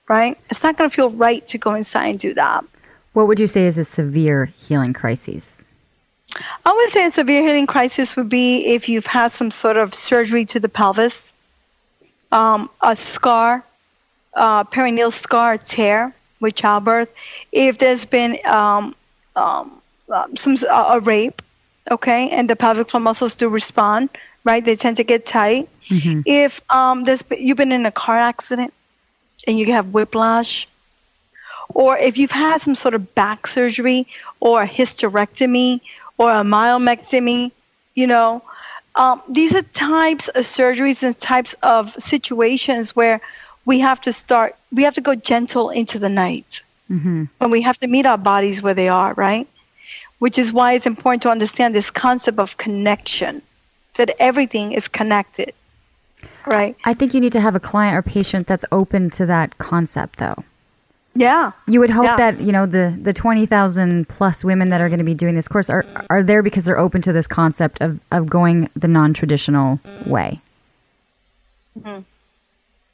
right? 0.09 0.39
It's 0.51 0.63
not 0.63 0.77
going 0.77 0.89
to 0.89 0.95
feel 0.95 1.11
right 1.11 1.47
to 1.49 1.59
go 1.59 1.75
inside 1.75 2.09
and 2.09 2.19
do 2.19 2.35
that. 2.35 2.65
What 3.13 3.27
would 3.27 3.39
you 3.39 3.49
say 3.49 3.67
is 3.67 3.79
a 3.79 3.85
severe 3.85 4.47
healing 4.47 4.93
crisis? 4.93 5.54
I 6.65 6.73
would 6.73 6.91
say 6.91 7.07
a 7.07 7.11
severe 7.11 7.43
healing 7.43 7.67
crisis 7.67 8.17
would 8.17 8.29
be 8.29 8.67
if 8.67 8.89
you've 8.89 9.07
had 9.07 9.31
some 9.31 9.51
sort 9.51 9.77
of 9.77 9.95
surgery 9.95 10.45
to 10.47 10.61
the 10.61 10.69
pelvis, 10.69 11.33
um, 12.33 12.69
a 12.83 12.97
scar, 12.97 13.65
uh, 14.35 14.65
perineal 14.65 15.13
scar, 15.13 15.59
tear 15.59 16.15
with 16.41 16.55
childbirth. 16.55 17.15
If 17.53 17.79
there's 17.79 18.05
been 18.05 18.39
um, 18.47 18.95
um, 19.37 19.81
um 20.11 20.37
some 20.37 20.57
uh, 20.69 20.97
a 20.97 21.01
rape, 21.01 21.41
okay, 21.91 22.31
and 22.31 22.51
the 22.51 22.57
pelvic 22.57 22.91
floor 22.91 23.01
muscles 23.01 23.35
do 23.35 23.49
respond, 23.49 24.11
right? 24.45 24.65
They 24.65 24.77
tend 24.77 24.97
to 24.97 25.05
get 25.05 25.27
tight. 25.27 25.69
Mm-hmm. 25.89 26.23
If 26.27 26.61
um, 26.71 27.05
there's 27.05 27.23
you've 27.31 27.57
been 27.57 27.73
in 27.73 27.87
a 27.87 27.93
car 27.93 28.19
accident 28.19 28.73
and 29.47 29.59
you 29.59 29.67
have 29.73 29.93
whiplash, 29.93 30.67
or 31.69 31.97
if 31.97 32.19
you've 32.19 32.31
had 32.31 32.61
some 32.61 32.75
sort 32.75 32.95
of 32.95 33.15
back 33.15 33.47
surgery 33.47 34.07
or 34.41 34.63
a 34.63 34.67
hysterectomy 34.69 35.81
or 36.19 36.31
a 36.31 36.43
myomectomy, 36.43 37.53
you 37.95 38.07
know. 38.07 38.43
Um, 38.97 39.21
these 39.29 39.55
are 39.55 39.63
types 39.63 40.29
of 40.29 40.45
surgeries 40.45 41.03
and 41.03 41.19
types 41.19 41.55
of 41.63 41.93
situations 41.95 42.95
where 42.95 43.21
we 43.65 43.81
have 43.81 44.01
to 44.03 44.13
start, 44.13 44.55
we 44.73 44.85
have 44.85 44.95
to 44.95 45.01
go 45.01 45.15
gentle 45.15 45.71
into 45.71 45.99
the 45.99 46.09
night. 46.09 46.63
Mm-hmm. 46.91 47.25
And 47.41 47.51
we 47.51 47.63
have 47.63 47.79
to 47.79 47.87
meet 47.87 48.07
our 48.07 48.19
bodies 48.19 48.63
where 48.63 48.75
they 48.75 48.89
are, 48.89 49.15
right? 49.15 49.49
Which 50.19 50.39
is 50.39 50.53
why 50.53 50.75
it's 50.75 50.87
important 50.87 51.23
to 51.23 51.31
understand 51.31 51.75
this 51.75 51.91
concept 51.91 52.39
of 52.39 52.57
connection, 52.57 53.43
that 53.97 54.15
everything 54.19 54.73
is 54.73 54.87
connected, 54.87 55.55
right? 56.47 56.77
I 56.85 56.95
think 56.95 57.15
you 57.15 57.21
need 57.21 57.33
to 57.33 57.41
have 57.41 57.55
a 57.55 57.61
client 57.61 57.97
or 57.97 58.03
patient 58.03 58.47
that's 58.47 58.65
open 58.71 59.11
to 59.11 59.27
that 59.27 59.59
concept, 59.59 60.19
though. 60.19 60.45
Yeah. 61.15 61.53
You 61.67 61.81
would 61.81 61.91
hope 61.91 62.05
yeah. 62.05 62.17
that, 62.17 62.41
you 62.41 62.51
know, 62.51 62.67
the, 62.67 62.97
the 63.01 63.13
20,000 63.13 64.09
plus 64.09 64.45
women 64.45 64.71
that 64.71 64.81
are 64.81 64.89
going 64.89 64.99
to 64.99 65.05
be 65.05 65.15
doing 65.15 65.35
this 65.35 65.47
course 65.47 65.71
are, 65.71 65.87
are 66.11 66.23
there 66.23 66.43
because 66.43 66.65
they're 66.65 66.79
open 66.79 67.03
to 67.03 67.13
this 67.13 67.27
concept 67.27 67.81
of, 67.81 68.01
of 68.11 68.29
going 68.29 68.69
the 68.75 68.89
non 68.89 69.15
traditional 69.15 69.79
way. 70.07 70.41
Mm-hmm. 71.79 72.01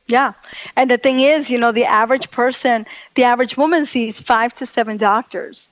Yeah. 0.08 0.32
And 0.76 0.90
the 0.90 0.98
thing 0.98 1.20
is, 1.20 1.50
you 1.50 1.58
know, 1.58 1.72
the 1.72 1.84
average 1.84 2.30
person, 2.30 2.84
the 3.14 3.22
average 3.22 3.56
woman 3.56 3.86
sees 3.86 4.20
five 4.20 4.52
to 4.54 4.66
seven 4.66 4.96
doctors 4.96 5.70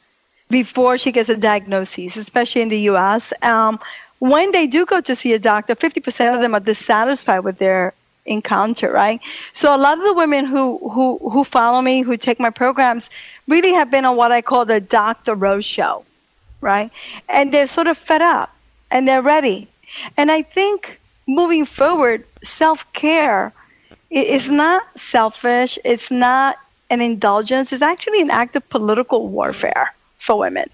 before 0.49 0.97
she 0.97 1.13
gets 1.13 1.29
a 1.29 1.37
diagnosis, 1.37 2.17
especially 2.17 2.63
in 2.63 2.69
the 2.69 2.81
US. 2.93 3.33
Um, 3.43 3.79
when 4.21 4.53
they 4.53 4.67
do 4.67 4.87
go 4.87 5.01
to 5.01 5.15
see 5.15 5.33
a 5.35 5.39
doctor, 5.39 5.75
50% 5.75 6.35
of 6.35 6.41
them 6.41 6.55
are 6.55 6.61
dissatisfied 6.61 7.45
with 7.45 7.59
their 7.59 7.95
encounter, 8.29 8.93
right? 8.93 9.21
So 9.53 9.75
a 9.75 9.79
lot 9.79 9.99
of 9.99 10.05
the 10.05 10.15
women 10.15 10.45
who 10.45 10.79
who 10.91 11.19
who 11.31 11.45
follow 11.45 11.83
me, 11.83 12.03
who 12.03 12.17
take 12.17 12.39
my 12.39 12.51
programs, 12.51 13.11
really 13.47 13.73
have 13.73 13.91
been 13.91 14.05
on 14.05 14.17
what 14.17 14.33
I 14.33 14.43
call 14.43 14.65
the 14.65 14.81
Dr. 14.81 15.35
Rose 15.35 15.65
show, 15.65 16.05
right? 16.61 16.91
And 17.29 17.53
they're 17.53 17.67
sort 17.67 17.87
of 17.87 17.97
fed 17.97 18.23
up 18.23 18.55
and 18.91 19.09
they're 19.09 19.23
ready. 19.23 19.69
And 20.17 20.31
I 20.31 20.43
think 20.43 21.01
moving 21.27 21.65
forward, 21.65 22.25
self 22.43 22.91
care 22.93 23.53
is 24.11 24.51
not 24.51 24.83
selfish. 24.99 25.79
It's 25.85 26.11
not 26.11 26.57
an 26.91 27.01
indulgence. 27.01 27.73
It's 27.73 27.83
actually 27.83 28.23
an 28.23 28.31
act 28.31 28.57
of 28.57 28.69
political 28.71 29.29
warfare 29.29 29.93
for 30.19 30.39
women. 30.39 30.65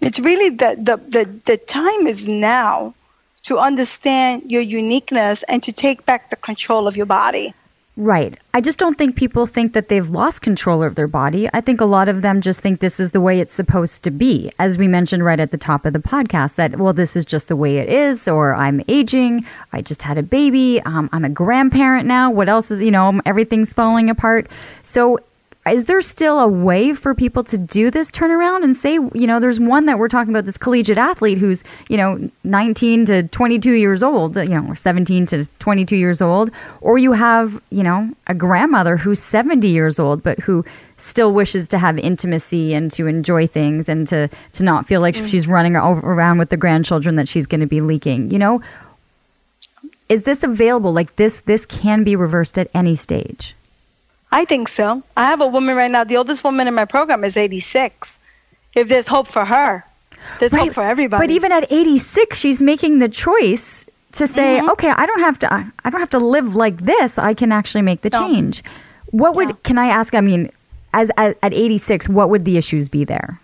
It's 0.00 0.18
really 0.18 0.48
the, 0.48 0.76
the, 0.78 0.96
the, 0.96 1.24
the 1.44 1.56
time 1.58 2.06
is 2.06 2.26
now 2.26 2.94
to 3.42 3.58
understand 3.58 4.50
your 4.50 4.62
uniqueness 4.62 5.42
and 5.44 5.62
to 5.62 5.72
take 5.72 6.06
back 6.06 6.30
the 6.30 6.36
control 6.36 6.86
of 6.86 6.96
your 6.96 7.06
body. 7.06 7.54
Right. 7.96 8.38
I 8.54 8.62
just 8.62 8.78
don't 8.78 8.96
think 8.96 9.14
people 9.14 9.46
think 9.46 9.74
that 9.74 9.88
they've 9.88 10.08
lost 10.08 10.40
control 10.40 10.82
of 10.82 10.94
their 10.94 11.08
body. 11.08 11.50
I 11.52 11.60
think 11.60 11.82
a 11.82 11.84
lot 11.84 12.08
of 12.08 12.22
them 12.22 12.40
just 12.40 12.60
think 12.60 12.80
this 12.80 12.98
is 12.98 13.10
the 13.10 13.20
way 13.20 13.40
it's 13.40 13.54
supposed 13.54 14.04
to 14.04 14.10
be. 14.10 14.50
As 14.58 14.78
we 14.78 14.88
mentioned 14.88 15.22
right 15.22 15.38
at 15.38 15.50
the 15.50 15.58
top 15.58 15.84
of 15.84 15.92
the 15.92 15.98
podcast, 15.98 16.54
that, 16.54 16.78
well, 16.78 16.94
this 16.94 17.14
is 17.14 17.26
just 17.26 17.48
the 17.48 17.56
way 17.56 17.76
it 17.76 17.90
is, 17.90 18.26
or 18.26 18.54
I'm 18.54 18.80
aging, 18.88 19.44
I 19.72 19.82
just 19.82 20.02
had 20.02 20.16
a 20.16 20.22
baby, 20.22 20.80
um, 20.86 21.10
I'm 21.12 21.26
a 21.26 21.28
grandparent 21.28 22.06
now, 22.06 22.30
what 22.30 22.48
else 22.48 22.70
is, 22.70 22.80
you 22.80 22.90
know, 22.90 23.20
everything's 23.26 23.74
falling 23.74 24.08
apart. 24.08 24.48
So 24.82 25.18
is 25.68 25.84
there 25.84 26.00
still 26.00 26.40
a 26.40 26.48
way 26.48 26.94
for 26.94 27.14
people 27.14 27.44
to 27.44 27.58
do 27.58 27.90
this 27.90 28.10
turnaround 28.10 28.64
and 28.64 28.74
say, 28.74 28.94
you 28.94 29.26
know, 29.26 29.38
there's 29.38 29.60
one 29.60 29.84
that 29.86 29.98
we're 29.98 30.08
talking 30.08 30.32
about 30.32 30.46
this 30.46 30.56
collegiate 30.56 30.96
athlete 30.96 31.36
who's, 31.36 31.62
you 31.88 31.98
know, 31.98 32.30
19 32.44 33.06
to 33.06 33.22
22 33.24 33.72
years 33.72 34.02
old, 34.02 34.36
you 34.36 34.46
know, 34.46 34.66
or 34.66 34.76
17 34.76 35.26
to 35.26 35.46
22 35.58 35.96
years 35.96 36.22
old, 36.22 36.50
or 36.80 36.96
you 36.96 37.12
have, 37.12 37.60
you 37.70 37.82
know, 37.82 38.10
a 38.26 38.34
grandmother 38.34 38.96
who's 38.96 39.22
70 39.22 39.68
years 39.68 39.98
old 39.98 40.22
but 40.22 40.38
who 40.40 40.64
still 40.96 41.32
wishes 41.32 41.68
to 41.68 41.78
have 41.78 41.98
intimacy 41.98 42.72
and 42.72 42.90
to 42.92 43.06
enjoy 43.06 43.46
things 43.46 43.88
and 43.88 44.08
to 44.08 44.28
to 44.52 44.62
not 44.62 44.86
feel 44.86 45.00
like 45.00 45.14
mm. 45.14 45.28
she's 45.28 45.46
running 45.46 45.76
around 45.76 46.38
with 46.38 46.48
the 46.48 46.56
grandchildren 46.56 47.16
that 47.16 47.28
she's 47.28 47.46
going 47.46 47.60
to 47.60 47.66
be 47.66 47.80
leaking, 47.82 48.30
you 48.30 48.38
know? 48.38 48.62
Is 50.08 50.22
this 50.22 50.42
available 50.42 50.92
like 50.92 51.16
this 51.16 51.40
this 51.42 51.66
can 51.66 52.02
be 52.02 52.16
reversed 52.16 52.58
at 52.58 52.68
any 52.72 52.96
stage? 52.96 53.54
I 54.32 54.44
think 54.44 54.68
so. 54.68 55.02
I 55.16 55.26
have 55.26 55.40
a 55.40 55.46
woman 55.46 55.76
right 55.76 55.90
now. 55.90 56.04
The 56.04 56.16
oldest 56.16 56.44
woman 56.44 56.68
in 56.68 56.74
my 56.74 56.84
program 56.84 57.24
is 57.24 57.36
86. 57.36 58.18
If 58.74 58.88
there's 58.88 59.08
hope 59.08 59.26
for 59.26 59.44
her, 59.44 59.84
There's 60.38 60.52
right. 60.52 60.64
hope 60.64 60.74
for 60.74 60.84
everybody. 60.84 61.26
But 61.26 61.30
even 61.32 61.50
at 61.50 61.70
86, 61.72 62.38
she's 62.38 62.62
making 62.62 63.00
the 63.00 63.08
choice 63.08 63.84
to 64.12 64.28
say, 64.28 64.58
mm-hmm. 64.58 64.70
okay, 64.70 64.90
I 64.90 65.06
don't 65.06 65.20
have 65.20 65.38
to, 65.40 65.52
I 65.52 65.90
don't 65.90 66.00
have 66.00 66.10
to 66.10 66.18
live 66.18 66.54
like 66.54 66.84
this. 66.84 67.18
I 67.18 67.34
can 67.34 67.50
actually 67.50 67.82
make 67.82 68.02
the 68.02 68.10
no. 68.10 68.28
change. 68.28 68.62
What 69.06 69.34
would, 69.34 69.50
yeah. 69.50 69.56
can 69.64 69.78
I 69.78 69.86
ask? 69.86 70.14
I 70.14 70.20
mean, 70.20 70.50
as, 70.92 71.10
as 71.16 71.34
at 71.42 71.52
86, 71.52 72.08
what 72.08 72.30
would 72.30 72.44
the 72.44 72.56
issues 72.56 72.88
be 72.88 73.04
there? 73.04 73.39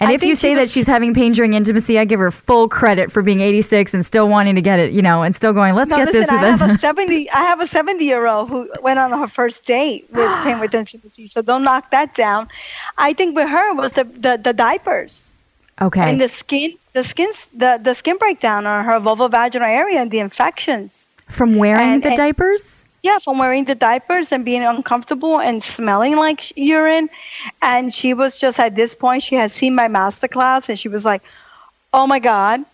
And 0.00 0.10
I 0.10 0.12
if 0.12 0.22
you 0.22 0.36
say 0.36 0.54
that 0.54 0.70
she's 0.70 0.86
having 0.86 1.12
pain 1.12 1.32
during 1.32 1.54
intimacy, 1.54 1.98
I 1.98 2.04
give 2.04 2.20
her 2.20 2.30
full 2.30 2.68
credit 2.68 3.10
for 3.10 3.20
being 3.20 3.40
86 3.40 3.94
and 3.94 4.06
still 4.06 4.28
wanting 4.28 4.54
to 4.54 4.62
get 4.62 4.78
it, 4.78 4.92
you 4.92 5.02
know, 5.02 5.22
and 5.22 5.34
still 5.34 5.52
going, 5.52 5.74
let's 5.74 5.90
no, 5.90 5.96
get 5.96 6.12
listen, 6.12 6.20
this. 6.20 6.30
I 6.30 6.56
have 6.56 6.70
a 6.70 6.78
70, 6.78 7.30
I 7.30 7.40
have 7.40 7.60
a 7.60 7.66
70 7.66 8.04
year 8.04 8.26
old 8.26 8.48
who 8.48 8.70
went 8.80 8.98
on 8.98 9.10
her 9.10 9.26
first 9.26 9.66
date 9.66 10.06
with 10.10 10.30
pain 10.44 10.60
with 10.60 10.74
intimacy. 10.74 11.26
So 11.26 11.42
don't 11.42 11.64
knock 11.64 11.90
that 11.90 12.14
down. 12.14 12.48
I 12.96 13.12
think 13.12 13.34
with 13.34 13.48
her 13.48 13.74
was 13.74 13.92
the, 13.92 14.04
the, 14.04 14.40
the 14.42 14.52
diapers. 14.52 15.30
Okay. 15.80 16.08
And 16.08 16.20
the 16.20 16.28
skin, 16.28 16.74
the 16.92 17.04
skin, 17.04 17.30
the, 17.54 17.80
the 17.82 17.94
skin 17.94 18.18
breakdown 18.18 18.66
on 18.66 18.84
her 18.84 18.98
vulvovaginal 19.00 19.62
area 19.62 20.00
and 20.00 20.10
the 20.10 20.18
infections. 20.18 21.06
From 21.28 21.56
wearing 21.56 21.80
and, 21.80 22.02
the 22.02 22.08
and, 22.08 22.16
diapers? 22.16 22.77
Yeah, 23.02 23.18
from 23.18 23.38
wearing 23.38 23.64
the 23.64 23.74
diapers 23.74 24.32
and 24.32 24.44
being 24.44 24.62
uncomfortable 24.62 25.38
and 25.40 25.62
smelling 25.62 26.16
like 26.16 26.56
urine. 26.56 27.08
And 27.62 27.92
she 27.92 28.14
was 28.14 28.40
just 28.40 28.58
at 28.58 28.76
this 28.76 28.94
point, 28.94 29.22
she 29.22 29.34
had 29.34 29.50
seen 29.50 29.74
my 29.74 29.88
masterclass 29.88 30.68
and 30.68 30.78
she 30.78 30.88
was 30.88 31.04
like, 31.04 31.22
oh 31.92 32.06
my 32.06 32.18
God, 32.18 32.64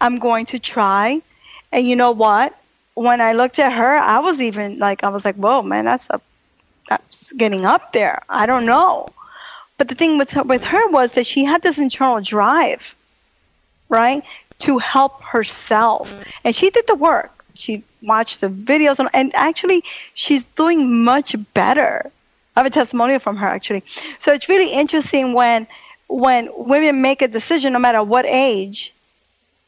I'm 0.00 0.18
going 0.18 0.46
to 0.46 0.58
try. 0.58 1.22
And 1.72 1.86
you 1.86 1.96
know 1.96 2.10
what? 2.10 2.54
When 2.94 3.20
I 3.20 3.32
looked 3.32 3.58
at 3.58 3.72
her, 3.72 3.96
I 3.96 4.18
was 4.18 4.40
even 4.40 4.78
like, 4.78 5.02
I 5.04 5.08
was 5.08 5.24
like, 5.24 5.36
whoa, 5.36 5.62
man, 5.62 5.84
that's 5.86 6.10
a, 6.10 6.20
that's 6.88 7.32
getting 7.32 7.64
up 7.64 7.92
there. 7.92 8.22
I 8.28 8.46
don't 8.46 8.66
know. 8.66 9.08
But 9.78 9.88
the 9.88 9.94
thing 9.94 10.18
with 10.18 10.32
her, 10.32 10.42
with 10.42 10.64
her 10.64 10.90
was 10.90 11.12
that 11.12 11.24
she 11.24 11.44
had 11.44 11.62
this 11.62 11.78
internal 11.78 12.20
drive, 12.20 12.94
right, 13.88 14.22
to 14.58 14.76
help 14.76 15.22
herself. 15.22 16.12
And 16.44 16.54
she 16.54 16.68
did 16.68 16.86
the 16.86 16.96
work 16.96 17.40
she 17.60 17.82
watched 18.02 18.40
the 18.40 18.48
videos 18.48 18.98
and, 18.98 19.08
and 19.14 19.34
actually 19.34 19.82
she's 20.14 20.44
doing 20.44 21.04
much 21.04 21.34
better. 21.54 22.10
I 22.56 22.60
have 22.60 22.66
a 22.66 22.70
testimonial 22.70 23.18
from 23.18 23.36
her 23.36 23.46
actually. 23.46 23.84
So 24.18 24.32
it's 24.32 24.48
really 24.48 24.72
interesting 24.72 25.34
when 25.34 25.66
when 26.08 26.48
women 26.56 27.00
make 27.00 27.22
a 27.22 27.28
decision, 27.28 27.72
no 27.72 27.78
matter 27.78 28.02
what 28.02 28.26
age, 28.26 28.92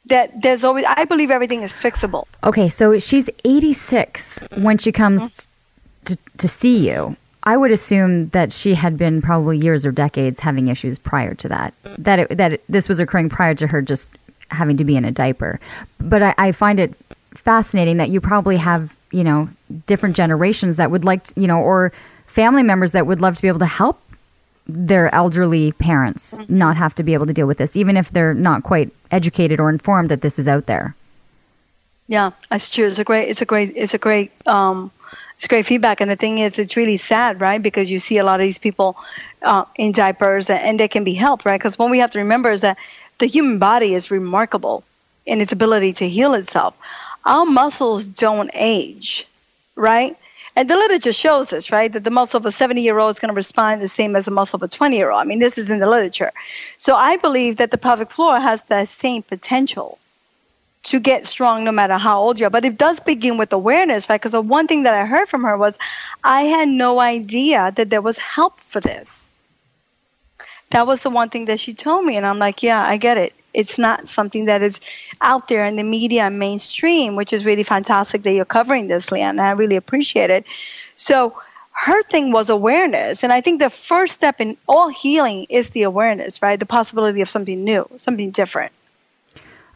that 0.07 0.43
there's 0.43 0.64
always 0.64 0.85
I 0.89 1.05
believe 1.05 1.30
everything 1.30 1.62
is 1.62 1.72
fixable. 1.72 2.24
Okay, 2.45 2.68
so 2.68 2.99
she's 2.99 3.28
86 3.45 4.41
when 4.57 4.78
she 4.78 4.93
comes 4.93 5.22
mm-hmm. 5.22 6.14
to, 6.14 6.18
to 6.39 6.49
see 6.49 6.89
you. 6.89 7.16
I 7.45 7.57
would 7.57 7.72
assume 7.72 8.28
that 8.28 8.53
she 8.53 8.74
had 8.74 8.97
been 8.97 9.20
probably 9.20 9.59
years 9.59 9.85
or 9.85 9.91
decades 9.91 10.41
having 10.41 10.68
issues 10.68 10.99
prior 10.99 11.35
to 11.35 11.49
that. 11.49 11.74
That 11.99 12.18
it, 12.20 12.37
that 12.37 12.53
it, 12.55 12.64
this 12.68 12.89
was 12.89 13.01
occurring 13.01 13.30
prior 13.30 13.55
to 13.57 13.66
her 13.66 13.83
just 13.83 14.11
having 14.51 14.76
to 14.76 14.85
be 14.85 14.97
in 14.97 15.05
a 15.05 15.11
diaper. 15.11 15.59
But 15.99 16.22
I, 16.22 16.35
I 16.39 16.53
find 16.53 16.78
it 16.78 16.95
fascinating 17.45 17.97
that 17.99 18.11
you 18.11 18.20
probably 18.20 18.57
have, 18.57 18.95
you 19.11 19.24
know, 19.24 19.49
different 19.86 20.16
generations 20.16 20.76
that 20.76 20.90
would 20.90 21.05
like, 21.05 21.24
to, 21.24 21.40
you 21.40 21.47
know, 21.47 21.61
or 21.61 21.93
family 22.26 22.62
members 22.62 22.93
that 22.93 23.07
would 23.07 23.20
love 23.20 23.36
to 23.36 23.43
be 23.43 23.49
able 23.49 23.59
to 23.59 23.66
help 23.66 24.01
their 24.66 25.12
elderly 25.14 25.72
parents 25.72 26.32
mm-hmm. 26.32 26.57
not 26.57 26.76
have 26.76 26.95
to 26.95 27.03
be 27.03 27.14
able 27.14 27.26
to 27.26 27.32
deal 27.32 27.47
with 27.47 27.59
this, 27.59 27.76
even 27.76 27.97
if 27.97 28.11
they're 28.11 28.34
not 28.34 28.62
quite 28.62 28.93
educated 29.11 29.61
or 29.61 29.68
informed 29.68 30.09
that 30.11 30.22
this 30.22 30.38
is 30.38 30.47
out 30.47 30.66
there. 30.66 30.95
Yeah, 32.09 32.30
that's 32.49 32.70
true. 32.70 32.86
It's 32.86 32.99
a 32.99 33.05
great, 33.05 33.28
it's 33.28 33.43
a 33.43 33.45
great, 33.45 33.72
it's 33.74 33.95
a 33.95 33.99
great, 33.99 34.30
um, 34.47 34.90
it's 35.36 35.47
great 35.47 35.66
feedback. 35.66 36.01
And 36.01 36.11
the 36.11 36.16
thing 36.16 36.38
is, 36.38 36.59
it's 36.59 36.76
really 36.76 36.97
sad, 36.97 37.40
right? 37.40 37.62
Because 37.62 37.90
you 37.90 37.99
see 37.99 38.18
a 38.18 38.24
lot 38.24 38.34
of 38.34 38.45
these 38.45 38.59
people 38.59 38.97
uh, 39.43 39.64
in 39.76 39.93
diapers 39.93 40.49
and, 40.49 40.61
and 40.61 40.80
they 40.80 40.88
can 40.88 41.05
be 41.05 41.14
helped, 41.14 41.45
right? 41.45 41.59
Because 41.59 41.78
what 41.78 41.90
we 41.90 41.99
have 41.99 42.11
to 42.12 42.18
remember 42.18 42.51
is 42.51 42.61
that 42.61 42.78
the 43.18 43.26
human 43.26 43.59
body 43.59 43.95
is 43.95 44.11
remarkable 44.11 44.84
in 45.26 45.40
its 45.40 45.53
ability 45.53 45.93
to 45.95 46.09
heal 46.09 46.34
itself 46.34 46.76
our 47.25 47.45
muscles 47.45 48.07
don't 48.07 48.51
age, 48.55 49.27
right? 49.77 50.16
And 50.55 50.68
the 50.68 50.77
literature 50.77 51.12
shows 51.12 51.49
this, 51.49 51.73
right? 51.73 51.93
That 51.93 52.05
the 52.05 52.11
muscle 52.11 52.39
of 52.39 52.45
a 52.45 52.51
70 52.51 52.83
year 52.83 52.99
old 52.99 53.11
is 53.11 53.18
going 53.18 53.31
to 53.31 53.35
respond 53.35 53.81
the 53.81 53.89
same 53.89 54.14
as 54.14 54.27
the 54.27 54.31
muscle 54.31 54.59
of 54.59 54.62
a 54.62 54.68
20 54.68 54.97
year 54.97 55.11
old. 55.11 55.20
I 55.20 55.25
mean, 55.25 55.39
this 55.39 55.57
is 55.57 55.70
in 55.70 55.79
the 55.79 55.89
literature. 55.89 56.31
So 56.77 56.95
I 56.95 57.16
believe 57.16 57.57
that 57.57 57.70
the 57.70 57.79
pelvic 57.79 58.11
floor 58.11 58.39
has 58.39 58.64
that 58.64 58.89
same 58.89 59.23
potential 59.23 59.99
to 60.85 60.99
get 60.99 61.27
strong 61.27 61.64
no 61.64 61.73
matter 61.73 61.97
how 61.97 62.20
old 62.20 62.39
you 62.39 62.47
are. 62.47 62.51
But 62.51 62.64
it 62.64 62.77
does 62.77 63.01
begin 63.01 63.39
with 63.39 63.53
awareness, 63.53 64.11
right? 64.11 64.20
Because 64.20 64.33
the 64.33 64.43
one 64.43 64.66
thing 64.66 64.83
that 64.83 64.95
I 64.95 65.07
heard 65.07 65.29
from 65.29 65.43
her 65.45 65.57
was, 65.57 65.79
I 66.25 66.43
had 66.43 66.68
no 66.68 67.01
idea 67.01 67.73
that 67.77 67.89
there 67.89 68.03
was 68.03 68.18
help 68.18 68.59
for 68.59 68.81
this. 68.81 69.31
That 70.70 70.87
was 70.87 71.03
the 71.03 71.11
one 71.11 71.31
thing 71.31 71.47
that 71.47 71.61
she 71.61 71.73
told 71.73 72.05
me. 72.05 72.16
And 72.16 72.27
I'm 72.27 72.39
like, 72.39 72.62
yeah, 72.62 72.83
I 72.83 72.97
get 72.97 73.16
it 73.16 73.33
it's 73.55 73.78
not 73.78 74.09
something 74.09 74.46
that 74.46 74.62
is 74.62 74.80
out 75.20 75.48
there 75.48 75.64
in 75.64 75.76
the 75.76 75.82
media 75.82 76.24
and 76.24 76.38
mainstream, 76.38 77.16
which 77.16 77.32
is 77.32 77.44
really 77.44 77.62
fantastic 77.62 78.22
that 78.22 78.32
you're 78.32 78.44
covering 78.44 78.88
this, 78.88 79.11
Leanne. 79.11 79.40
I 79.40 79.53
really 79.53 79.76
appreciate 79.76 80.30
it. 80.30 80.44
So 80.96 81.36
her 81.72 82.03
thing 82.05 82.32
was 82.32 82.48
awareness. 82.50 83.22
And 83.22 83.32
I 83.32 83.40
think 83.40 83.61
the 83.61 83.70
first 83.70 84.14
step 84.14 84.40
in 84.40 84.57
all 84.68 84.88
healing 84.88 85.46
is 85.48 85.70
the 85.70 85.82
awareness, 85.82 86.40
right? 86.42 86.59
The 86.59 86.66
possibility 86.66 87.20
of 87.20 87.28
something 87.28 87.64
new, 87.64 87.88
something 87.96 88.30
different. 88.30 88.72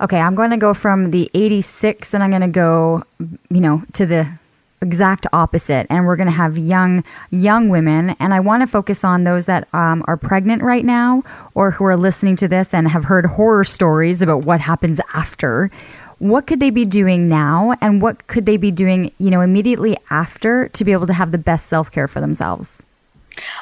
Okay, 0.00 0.18
I'm 0.18 0.34
going 0.34 0.50
to 0.50 0.58
go 0.58 0.74
from 0.74 1.10
the 1.10 1.30
86 1.32 2.12
and 2.12 2.22
I'm 2.22 2.30
going 2.30 2.42
to 2.42 2.48
go, 2.48 3.02
you 3.50 3.60
know, 3.60 3.82
to 3.94 4.04
the 4.04 4.28
exact 4.82 5.26
opposite 5.32 5.86
and 5.88 6.04
we're 6.04 6.16
going 6.16 6.26
to 6.26 6.32
have 6.32 6.58
young 6.58 7.02
young 7.30 7.70
women 7.70 8.10
and 8.20 8.34
i 8.34 8.38
want 8.38 8.60
to 8.60 8.66
focus 8.66 9.04
on 9.04 9.24
those 9.24 9.46
that 9.46 9.66
um, 9.72 10.04
are 10.06 10.18
pregnant 10.18 10.62
right 10.62 10.84
now 10.84 11.22
or 11.54 11.70
who 11.70 11.84
are 11.84 11.96
listening 11.96 12.36
to 12.36 12.46
this 12.46 12.74
and 12.74 12.88
have 12.88 13.04
heard 13.04 13.24
horror 13.24 13.64
stories 13.64 14.22
about 14.22 14.44
what 14.44 14.60
happens 14.60 15.00
after. 15.14 15.70
What 16.18 16.46
could 16.46 16.60
they 16.60 16.70
be 16.70 16.84
doing 16.84 17.28
now 17.28 17.74
and 17.80 18.00
what 18.00 18.26
could 18.26 18.46
they 18.46 18.56
be 18.56 18.70
doing 18.70 19.12
you 19.18 19.30
know 19.30 19.40
immediately 19.40 19.96
after 20.10 20.68
to 20.68 20.84
be 20.84 20.92
able 20.92 21.06
to 21.06 21.12
have 21.12 21.30
the 21.30 21.38
best 21.38 21.66
self-care 21.66 22.08
for 22.08 22.20
themselves? 22.20 22.82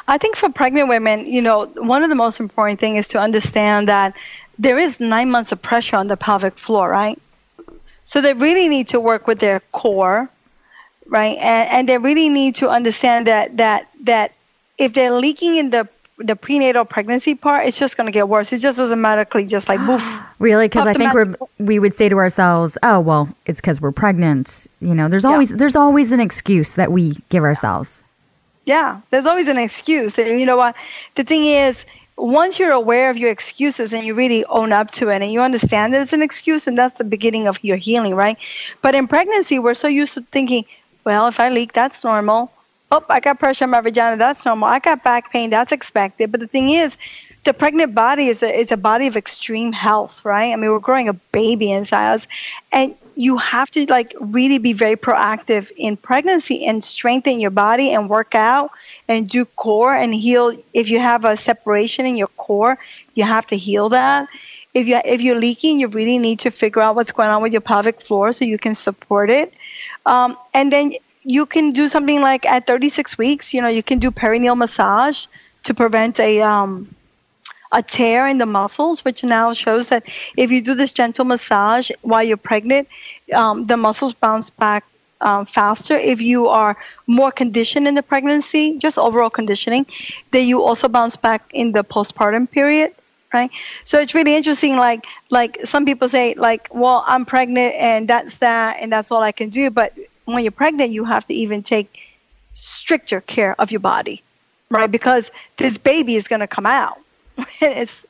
I 0.06 0.18
think 0.18 0.36
for 0.36 0.50
pregnant 0.50 0.88
women 0.88 1.26
you 1.26 1.42
know 1.42 1.66
one 1.76 2.02
of 2.02 2.10
the 2.10 2.16
most 2.16 2.40
important 2.40 2.80
things 2.80 3.06
is 3.06 3.08
to 3.08 3.18
understand 3.18 3.88
that 3.88 4.16
there 4.58 4.78
is 4.78 5.00
nine 5.00 5.30
months 5.30 5.50
of 5.50 5.60
pressure 5.62 5.96
on 5.96 6.08
the 6.08 6.16
pelvic 6.16 6.54
floor 6.54 6.90
right? 6.90 7.18
So 8.04 8.20
they 8.20 8.34
really 8.34 8.68
need 8.68 8.88
to 8.88 9.00
work 9.00 9.26
with 9.26 9.38
their 9.38 9.60
core 9.72 10.28
right? 11.09 11.36
And, 11.38 11.68
and 11.70 11.88
they 11.88 11.98
really 11.98 12.28
need 12.28 12.55
to 12.57 12.68
understand 12.68 13.26
that 13.26 13.57
that 13.57 13.88
that 14.05 14.32
if 14.78 14.94
they're 14.94 15.12
leaking 15.12 15.57
in 15.57 15.70
the 15.70 15.88
the 16.18 16.36
prenatal 16.36 16.84
pregnancy 16.84 17.34
part, 17.34 17.66
it's 17.66 17.78
just 17.78 17.96
going 17.96 18.07
to 18.07 18.12
get 18.12 18.28
worse. 18.28 18.52
It 18.52 18.59
just 18.59 18.78
doesn't 18.78 19.00
magically 19.00 19.46
just 19.46 19.68
like 19.68 19.84
boof. 19.84 20.22
really? 20.38 20.66
Because 20.66 20.86
I 20.86 20.92
think 20.92 21.12
we're 21.14 21.34
we 21.59 21.78
would 21.78 21.96
say 21.96 22.09
to 22.09 22.16
ourselves, 22.16 22.78
"Oh, 22.82 23.00
well, 23.00 23.28
it's 23.46 23.61
because 23.61 23.80
we're 23.80 23.92
pregnant." 23.92 24.66
You 24.80 24.94
know, 24.94 25.09
there's 25.09 25.24
always 25.24 25.50
yeah. 25.50 25.57
there's 25.57 25.76
always 25.76 26.12
an 26.12 26.20
excuse 26.20 26.72
that 26.72 26.92
we 26.92 27.16
give 27.30 27.42
ourselves. 27.42 27.90
Yeah, 28.64 29.00
there's 29.11 29.26
always 29.26 29.48
an 29.48 29.59
excuse, 29.59 30.18
and 30.18 30.40
you 30.40 30.46
know 30.46 30.57
what? 30.57 30.74
The 31.16 31.24
thing 31.24 31.44
is, 31.44 31.84
once 32.16 32.59
you're 32.59 32.72
aware 32.72 33.11
of 33.11 33.18
your 33.18 33.30
excuses 33.30 33.92
and 33.92 34.07
you 34.07 34.14
really 34.14 34.44
own 34.46 34.72
up 34.72 34.90
to 34.92 35.11
it 35.11 35.20
and 35.20 35.32
you 35.32 35.40
understand 35.40 35.92
that 35.92 36.00
it's 36.00 36.12
an 36.12 36.22
excuse, 36.22 36.66
and 36.66 36.78
that's 36.78 36.94
the 36.94 37.05
beginning 37.05 37.48
of 37.48 37.62
your 37.62 37.76
healing, 37.76 38.14
right? 38.14 38.38
But 38.82 38.94
in 38.94 39.09
pregnancy, 39.09 39.59
we're 39.59 39.74
so 39.74 39.88
used 39.88 40.14
to 40.14 40.22
thinking, 40.22 40.64
well, 41.05 41.28
if 41.28 41.40
I 41.40 41.48
leak, 41.50 41.72
that's 41.72 42.05
normal. 42.05 42.50
Oh, 42.90 43.05
I 43.09 43.20
got 43.20 43.38
pressure 43.38 43.64
on 43.64 43.70
my 43.70 43.80
vagina, 43.80 44.16
that's 44.16 44.44
normal. 44.44 44.68
I 44.68 44.78
got 44.78 45.02
back 45.02 45.32
pain, 45.32 45.50
that's 45.50 45.72
expected. 45.72 46.30
But 46.30 46.40
the 46.40 46.46
thing 46.46 46.70
is, 46.70 46.96
the 47.44 47.52
pregnant 47.52 47.94
body 47.94 48.28
is 48.28 48.42
a, 48.42 48.48
is 48.48 48.72
a 48.72 48.76
body 48.76 49.07
of 49.07 49.16
extreme 49.16 49.72
health, 49.72 50.24
right? 50.24 50.52
I 50.52 50.57
mean, 50.57 50.70
we're 50.70 50.78
growing 50.78 51.09
a 51.09 51.12
baby 51.12 51.70
inside 51.72 52.14
us. 52.14 52.26
And 52.72 52.94
you 53.16 53.36
have 53.36 53.70
to 53.72 53.86
like 53.86 54.12
really 54.20 54.59
be 54.59 54.72
very 54.72 54.96
proactive 54.96 55.70
in 55.76 55.96
pregnancy 55.96 56.64
and 56.64 56.82
strengthen 56.82 57.38
your 57.38 57.50
body 57.50 57.92
and 57.92 58.11
work 58.11 58.34
out 58.34 58.70
and 59.09 59.28
do 59.28 59.44
core 59.44 59.94
and 59.94 60.14
heal. 60.14 60.57
If 60.72 60.90
you 60.90 60.98
have 60.98 61.24
a 61.24 61.36
separation 61.36 62.07
in 62.07 62.16
your 62.16 62.28
core, 62.28 62.78
you 63.14 63.24
have 63.24 63.46
to 63.48 63.57
heal 63.57 63.88
that. 63.90 64.28
If 64.72 64.88
you 64.88 65.00
if 65.05 65.20
you're 65.20 65.38
leaking, 65.38 65.78
you 65.78 65.88
really 65.88 66.18
need 66.18 66.40
to 66.40 66.50
figure 66.50 66.82
out 66.82 66.96
what's 66.96 67.12
going 67.12 67.28
on 67.28 67.42
with 67.42 67.52
your 67.52 67.61
pelvic 67.61 68.00
floor 68.00 68.32
so 68.32 68.44
you 68.44 68.59
can 68.59 68.74
support 68.74 69.30
it. 69.30 69.52
Um, 70.07 70.37
and 70.53 70.72
then 70.72 70.93
you 71.24 71.47
can 71.47 71.70
do 71.70 71.89
something 71.89 72.20
like 72.20 72.45
at 72.47 72.66
36 72.66 73.16
weeks, 73.18 73.55
you 73.55 73.62
know, 73.62 73.68
you 73.68 73.82
can 73.82 73.99
do 73.99 74.11
perineal 74.11 74.57
massage 74.57 75.26
to 75.64 75.74
prevent 75.74 76.20
a 76.20 76.43
um, 76.43 76.95
a 77.72 77.82
tear 77.82 78.28
in 78.28 78.39
the 78.39 78.47
muscles, 78.47 79.05
which 79.05 79.24
now 79.24 79.53
shows 79.53 79.89
that 79.89 80.05
if 80.37 80.53
you 80.53 80.62
do 80.62 80.74
this 80.74 80.93
gentle 80.93 81.24
massage 81.24 81.91
while 82.03 82.22
you're 82.22 82.37
pregnant, 82.37 82.89
um, 83.35 83.66
the 83.66 83.76
muscles 83.76 84.14
bounce 84.14 84.49
back 84.51 84.85
um, 85.20 85.45
faster. 85.45 85.97
If 85.97 86.20
you 86.20 86.47
are 86.49 86.76
more 87.07 87.32
conditioned 87.32 87.89
in 87.89 87.95
the 87.97 88.03
pregnancy, 88.03 88.78
just 88.78 88.97
overall 88.97 89.30
conditioning, 89.30 89.87
then 90.30 90.47
you 90.47 90.62
also 90.62 90.89
bounce 90.89 91.16
back 91.16 91.51
in 91.53 91.72
the 91.72 91.82
postpartum 91.82 92.51
period. 92.51 92.93
Right. 93.35 93.51
So 93.85 93.99
it's 93.99 94.14
really 94.14 94.37
interesting. 94.37 94.76
Like, 94.76 95.07
like 95.28 95.59
some 95.64 95.85
people 95.85 96.09
say, 96.09 96.35
like, 96.35 96.68
well, 96.72 97.03
I'm 97.09 97.24
pregnant 97.24 97.74
and 97.74 98.07
that's 98.07 98.39
that, 98.39 98.76
and 98.80 98.93
that's 98.93 99.11
all 99.11 99.22
I 99.22 99.32
can 99.32 99.49
do. 99.51 99.70
But 99.70 99.93
when 100.26 100.45
you're 100.45 100.53
pregnant, 100.53 100.93
you 100.93 101.05
have 101.05 101.26
to 101.26 101.35
even 101.35 101.64
take 101.64 102.01
stricter 102.53 103.20
care 103.22 103.61
of 103.61 103.72
your 103.72 103.80
body, 103.80 104.22
right? 104.70 104.89
Because 104.89 105.32
this 105.57 105.78
baby 105.78 106.14
is 106.14 106.28
going 106.28 106.41
to 106.41 106.47
come 106.47 106.64
out. 106.64 107.01
it's 107.61 108.07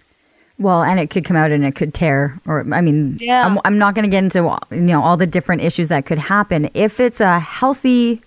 Well, 0.58 0.82
and 0.82 1.00
it 1.00 1.08
could 1.08 1.24
come 1.24 1.38
out 1.38 1.50
and 1.50 1.64
it 1.64 1.74
could 1.74 1.94
tear, 1.94 2.38
or 2.46 2.60
I 2.74 2.82
mean, 2.82 3.16
Yeah. 3.18 3.46
I'm, 3.46 3.58
I'm 3.64 3.78
not 3.78 3.94
going 3.94 4.04
to 4.04 4.10
get 4.10 4.24
into 4.24 4.58
you 4.70 4.80
know 4.82 5.02
all 5.02 5.16
the 5.16 5.26
different 5.26 5.62
issues 5.62 5.88
that 5.88 6.04
could 6.04 6.18
happen. 6.18 6.68
If 6.74 7.00
it's 7.00 7.20
a 7.20 7.40
healthy 7.40 8.20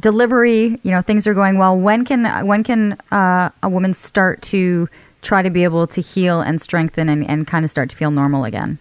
delivery, 0.00 0.80
you 0.82 0.90
know 0.90 1.02
things 1.02 1.26
are 1.26 1.34
going 1.34 1.58
well. 1.58 1.76
When 1.76 2.06
can 2.06 2.46
when 2.46 2.64
can 2.64 2.96
uh, 3.12 3.50
a 3.62 3.68
woman 3.68 3.92
start 3.92 4.40
to 4.54 4.88
try 5.24 5.42
to 5.42 5.50
be 5.50 5.64
able 5.64 5.86
to 5.88 6.00
heal 6.00 6.40
and 6.40 6.60
strengthen 6.60 7.08
and, 7.08 7.28
and 7.28 7.46
kind 7.46 7.64
of 7.64 7.70
start 7.70 7.90
to 7.90 7.96
feel 7.96 8.10
normal 8.10 8.44
again? 8.44 8.78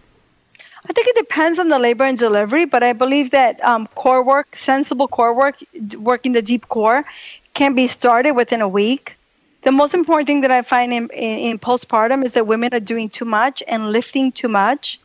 I 0.90 0.92
think 0.94 1.08
it 1.08 1.16
depends 1.16 1.60
on 1.60 1.70
the 1.70 1.80
labor 1.80 2.04
and 2.04 2.18
delivery, 2.18 2.66
but 2.66 2.84
I 2.84 2.92
believe 2.92 3.32
that 3.32 3.64
um, 3.64 3.88
core 3.96 4.22
work, 4.22 4.54
sensible 4.54 5.08
core 5.08 5.34
work, 5.34 5.56
working 5.98 6.34
the 6.34 6.42
deep 6.42 6.68
core, 6.68 7.06
can 7.54 7.74
be 7.74 7.88
started 7.88 8.32
within 8.32 8.62
a 8.62 8.68
week. 8.68 9.16
The 9.62 9.72
most 9.72 9.94
important 9.94 10.28
thing 10.28 10.42
that 10.42 10.52
I 10.52 10.62
find 10.62 10.92
in, 10.92 11.10
in, 11.14 11.40
in 11.40 11.60
postpartum 11.60 12.26
is 12.26 12.34
that 12.34 12.48
women 12.48 12.74
are 12.74 12.82
doing 12.82 13.08
too 13.08 13.24
much 13.24 13.64
and 13.68 13.94
lifting 13.94 14.34
too 14.34 14.50
much. 14.50 15.00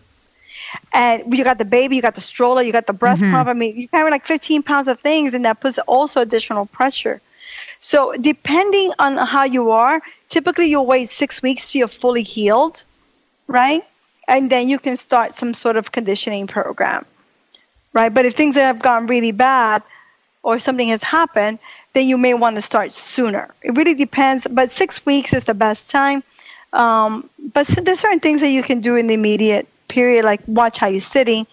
And 0.92 1.32
you 1.32 1.44
got 1.44 1.58
the 1.58 1.64
baby, 1.64 1.94
you 1.96 2.02
got 2.02 2.16
the 2.16 2.20
stroller, 2.20 2.62
you 2.62 2.72
got 2.72 2.88
the 2.88 2.92
breast 2.92 3.22
pump. 3.22 3.48
I 3.48 3.52
mean, 3.52 3.76
you 3.76 3.88
carry 3.88 4.10
like 4.10 4.26
15 4.26 4.64
pounds 4.64 4.88
of 4.88 4.98
things, 4.98 5.32
and 5.32 5.44
that 5.44 5.60
puts 5.60 5.78
also 5.78 6.20
additional 6.20 6.66
pressure. 6.66 7.20
So, 7.78 8.12
depending 8.20 8.92
on 8.98 9.16
how 9.16 9.44
you 9.44 9.70
are, 9.70 10.02
typically 10.28 10.66
you'll 10.66 10.86
wait 10.86 11.08
six 11.08 11.42
weeks 11.42 11.70
till 11.72 11.80
you're 11.80 11.88
fully 11.88 12.22
healed, 12.22 12.84
right? 13.46 13.82
And 14.28 14.50
then 14.50 14.68
you 14.68 14.78
can 14.78 14.96
start 14.96 15.34
some 15.34 15.54
sort 15.54 15.76
of 15.76 15.92
conditioning 15.92 16.46
program, 16.46 17.04
right? 17.92 18.12
But 18.12 18.26
if 18.26 18.34
things 18.34 18.56
have 18.56 18.78
gone 18.80 19.06
really 19.06 19.32
bad 19.32 19.82
or 20.42 20.58
something 20.58 20.88
has 20.88 21.02
happened, 21.02 21.58
then 21.94 22.06
you 22.06 22.18
may 22.18 22.34
want 22.34 22.56
to 22.56 22.60
start 22.62 22.92
sooner. 22.92 23.52
It 23.62 23.74
really 23.76 23.94
depends, 23.94 24.46
but 24.50 24.70
six 24.70 25.04
weeks 25.06 25.32
is 25.32 25.44
the 25.46 25.54
best 25.54 25.90
time. 25.90 26.22
Um, 26.74 27.28
but 27.54 27.66
so 27.66 27.80
there's 27.80 28.00
certain 28.00 28.20
things 28.20 28.42
that 28.42 28.50
you 28.50 28.62
can 28.62 28.80
do 28.80 28.94
in 28.96 29.06
the 29.06 29.14
immediate 29.14 29.66
period, 29.88 30.24
like 30.24 30.40
watch 30.46 30.78
how 30.78 30.86
you're 30.88 31.00
sitting. 31.00 31.46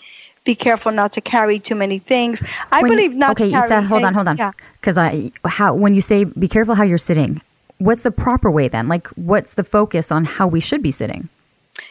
Be 0.44 0.54
careful 0.54 0.92
not 0.92 1.14
to 1.14 1.22
carry 1.22 1.58
too 1.58 1.74
many 1.74 1.98
things. 1.98 2.44
I 2.72 2.82
When- 2.82 2.92
believe 2.92 3.16
not 3.16 3.32
okay, 3.32 3.46
to 3.46 3.52
carry. 3.52 3.66
Isa, 3.68 3.82
hold 3.82 4.04
on, 4.04 4.14
hold 4.14 4.28
on. 4.28 4.38
Yeah. 4.38 4.52
Because 4.80 4.98
I, 4.98 5.32
how 5.46 5.74
when 5.74 5.96
you 5.96 6.02
say 6.02 6.26
be 6.26 6.48
careful 6.48 6.76
how 6.76 6.84
you're 6.84 7.00
sitting, 7.00 7.42
what's 7.78 8.04
the 8.04 8.12
proper 8.12 8.50
way 8.50 8.68
then? 8.68 8.88
Like, 8.88 9.08
what's 9.10 9.54
the 9.54 9.64
focus 9.64 10.12
on 10.12 10.26
how 10.26 10.48
we 10.48 10.60
should 10.60 10.82
be 10.82 10.92
sitting? 10.92 11.30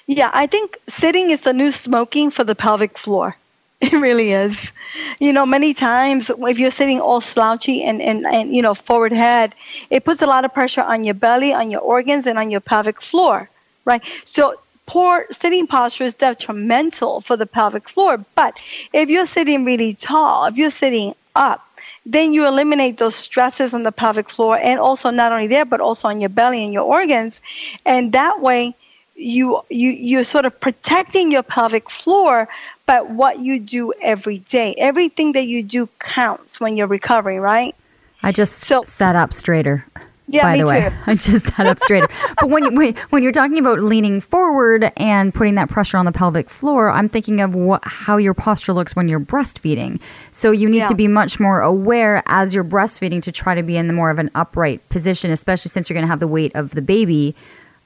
Yeah, 0.07 0.30
I 0.32 0.47
think 0.47 0.78
sitting 0.87 1.30
is 1.30 1.43
the 1.43 1.53
new 1.53 1.70
smoking 1.70 2.30
for 2.30 2.45
the 2.45 2.55
pelvic 2.55 2.99
floor. 2.99 3.37
It 3.80 3.93
really 3.93 4.32
is. 4.32 4.72
You 5.20 5.30
know, 5.32 5.45
many 5.45 5.74
times 5.74 6.30
if 6.30 6.59
you're 6.59 6.70
sitting 6.70 7.01
all 7.01 7.20
slouchy 7.20 7.82
and, 7.82 8.01
and, 8.01 8.24
and, 8.24 8.55
you 8.55 8.62
know, 8.62 8.72
forward 8.72 9.12
head, 9.12 9.55
it 9.91 10.05
puts 10.05 10.22
a 10.22 10.26
lot 10.26 10.47
of 10.47 10.55
pressure 10.55 10.80
on 10.80 11.05
your 11.05 11.12
belly, 11.14 11.53
on 11.53 11.70
your 11.70 11.82
organs, 11.82 12.26
and 12.26 12.39
on 12.39 12.51
your 12.51 12.61
pelvic 12.62 13.03
floor, 13.03 13.51
right? 13.85 14.03
So 14.24 14.55
poor 14.87 15.26
sitting 15.30 15.66
posture 15.66 16.05
is 16.05 16.14
detrimental 16.14 17.20
for 17.20 17.37
the 17.37 17.45
pelvic 17.45 17.87
floor. 17.89 18.24
But 18.35 18.57
if 18.95 19.11
you're 19.11 19.26
sitting 19.26 19.66
really 19.66 19.93
tall, 19.93 20.47
if 20.47 20.57
you're 20.57 20.70
sitting 20.70 21.14
up, 21.37 21.66
then 22.07 22.32
you 22.32 22.46
eliminate 22.46 22.98
those 22.98 23.14
stresses 23.14 23.72
on 23.74 23.82
the 23.82 23.92
pelvic 23.92 24.28
floor 24.28 24.59
and 24.62 24.78
also 24.78 25.11
not 25.11 25.32
only 25.32 25.46
there, 25.46 25.64
but 25.64 25.80
also 25.80 26.09
on 26.09 26.20
your 26.20 26.28
belly 26.28 26.62
and 26.62 26.72
your 26.72 26.84
organs. 26.84 27.40
And 27.86 28.12
that 28.12 28.40
way, 28.40 28.74
you 29.16 29.62
you 29.70 29.90
you're 29.90 30.24
sort 30.24 30.44
of 30.44 30.59
protecting 30.61 31.30
your 31.30 31.44
pelvic 31.44 31.88
floor 31.88 32.48
but 32.84 33.11
what 33.11 33.38
you 33.38 33.61
do 33.61 33.92
every 34.02 34.38
day 34.40 34.74
everything 34.76 35.30
that 35.34 35.46
you 35.46 35.62
do 35.62 35.88
counts 36.00 36.59
when 36.61 36.76
you're 36.76 36.88
recovering 36.88 37.38
right 37.38 37.76
I 38.24 38.32
just 38.32 38.64
So- 38.64 38.82
sat 38.82 39.14
up 39.14 39.32
straighter. 39.32 39.86
Yeah, 40.26 40.42
by 40.42 40.56
the 40.56 40.64
way, 40.66 40.88
too. 40.88 40.94
I 41.06 41.14
just 41.16 41.46
sat 41.54 41.66
up 41.66 41.78
straighter. 41.80 42.08
but 42.40 42.48
when, 42.48 42.64
you, 42.64 42.70
when 42.72 42.94
when 43.10 43.22
you're 43.22 43.30
talking 43.32 43.58
about 43.58 43.80
leaning 43.80 44.20
forward 44.22 44.90
and 44.96 45.34
putting 45.34 45.54
that 45.56 45.68
pressure 45.68 45.98
on 45.98 46.06
the 46.06 46.12
pelvic 46.12 46.48
floor, 46.48 46.88
I'm 46.90 47.08
thinking 47.10 47.40
of 47.42 47.54
what 47.54 47.82
how 47.84 48.16
your 48.16 48.32
posture 48.32 48.72
looks 48.72 48.96
when 48.96 49.06
you're 49.06 49.20
breastfeeding. 49.20 50.00
So 50.32 50.50
you 50.50 50.68
need 50.68 50.78
Yeah. 50.78 50.88
to 50.88 50.94
be 50.94 51.08
much 51.08 51.38
more 51.38 51.60
aware 51.60 52.22
as 52.26 52.54
you're 52.54 52.64
breastfeeding 52.64 53.22
to 53.24 53.32
try 53.32 53.54
to 53.54 53.62
be 53.62 53.76
in 53.76 53.86
the 53.86 53.92
more 53.92 54.08
of 54.10 54.18
an 54.18 54.30
upright 54.34 54.88
position, 54.88 55.30
especially 55.30 55.68
since 55.68 55.90
you're 55.90 55.94
going 55.94 56.06
to 56.06 56.10
have 56.10 56.20
the 56.20 56.26
weight 56.28 56.52
of 56.54 56.70
the 56.70 56.82
baby, 56.82 57.34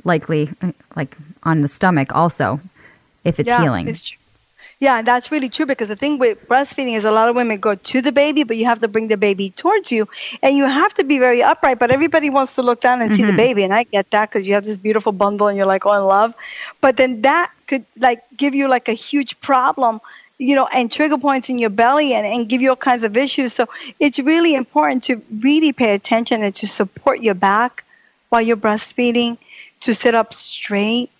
likely 0.04 0.48
like 0.94 1.16
on 1.42 1.62
the 1.62 1.68
stomach 1.68 2.14
also, 2.14 2.60
if 3.24 3.40
it's 3.40 3.48
yeah 3.48 3.60
healing. 3.62 3.88
it's 3.88 4.16
yeah 4.80 5.02
that's 5.02 5.30
really 5.30 5.48
true 5.48 5.66
because 5.66 5.88
the 5.88 5.96
thing 5.96 6.18
with 6.18 6.46
breastfeeding 6.48 6.94
is 6.94 7.04
a 7.04 7.10
lot 7.10 7.28
of 7.28 7.36
women 7.36 7.58
go 7.58 7.74
to 7.74 8.00
the 8.00 8.12
baby 8.12 8.44
but 8.44 8.56
you 8.56 8.64
have 8.64 8.80
to 8.80 8.88
bring 8.88 9.08
the 9.08 9.16
baby 9.16 9.50
towards 9.50 9.90
you 9.90 10.08
and 10.42 10.56
you 10.56 10.64
have 10.64 10.92
to 10.94 11.04
be 11.04 11.18
very 11.18 11.42
upright 11.42 11.78
but 11.78 11.90
everybody 11.90 12.30
wants 12.30 12.54
to 12.54 12.62
look 12.62 12.80
down 12.80 13.02
and 13.02 13.12
see 13.12 13.22
the 13.22 13.28
mm-hmm. 13.28 13.36
baby 13.36 13.64
and 13.64 13.72
i 13.72 13.82
get 13.82 14.10
that 14.10 14.28
because 14.28 14.46
you 14.46 14.54
have 14.54 14.64
this 14.64 14.78
beautiful 14.78 15.12
bundle 15.12 15.48
and 15.48 15.56
you're 15.56 15.66
like 15.66 15.86
all 15.86 15.94
in 15.94 16.04
love 16.04 16.34
but 16.80 16.96
then 16.96 17.22
that 17.22 17.50
could 17.66 17.84
like 17.98 18.22
give 18.36 18.54
you 18.54 18.68
like 18.68 18.88
a 18.88 18.94
huge 18.94 19.40
problem 19.40 20.00
you 20.38 20.54
know, 20.54 20.68
and 20.72 20.90
trigger 20.90 21.18
points 21.18 21.50
in 21.50 21.58
your 21.58 21.70
belly 21.70 22.14
and, 22.14 22.24
and 22.26 22.48
give 22.48 22.62
you 22.62 22.70
all 22.70 22.76
kinds 22.76 23.02
of 23.02 23.16
issues. 23.16 23.52
So 23.52 23.66
it's 23.98 24.18
really 24.20 24.54
important 24.54 25.02
to 25.04 25.20
really 25.40 25.72
pay 25.72 25.94
attention 25.94 26.42
and 26.42 26.54
to 26.56 26.66
support 26.66 27.20
your 27.20 27.34
back 27.34 27.84
while 28.28 28.40
you're 28.40 28.56
breastfeeding, 28.56 29.38
to 29.80 29.94
sit 29.94 30.14
up 30.14 30.32
straight, 30.32 31.10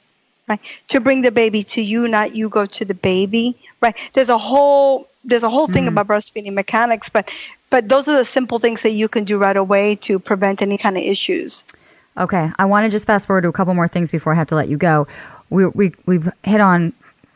right? 0.49 0.61
To 0.89 1.01
bring 1.01 1.23
the 1.23 1.31
baby 1.31 1.63
to 1.65 1.83
you, 1.83 2.09
not 2.09 2.35
you 2.35 2.49
go 2.49 2.67
to 2.67 2.85
the 2.85 2.95
baby, 2.95 3.57
right? 3.81 3.95
There's 4.15 4.29
a 4.29 4.39
whole 4.39 5.09
there's 5.25 5.43
a 5.43 5.51
whole 5.51 5.67
thing 5.67 5.85
mm. 5.85 5.89
about 5.89 6.09
breastfeeding 6.09 6.55
mechanics, 6.55 7.11
but 7.11 7.31
but 7.71 7.89
those 7.89 8.09
are 8.09 8.17
the 8.17 8.25
simple 8.25 8.59
things 8.59 8.83
that 8.83 8.93
you 8.93 9.09
can 9.09 9.25
do 9.25 9.39
right 9.39 9.57
away 9.57 9.97
to 9.97 10.19
prevent 10.19 10.63
any 10.63 10.79
kind 10.79 10.97
of 10.97 11.03
issues. 11.03 11.65
Okay, 12.17 12.51
I 12.59 12.65
want 12.65 12.85
to 12.85 12.91
just 12.91 13.07
fast 13.07 13.27
forward 13.27 13.43
to 13.43 13.49
a 13.49 13.53
couple 13.53 13.75
more 13.75 13.89
things 13.89 14.11
before 14.11 14.33
I 14.33 14.37
have 14.37 14.49
to 14.49 14.55
let 14.55 14.69
you 14.69 14.77
go. 14.77 15.07
We, 15.51 15.67
we 15.67 15.93
we've 16.07 16.31
hit 16.45 16.61
on 16.61 16.93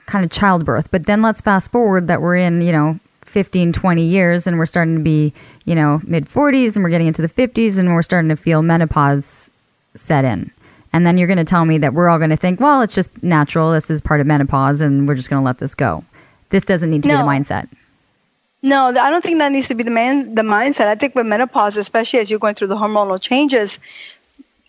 kind 0.07 0.25
of 0.25 0.31
childbirth, 0.31 0.91
but 0.91 1.07
then 1.07 1.23
let's 1.23 1.41
fast 1.41 1.71
forward 1.71 2.09
that 2.09 2.21
we're 2.21 2.37
in 2.37 2.63
you 2.63 2.73
know 2.73 2.99
15, 3.27 3.73
20 3.73 4.05
years, 4.05 4.47
and 4.47 4.59
we're 4.59 4.67
starting 4.67 4.97
to 4.97 5.03
be 5.03 5.33
you 5.65 5.75
know 5.75 6.01
mid 6.05 6.29
40s, 6.29 6.75
and 6.75 6.83
we're 6.83 6.91
getting 6.91 7.07
into 7.07 7.23
the 7.23 7.29
50s, 7.29 7.79
and 7.79 7.95
we're 7.95 8.03
starting 8.03 8.31
to 8.31 8.37
feel 8.37 8.63
menopause 8.63 9.51
set 9.95 10.25
in. 10.25 10.51
And 10.93 11.07
then 11.07 11.17
you're 11.17 11.27
going 11.27 11.39
to 11.39 11.45
tell 11.45 11.65
me 11.65 11.79
that 11.79 11.95
we're 11.95 12.09
all 12.09 12.19
going 12.19 12.31
to 12.31 12.37
think, 12.37 12.61
well, 12.61 12.83
it's 12.83 12.95
just 12.95 13.23
natural. 13.23 13.73
This 13.73 13.89
is 13.91 14.01
part 14.01 14.21
of 14.21 14.27
menopause, 14.27 14.81
and 14.81 15.09
we're 15.09 15.15
just 15.15 15.31
going 15.31 15.41
to 15.41 15.45
let 15.45 15.59
this 15.59 15.75
go. 15.75 16.05
This 16.51 16.65
doesn't 16.65 16.91
need 16.91 17.03
to 17.05 17.09
be 17.09 17.15
the 17.15 17.21
mindset. 17.21 17.69
No, 18.63 18.89
I 18.89 19.11
don't 19.11 19.23
think 19.23 19.39
that 19.39 19.51
needs 19.51 19.69
to 19.69 19.75
be 19.75 19.83
the 19.83 19.91
man 19.91 20.35
the 20.35 20.43
mindset. 20.43 20.87
I 20.87 20.95
think 20.95 21.15
with 21.15 21.27
menopause, 21.27 21.77
especially 21.77 22.21
as 22.21 22.31
you're 22.31 22.39
going 22.39 22.55
through 22.55 22.69
the 22.69 22.77
hormonal 22.77 23.21
changes, 23.21 23.81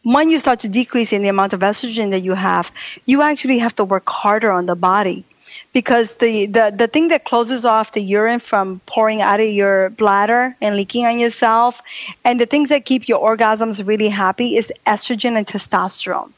when 0.04 0.30
you 0.32 0.40
start 0.40 0.60
to 0.62 0.70
decrease 0.70 1.14
in 1.14 1.22
the 1.22 1.30
amount 1.30 1.54
of 1.54 1.60
estrogen 1.60 2.12
that 2.12 2.22
you 2.22 2.34
have, 2.34 2.72
you 3.06 3.22
actually 3.22 3.60
have 3.60 3.76
to 3.76 3.84
work 3.84 4.10
harder 4.10 4.52
on 4.52 4.66
the 4.66 4.76
body. 4.76 5.26
Because 5.74 6.18
the, 6.18 6.46
the, 6.46 6.74
the 6.76 6.88
thing 6.88 7.08
that 7.08 7.26
closes 7.26 7.66
off 7.66 7.94
the 7.94 8.02
urine 8.02 8.40
from 8.40 8.80
pouring 8.86 9.22
out 9.22 9.40
of 9.40 9.48
your 9.48 9.90
bladder 9.92 10.56
and 10.62 10.76
leaking 10.76 11.06
on 11.06 11.20
yourself, 11.20 11.82
and 12.24 12.40
the 12.40 12.46
things 12.46 12.70
that 12.70 12.86
keep 12.86 13.08
your 13.08 13.20
orgasms 13.20 13.86
really 13.86 14.10
happy 14.10 14.56
is 14.56 14.72
estrogen 14.86 15.36
and 15.36 15.48
testosterone. 15.48 16.32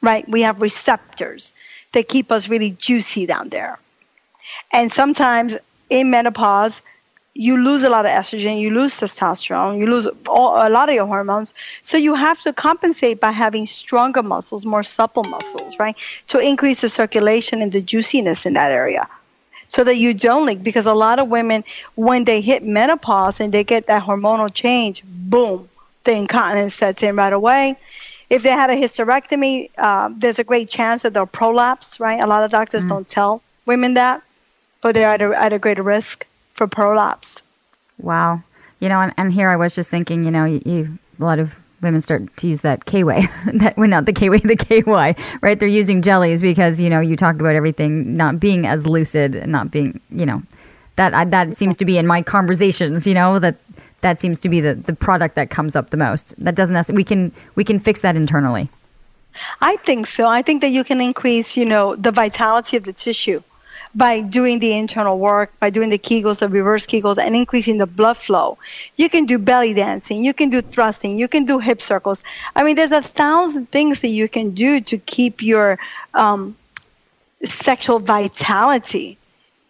Right? 0.00 0.28
We 0.28 0.42
have 0.42 0.60
receptors 0.60 1.52
that 1.92 2.08
keep 2.08 2.32
us 2.32 2.48
really 2.48 2.70
juicy 2.72 3.26
down 3.26 3.48
there. 3.50 3.78
And 4.72 4.90
sometimes 4.90 5.56
in 5.90 6.10
menopause, 6.10 6.82
you 7.34 7.56
lose 7.56 7.82
a 7.82 7.88
lot 7.90 8.04
of 8.04 8.12
estrogen, 8.12 8.60
you 8.60 8.70
lose 8.70 8.92
testosterone, 9.00 9.78
you 9.78 9.86
lose 9.86 10.06
all, 10.26 10.66
a 10.66 10.68
lot 10.68 10.88
of 10.88 10.94
your 10.94 11.06
hormones. 11.06 11.54
So 11.82 11.96
you 11.96 12.14
have 12.14 12.38
to 12.42 12.52
compensate 12.52 13.20
by 13.20 13.30
having 13.30 13.64
stronger 13.64 14.22
muscles, 14.22 14.66
more 14.66 14.82
supple 14.82 15.24
muscles, 15.24 15.78
right? 15.78 15.96
To 16.28 16.38
increase 16.38 16.82
the 16.82 16.90
circulation 16.90 17.62
and 17.62 17.72
the 17.72 17.80
juiciness 17.80 18.44
in 18.44 18.52
that 18.54 18.70
area. 18.70 19.08
So 19.68 19.82
that 19.84 19.96
you 19.96 20.12
don't 20.12 20.44
leak. 20.44 20.62
Because 20.62 20.84
a 20.84 20.92
lot 20.92 21.18
of 21.18 21.28
women, 21.28 21.64
when 21.94 22.24
they 22.24 22.42
hit 22.42 22.62
menopause 22.62 23.40
and 23.40 23.54
they 23.54 23.64
get 23.64 23.86
that 23.86 24.02
hormonal 24.02 24.52
change, 24.52 25.02
boom, 25.04 25.70
the 26.04 26.12
incontinence 26.12 26.74
sets 26.74 27.02
in 27.02 27.16
right 27.16 27.32
away. 27.32 27.76
If 28.28 28.42
they 28.42 28.50
had 28.50 28.68
a 28.68 28.74
hysterectomy, 28.74 29.78
um, 29.78 30.18
there's 30.18 30.38
a 30.38 30.44
great 30.44 30.68
chance 30.68 31.02
that 31.02 31.14
they'll 31.14 31.26
prolapse, 31.26 31.98
right? 32.00 32.20
A 32.20 32.26
lot 32.26 32.42
of 32.42 32.50
doctors 32.50 32.84
don't 32.84 33.08
tell 33.08 33.42
women 33.64 33.94
that, 33.94 34.22
but 34.82 34.94
they're 34.94 35.08
at 35.08 35.22
a, 35.22 35.38
at 35.38 35.52
a 35.52 35.58
greater 35.58 35.82
risk 35.82 36.26
for 36.62 36.68
prolapse. 36.68 37.42
Wow. 37.98 38.40
You 38.78 38.88
know, 38.88 39.00
and, 39.00 39.12
and 39.16 39.32
here 39.32 39.50
I 39.50 39.56
was 39.56 39.74
just 39.74 39.90
thinking, 39.90 40.24
you 40.24 40.30
know, 40.30 40.44
you, 40.44 40.62
you 40.64 40.98
a 41.18 41.24
lot 41.24 41.40
of 41.40 41.56
women 41.80 42.00
start 42.00 42.36
to 42.36 42.46
use 42.46 42.60
that 42.60 42.84
K-way, 42.84 43.28
that 43.54 43.76
well, 43.76 43.88
not 43.88 44.06
the 44.06 44.12
K-way, 44.12 44.38
the 44.38 44.54
KY, 44.54 45.16
right? 45.40 45.58
They're 45.58 45.68
using 45.68 46.02
jellies 46.02 46.40
because 46.40 46.78
you 46.78 46.88
know 46.88 47.00
you 47.00 47.16
talked 47.16 47.40
about 47.40 47.56
everything 47.56 48.16
not 48.16 48.38
being 48.38 48.64
as 48.64 48.86
lucid 48.86 49.34
and 49.34 49.50
not 49.50 49.72
being, 49.72 50.00
you 50.10 50.24
know, 50.24 50.42
that 50.94 51.14
I, 51.14 51.24
that 51.24 51.58
seems 51.58 51.74
to 51.78 51.84
be 51.84 51.98
in 51.98 52.06
my 52.06 52.22
conversations. 52.22 53.08
You 53.08 53.14
know 53.14 53.40
that 53.40 53.56
that 54.02 54.20
seems 54.20 54.38
to 54.40 54.48
be 54.48 54.60
the 54.60 54.74
the 54.74 54.92
product 54.94 55.34
that 55.34 55.50
comes 55.50 55.74
up 55.74 55.90
the 55.90 55.96
most. 55.96 56.32
That 56.38 56.54
doesn't 56.54 56.74
necessarily, 56.74 57.00
we 57.00 57.04
can 57.04 57.32
we 57.56 57.64
can 57.64 57.80
fix 57.80 58.02
that 58.02 58.14
internally. 58.14 58.70
I 59.60 59.76
think 59.78 60.06
so. 60.06 60.28
I 60.28 60.42
think 60.42 60.60
that 60.60 60.70
you 60.70 60.84
can 60.84 61.00
increase, 61.00 61.56
you 61.56 61.64
know, 61.64 61.96
the 61.96 62.12
vitality 62.12 62.76
of 62.76 62.84
the 62.84 62.92
tissue. 62.92 63.42
By 63.94 64.22
doing 64.22 64.58
the 64.58 64.72
internal 64.76 65.18
work, 65.18 65.52
by 65.60 65.70
doing 65.70 65.90
the 65.90 65.98
Kegels, 65.98 66.38
the 66.40 66.48
reverse 66.48 66.86
Kegels, 66.86 67.18
and 67.18 67.36
increasing 67.36 67.78
the 67.78 67.86
blood 67.86 68.16
flow. 68.16 68.58
You 68.96 69.08
can 69.08 69.26
do 69.26 69.38
belly 69.38 69.74
dancing, 69.74 70.24
you 70.24 70.32
can 70.32 70.50
do 70.50 70.60
thrusting, 70.62 71.18
you 71.18 71.28
can 71.28 71.44
do 71.44 71.58
hip 71.58 71.80
circles. 71.80 72.24
I 72.56 72.64
mean, 72.64 72.76
there's 72.76 72.92
a 72.92 73.02
thousand 73.02 73.70
things 73.70 74.00
that 74.00 74.08
you 74.08 74.28
can 74.28 74.50
do 74.50 74.80
to 74.80 74.98
keep 74.98 75.42
your 75.42 75.78
um, 76.14 76.56
sexual 77.44 77.98
vitality 77.98 79.18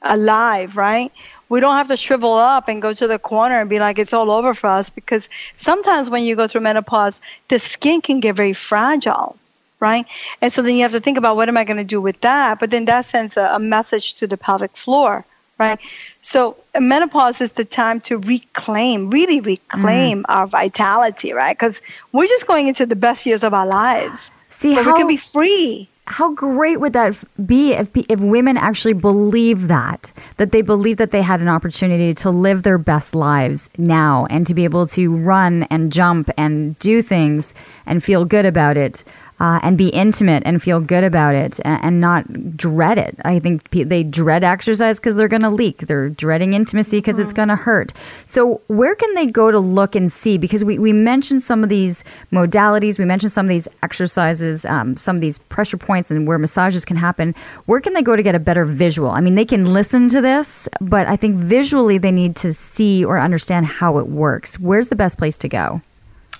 alive, 0.02 0.76
right? 0.76 1.10
We 1.48 1.60
don't 1.60 1.76
have 1.76 1.88
to 1.88 1.96
shrivel 1.96 2.34
up 2.34 2.68
and 2.68 2.80
go 2.80 2.92
to 2.92 3.06
the 3.06 3.18
corner 3.18 3.60
and 3.60 3.68
be 3.68 3.78
like 3.78 3.98
it's 3.98 4.12
all 4.12 4.30
over 4.30 4.54
for 4.54 4.68
us 4.68 4.88
because 4.88 5.28
sometimes 5.56 6.08
when 6.08 6.22
you 6.22 6.34
go 6.34 6.46
through 6.46 6.62
menopause, 6.62 7.20
the 7.48 7.58
skin 7.58 8.00
can 8.00 8.20
get 8.20 8.36
very 8.36 8.54
fragile 8.54 9.36
right? 9.82 10.06
And 10.40 10.50
so 10.50 10.62
then 10.62 10.76
you 10.76 10.82
have 10.82 10.92
to 10.92 11.00
think 11.00 11.18
about 11.18 11.36
what 11.36 11.48
am 11.48 11.58
I 11.58 11.64
going 11.64 11.76
to 11.76 11.84
do 11.84 12.00
with 12.00 12.20
that? 12.22 12.60
But 12.60 12.70
then 12.70 12.86
that 12.86 13.04
sends 13.04 13.36
a, 13.36 13.50
a 13.52 13.58
message 13.58 14.14
to 14.20 14.26
the 14.28 14.36
pelvic 14.38 14.74
floor, 14.76 15.26
right? 15.58 15.78
So 16.22 16.56
menopause 16.80 17.40
is 17.40 17.54
the 17.54 17.64
time 17.64 18.00
to 18.02 18.16
reclaim, 18.16 19.10
really 19.10 19.40
reclaim 19.40 20.22
mm. 20.22 20.26
our 20.28 20.46
vitality, 20.46 21.32
right? 21.32 21.58
Because 21.58 21.82
we're 22.12 22.28
just 22.28 22.46
going 22.46 22.68
into 22.68 22.86
the 22.86 22.96
best 22.96 23.26
years 23.26 23.42
of 23.42 23.52
our 23.52 23.66
lives. 23.66 24.30
See, 24.60 24.72
how, 24.72 24.86
we 24.86 24.96
can 24.96 25.08
be 25.08 25.16
free. 25.16 25.88
How 26.06 26.32
great 26.32 26.78
would 26.78 26.92
that 26.92 27.16
be 27.44 27.72
if, 27.72 27.88
if 27.96 28.20
women 28.20 28.56
actually 28.56 28.92
believe 28.92 29.66
that, 29.66 30.12
that 30.36 30.52
they 30.52 30.62
believe 30.62 30.98
that 30.98 31.10
they 31.10 31.22
had 31.22 31.40
an 31.40 31.48
opportunity 31.48 32.14
to 32.14 32.30
live 32.30 32.62
their 32.62 32.78
best 32.78 33.16
lives 33.16 33.68
now 33.76 34.26
and 34.30 34.46
to 34.46 34.54
be 34.54 34.62
able 34.62 34.86
to 34.88 35.12
run 35.12 35.64
and 35.64 35.92
jump 35.92 36.30
and 36.36 36.78
do 36.78 37.02
things 37.02 37.52
and 37.84 38.04
feel 38.04 38.24
good 38.24 38.46
about 38.46 38.76
it 38.76 39.02
uh, 39.42 39.58
and 39.64 39.76
be 39.76 39.88
intimate 39.88 40.40
and 40.46 40.62
feel 40.62 40.78
good 40.78 41.02
about 41.02 41.34
it 41.34 41.58
and, 41.64 41.84
and 41.84 42.00
not 42.00 42.56
dread 42.56 42.96
it. 42.96 43.16
I 43.24 43.40
think 43.40 43.68
pe- 43.72 43.82
they 43.82 44.04
dread 44.04 44.44
exercise 44.44 45.00
because 45.00 45.16
they're 45.16 45.26
going 45.26 45.42
to 45.42 45.50
leak. 45.50 45.78
They're 45.78 46.10
dreading 46.10 46.54
intimacy 46.54 46.98
because 46.98 47.14
mm-hmm. 47.14 47.24
it's 47.24 47.32
going 47.32 47.48
to 47.48 47.56
hurt. 47.56 47.92
So, 48.24 48.60
where 48.68 48.94
can 48.94 49.12
they 49.14 49.26
go 49.26 49.50
to 49.50 49.58
look 49.58 49.96
and 49.96 50.12
see? 50.12 50.38
Because 50.38 50.62
we, 50.62 50.78
we 50.78 50.92
mentioned 50.92 51.42
some 51.42 51.64
of 51.64 51.68
these 51.68 52.04
modalities, 52.32 53.00
we 53.00 53.04
mentioned 53.04 53.32
some 53.32 53.46
of 53.46 53.50
these 53.50 53.66
exercises, 53.82 54.64
um, 54.64 54.96
some 54.96 55.16
of 55.16 55.20
these 55.20 55.38
pressure 55.38 55.76
points, 55.76 56.12
and 56.12 56.24
where 56.24 56.38
massages 56.38 56.84
can 56.84 56.96
happen. 56.96 57.34
Where 57.66 57.80
can 57.80 57.94
they 57.94 58.02
go 58.02 58.14
to 58.14 58.22
get 58.22 58.36
a 58.36 58.38
better 58.38 58.64
visual? 58.64 59.10
I 59.10 59.20
mean, 59.20 59.34
they 59.34 59.44
can 59.44 59.72
listen 59.72 60.08
to 60.10 60.20
this, 60.20 60.68
but 60.80 61.08
I 61.08 61.16
think 61.16 61.34
visually 61.34 61.98
they 61.98 62.12
need 62.12 62.36
to 62.36 62.54
see 62.54 63.04
or 63.04 63.18
understand 63.18 63.66
how 63.66 63.98
it 63.98 64.06
works. 64.06 64.60
Where's 64.60 64.86
the 64.86 64.94
best 64.96 65.18
place 65.18 65.36
to 65.38 65.48
go? 65.48 65.82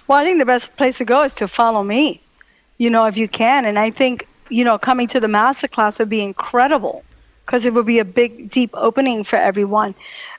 Well, 0.07 0.19
I 0.19 0.25
think 0.25 0.39
the 0.39 0.47
best 0.47 0.77
place 0.77 0.99
to 0.99 1.05
go 1.05 1.25
is 1.25 1.35
to 1.37 1.49
follow 1.49 1.83
me 1.83 2.21
you 2.79 2.91
know, 2.91 3.07
if 3.07 3.17
you 3.17 3.29
can. 3.29 3.65
And 3.65 3.79
I 3.79 3.91
think, 3.91 4.27
you 4.49 4.65
know, 4.65 4.79
coming 4.79 5.07
to 5.09 5.21
the 5.21 5.27
masterclass 5.27 5.99
would 5.99 6.09
be 6.09 6.23
incredible 6.23 7.05
because 7.45 7.67
it 7.67 7.75
would 7.75 7.87
be 7.87 7.99
a 7.99 8.05
big, 8.05 8.51
deep 8.51 8.71
opening 8.75 9.25
for 9.25 9.37
everyone. 9.37 9.95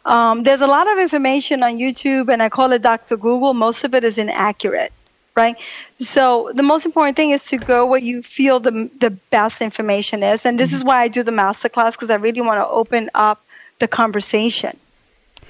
Um, 0.05 0.43
there's 0.43 0.61
a 0.61 0.67
lot 0.67 0.91
of 0.91 0.97
information 0.97 1.63
on 1.63 1.77
YouTube, 1.77 2.31
and 2.31 2.41
I 2.41 2.49
call 2.49 2.71
it 2.71 2.81
Dr. 2.81 3.17
Google. 3.17 3.53
Most 3.53 3.83
of 3.83 3.93
it 3.93 4.03
is 4.03 4.17
inaccurate, 4.17 4.91
right? 5.35 5.55
So 5.99 6.51
the 6.53 6.63
most 6.63 6.85
important 6.85 7.15
thing 7.15 7.31
is 7.31 7.45
to 7.47 7.57
go 7.57 7.85
where 7.85 7.99
you 7.99 8.21
feel 8.21 8.59
the 8.59 8.89
the 8.99 9.11
best 9.11 9.61
information 9.61 10.23
is, 10.23 10.45
and 10.45 10.59
this 10.59 10.69
mm-hmm. 10.69 10.77
is 10.77 10.83
why 10.83 11.01
I 11.01 11.07
do 11.07 11.23
the 11.23 11.31
masterclass 11.31 11.93
because 11.93 12.11
I 12.11 12.15
really 12.15 12.41
want 12.41 12.59
to 12.59 12.67
open 12.67 13.09
up 13.13 13.43
the 13.79 13.87
conversation, 13.87 14.77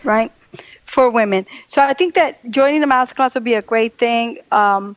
right, 0.04 0.32
for 0.86 1.10
women. 1.10 1.46
So 1.68 1.82
I 1.82 1.94
think 1.94 2.14
that 2.16 2.40
joining 2.50 2.82
the 2.82 2.88
masterclass 2.88 3.36
would 3.36 3.44
be 3.44 3.56
a 3.56 3.62
great 3.62 3.94
thing. 3.98 4.38
Um, 4.52 4.96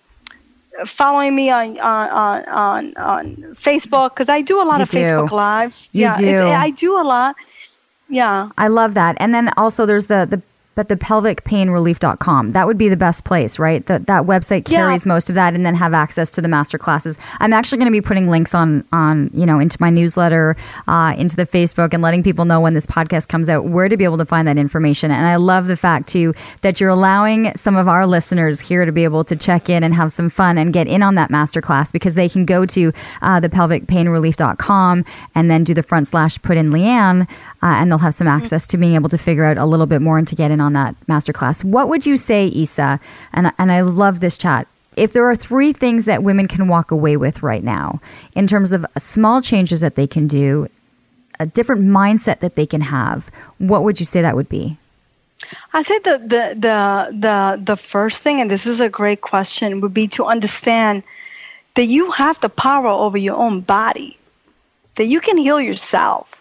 following 0.84 1.34
me 1.34 1.50
on 1.50 1.78
on 1.80 2.44
on 2.48 2.96
on 2.96 3.36
Facebook 3.54 4.10
because 4.10 4.28
I 4.28 4.42
do 4.42 4.60
a 4.60 4.64
lot 4.64 4.78
you 4.78 4.82
of 4.82 4.90
do. 4.90 4.98
Facebook 4.98 5.30
lives. 5.30 5.88
You 5.92 6.02
yeah, 6.02 6.18
do. 6.18 6.38
I 6.40 6.70
do 6.70 7.00
a 7.00 7.04
lot. 7.04 7.36
Yeah, 8.08 8.50
I 8.58 8.68
love 8.68 8.94
that. 8.94 9.16
And 9.18 9.34
then 9.34 9.50
also 9.56 9.86
there's 9.86 10.06
the 10.06 10.26
the 10.28 10.42
but 10.76 10.86
the 10.86 10.96
pelvicpainrelief.com 10.96 12.52
that 12.52 12.66
would 12.66 12.78
be 12.78 12.88
the 12.88 12.96
best 12.96 13.24
place 13.24 13.58
right? 13.58 13.84
That 13.86 14.06
that 14.06 14.24
website 14.24 14.64
carries 14.64 15.04
yeah. 15.04 15.08
most 15.12 15.28
of 15.28 15.34
that 15.34 15.54
and 15.54 15.66
then 15.66 15.74
have 15.74 15.94
access 15.94 16.30
to 16.32 16.40
the 16.40 16.48
master 16.48 16.78
classes. 16.78 17.16
I'm 17.40 17.52
actually 17.52 17.78
going 17.78 17.86
to 17.86 17.92
be 17.92 18.00
putting 18.00 18.28
links 18.28 18.54
on 18.54 18.84
on 18.92 19.30
you 19.34 19.46
know 19.46 19.58
into 19.58 19.76
my 19.80 19.90
newsletter 19.90 20.56
uh, 20.86 21.14
into 21.16 21.34
the 21.34 21.46
facebook 21.46 21.92
and 21.92 22.02
letting 22.02 22.22
people 22.22 22.44
know 22.44 22.60
when 22.60 22.74
this 22.74 22.86
podcast 22.86 23.28
comes 23.28 23.48
out 23.48 23.64
where 23.64 23.88
to 23.88 23.96
be 23.96 24.04
able 24.04 24.18
to 24.18 24.24
find 24.24 24.46
that 24.46 24.58
information. 24.58 25.10
And 25.10 25.26
i 25.26 25.36
love 25.36 25.66
the 25.66 25.76
fact 25.76 26.08
too 26.08 26.34
that 26.60 26.80
you're 26.80 26.90
allowing 26.90 27.52
some 27.56 27.76
of 27.76 27.88
our 27.88 28.06
listeners 28.06 28.60
here 28.60 28.84
to 28.84 28.92
be 28.92 29.04
able 29.04 29.24
to 29.24 29.36
check 29.36 29.68
in 29.68 29.82
and 29.82 29.94
have 29.94 30.12
some 30.12 30.30
fun 30.30 30.58
and 30.58 30.72
get 30.72 30.86
in 30.86 31.02
on 31.02 31.14
that 31.14 31.30
master 31.30 31.60
class 31.60 31.90
because 31.90 32.14
they 32.14 32.28
can 32.28 32.44
go 32.44 32.66
to 32.66 32.92
uh, 33.22 33.40
the 33.40 33.48
pelvicpainrelief.com 33.48 35.04
and 35.34 35.50
then 35.50 35.64
do 35.64 35.74
the 35.74 35.82
front 35.82 36.08
slash 36.08 36.40
put 36.42 36.56
in 36.56 36.70
leanne 36.70 37.26
uh, 37.62 37.66
and 37.66 37.90
they'll 37.90 37.98
have 37.98 38.14
some 38.14 38.28
access 38.28 38.66
to 38.68 38.76
being 38.76 38.94
able 38.94 39.08
to 39.08 39.18
figure 39.18 39.44
out 39.44 39.58
a 39.58 39.64
little 39.64 39.86
bit 39.86 40.02
more 40.02 40.18
and 40.18 40.28
to 40.28 40.34
get 40.34 40.50
in 40.50 40.60
on 40.60 40.74
that 40.74 40.94
masterclass. 41.06 41.64
What 41.64 41.88
would 41.88 42.06
you 42.06 42.16
say, 42.16 42.46
Isa? 42.46 43.00
And 43.32 43.52
and 43.58 43.72
I 43.72 43.80
love 43.80 44.20
this 44.20 44.36
chat. 44.36 44.68
If 44.96 45.12
there 45.12 45.28
are 45.28 45.36
three 45.36 45.72
things 45.72 46.06
that 46.06 46.22
women 46.22 46.48
can 46.48 46.68
walk 46.68 46.90
away 46.90 47.16
with 47.16 47.42
right 47.42 47.62
now, 47.62 48.00
in 48.34 48.46
terms 48.46 48.72
of 48.72 48.86
small 48.98 49.42
changes 49.42 49.80
that 49.80 49.94
they 49.94 50.06
can 50.06 50.26
do, 50.26 50.68
a 51.38 51.46
different 51.46 51.82
mindset 51.82 52.40
that 52.40 52.54
they 52.54 52.66
can 52.66 52.80
have, 52.80 53.24
what 53.58 53.84
would 53.84 54.00
you 54.00 54.06
say 54.06 54.22
that 54.22 54.36
would 54.36 54.48
be? 54.48 54.78
I 55.74 55.82
think 55.82 56.04
the, 56.04 56.18
the 56.18 56.54
the 56.58 57.08
the 57.12 57.62
the 57.62 57.76
first 57.76 58.22
thing, 58.22 58.40
and 58.40 58.50
this 58.50 58.66
is 58.66 58.80
a 58.80 58.88
great 58.88 59.20
question, 59.20 59.80
would 59.80 59.94
be 59.94 60.08
to 60.08 60.24
understand 60.24 61.02
that 61.74 61.86
you 61.86 62.10
have 62.10 62.40
the 62.40 62.48
power 62.48 62.88
over 62.88 63.18
your 63.18 63.36
own 63.36 63.60
body, 63.60 64.18
that 64.94 65.06
you 65.06 65.20
can 65.20 65.36
heal 65.36 65.60
yourself 65.60 66.35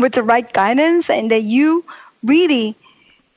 with 0.00 0.12
the 0.14 0.22
right 0.22 0.50
guidance, 0.52 1.10
and 1.10 1.30
that 1.30 1.42
you 1.42 1.84
really 2.24 2.76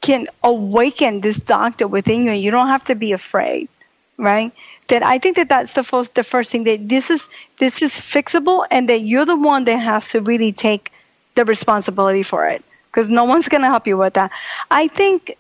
can 0.02 0.28
awaken 0.44 1.22
this 1.22 1.40
doctor 1.40 1.88
within 1.88 2.24
you 2.24 2.32
and 2.32 2.42
you 2.42 2.52
don't 2.52 2.68
have 2.68 2.84
to 2.86 2.96
be 2.96 3.12
afraid 3.12 3.70
right? 4.18 4.52
That 4.90 5.02
i 5.04 5.18
think 5.18 5.38
that 5.38 5.50
that's 5.50 5.74
the 5.74 5.84
first 5.84 6.16
the 6.16 6.24
first 6.24 6.52
thing 6.52 6.66
that 6.66 6.90
this 6.90 7.10
is 7.10 7.28
this 7.60 7.82
is 7.82 7.94
fixable 7.94 8.66
and 8.70 8.90
that 8.90 9.02
you're 9.02 9.26
the 9.26 9.38
one 9.38 9.64
that 9.66 9.78
has 9.78 10.10
to 10.12 10.22
really 10.22 10.52
take 10.52 10.92
the 11.36 11.46
responsibility 11.46 12.22
for 12.22 12.48
it 12.48 12.64
because 12.92 13.10
no 13.10 13.24
one's 13.24 13.48
going 13.48 13.62
to 13.62 13.68
help 13.68 13.88
you 13.88 13.98
with 13.98 14.14
that. 14.14 14.30
I 14.70 14.88
think 14.88 15.36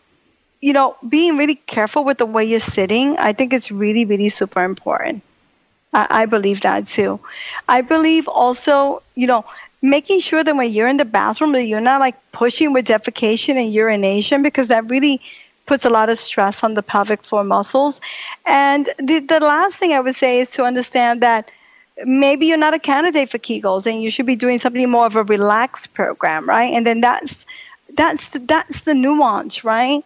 you 0.61 0.73
know 0.73 0.95
being 1.07 1.37
really 1.37 1.55
careful 1.55 2.03
with 2.03 2.17
the 2.17 2.25
way 2.25 2.43
you're 2.45 2.59
sitting 2.59 3.17
i 3.19 3.33
think 3.33 3.53
it's 3.53 3.71
really 3.71 4.05
really 4.05 4.29
super 4.29 4.63
important. 4.63 5.21
I, 5.93 6.23
I 6.23 6.25
believe 6.25 6.61
that 6.61 6.87
too. 6.87 7.19
I 7.67 7.81
believe 7.81 8.27
also 8.27 9.03
you 9.15 9.27
know 9.27 9.45
making 9.83 10.21
sure 10.21 10.43
that 10.43 10.55
when 10.55 10.71
you're 10.71 10.87
in 10.87 10.97
the 10.97 11.05
bathroom 11.05 11.51
that 11.51 11.65
you're 11.65 11.81
not 11.81 11.99
like 11.99 12.15
pushing 12.31 12.71
with 12.71 12.87
defecation 12.87 13.55
and 13.55 13.73
urination 13.73 14.41
because 14.41 14.69
that 14.69 14.89
really 14.89 15.21
puts 15.65 15.83
a 15.83 15.89
lot 15.89 16.09
of 16.09 16.17
stress 16.17 16.63
on 16.63 16.73
the 16.73 16.81
pelvic 16.81 17.21
floor 17.21 17.43
muscles. 17.43 17.99
And 18.47 18.89
the, 18.97 19.19
the 19.19 19.41
last 19.41 19.77
thing 19.77 19.93
I 19.93 19.99
would 19.99 20.15
say 20.15 20.39
is 20.39 20.51
to 20.51 20.63
understand 20.63 21.21
that 21.21 21.51
maybe 22.05 22.45
you're 22.45 22.57
not 22.57 22.73
a 22.73 22.79
candidate 22.79 23.29
for 23.29 23.37
Kegels 23.37 23.85
and 23.85 24.01
you 24.01 24.09
should 24.09 24.25
be 24.25 24.37
doing 24.37 24.57
something 24.57 24.89
more 24.89 25.05
of 25.05 25.17
a 25.17 25.23
relaxed 25.23 25.93
program, 25.93 26.47
right? 26.47 26.73
And 26.73 26.87
then 26.87 27.01
that's 27.01 27.45
that's 27.95 28.29
the, 28.29 28.39
that's 28.39 28.81
the 28.81 28.93
nuance, 28.93 29.63
right? 29.65 30.03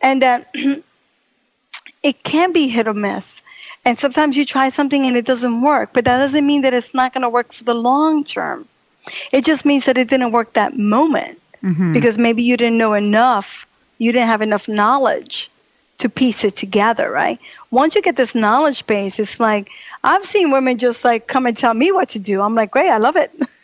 And 0.00 0.22
that 0.22 0.54
it 2.02 2.22
can 2.22 2.52
be 2.52 2.68
hit 2.68 2.86
or 2.86 2.94
miss. 2.94 3.42
And 3.84 3.98
sometimes 3.98 4.36
you 4.36 4.44
try 4.44 4.68
something 4.68 5.04
and 5.04 5.16
it 5.16 5.26
doesn't 5.26 5.62
work, 5.62 5.90
but 5.92 6.04
that 6.04 6.18
doesn't 6.18 6.46
mean 6.46 6.62
that 6.62 6.74
it's 6.74 6.94
not 6.94 7.12
going 7.12 7.22
to 7.22 7.28
work 7.28 7.52
for 7.52 7.64
the 7.64 7.74
long 7.74 8.22
term. 8.22 8.68
It 9.32 9.44
just 9.44 9.64
means 9.64 9.86
that 9.86 9.98
it 9.98 10.08
didn't 10.08 10.32
work 10.32 10.52
that 10.54 10.76
moment 10.76 11.40
mm-hmm. 11.62 11.92
because 11.92 12.18
maybe 12.18 12.42
you 12.42 12.56
didn't 12.56 12.78
know 12.78 12.94
enough, 12.94 13.66
you 13.98 14.12
didn't 14.12 14.28
have 14.28 14.42
enough 14.42 14.68
knowledge 14.68 15.50
to 15.98 16.08
piece 16.08 16.44
it 16.44 16.56
together, 16.56 17.10
right? 17.10 17.38
Once 17.70 17.94
you 17.94 18.02
get 18.02 18.16
this 18.16 18.34
knowledge 18.34 18.86
base, 18.86 19.18
it's 19.18 19.38
like 19.38 19.70
I've 20.02 20.24
seen 20.24 20.50
women 20.50 20.78
just 20.78 21.04
like 21.04 21.26
come 21.26 21.46
and 21.46 21.56
tell 21.56 21.74
me 21.74 21.92
what 21.92 22.08
to 22.10 22.18
do. 22.18 22.40
I'm 22.40 22.54
like, 22.54 22.70
great, 22.70 22.88
I 22.88 22.98
love 22.98 23.16
it. 23.16 23.30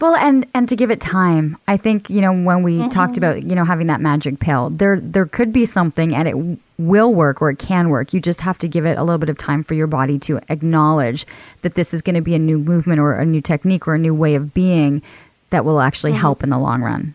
Well, 0.00 0.16
and 0.16 0.46
and 0.54 0.66
to 0.70 0.76
give 0.76 0.90
it 0.90 1.00
time, 1.00 1.58
I 1.68 1.76
think 1.76 2.08
you 2.08 2.22
know 2.22 2.32
when 2.32 2.62
we 2.62 2.78
mm-hmm. 2.78 2.88
talked 2.88 3.18
about 3.18 3.42
you 3.42 3.54
know 3.54 3.66
having 3.66 3.86
that 3.88 4.00
magic 4.00 4.40
pill, 4.40 4.70
there 4.70 4.98
there 4.98 5.26
could 5.26 5.52
be 5.52 5.66
something, 5.66 6.14
and 6.14 6.26
it 6.26 6.58
will 6.78 7.12
work 7.12 7.42
or 7.42 7.50
it 7.50 7.58
can 7.58 7.90
work. 7.90 8.14
You 8.14 8.20
just 8.20 8.40
have 8.40 8.56
to 8.58 8.68
give 8.68 8.86
it 8.86 8.96
a 8.96 9.04
little 9.04 9.18
bit 9.18 9.28
of 9.28 9.36
time 9.36 9.62
for 9.62 9.74
your 9.74 9.86
body 9.86 10.18
to 10.20 10.40
acknowledge 10.48 11.26
that 11.60 11.74
this 11.74 11.92
is 11.92 12.00
going 12.00 12.14
to 12.14 12.22
be 12.22 12.34
a 12.34 12.38
new 12.38 12.58
movement 12.58 12.98
or 12.98 13.12
a 13.12 13.26
new 13.26 13.42
technique 13.42 13.86
or 13.86 13.94
a 13.94 13.98
new 13.98 14.14
way 14.14 14.34
of 14.34 14.54
being 14.54 15.02
that 15.50 15.66
will 15.66 15.80
actually 15.80 16.12
mm-hmm. 16.12 16.20
help 16.22 16.42
in 16.42 16.48
the 16.48 16.58
long 16.58 16.80
run. 16.80 17.14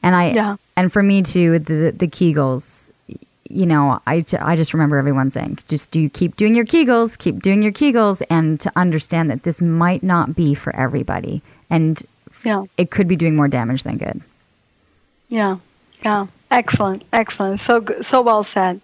And 0.00 0.14
I 0.14 0.30
yeah. 0.30 0.56
and 0.76 0.92
for 0.92 1.02
me 1.02 1.22
too, 1.22 1.58
the 1.58 1.90
the 1.90 2.06
Kegels, 2.06 2.90
you 3.48 3.66
know, 3.66 4.00
I, 4.06 4.24
I 4.38 4.54
just 4.54 4.72
remember 4.72 4.98
everyone 4.98 5.32
saying, 5.32 5.58
just 5.66 5.90
do 5.90 6.08
keep 6.08 6.36
doing 6.36 6.54
your 6.54 6.64
Kegels, 6.64 7.18
keep 7.18 7.42
doing 7.42 7.60
your 7.60 7.72
Kegels, 7.72 8.22
and 8.30 8.60
to 8.60 8.70
understand 8.76 9.32
that 9.32 9.42
this 9.42 9.60
might 9.60 10.04
not 10.04 10.36
be 10.36 10.54
for 10.54 10.74
everybody 10.76 11.42
and 11.74 12.02
yeah. 12.44 12.64
it 12.76 12.92
could 12.92 13.08
be 13.08 13.16
doing 13.16 13.34
more 13.34 13.48
damage 13.48 13.82
than 13.82 13.98
good. 13.98 14.22
Yeah, 15.28 15.56
yeah, 16.04 16.26
excellent, 16.52 17.04
excellent. 17.12 17.58
So 17.58 17.84
so 18.00 18.22
well 18.22 18.44
said. 18.44 18.80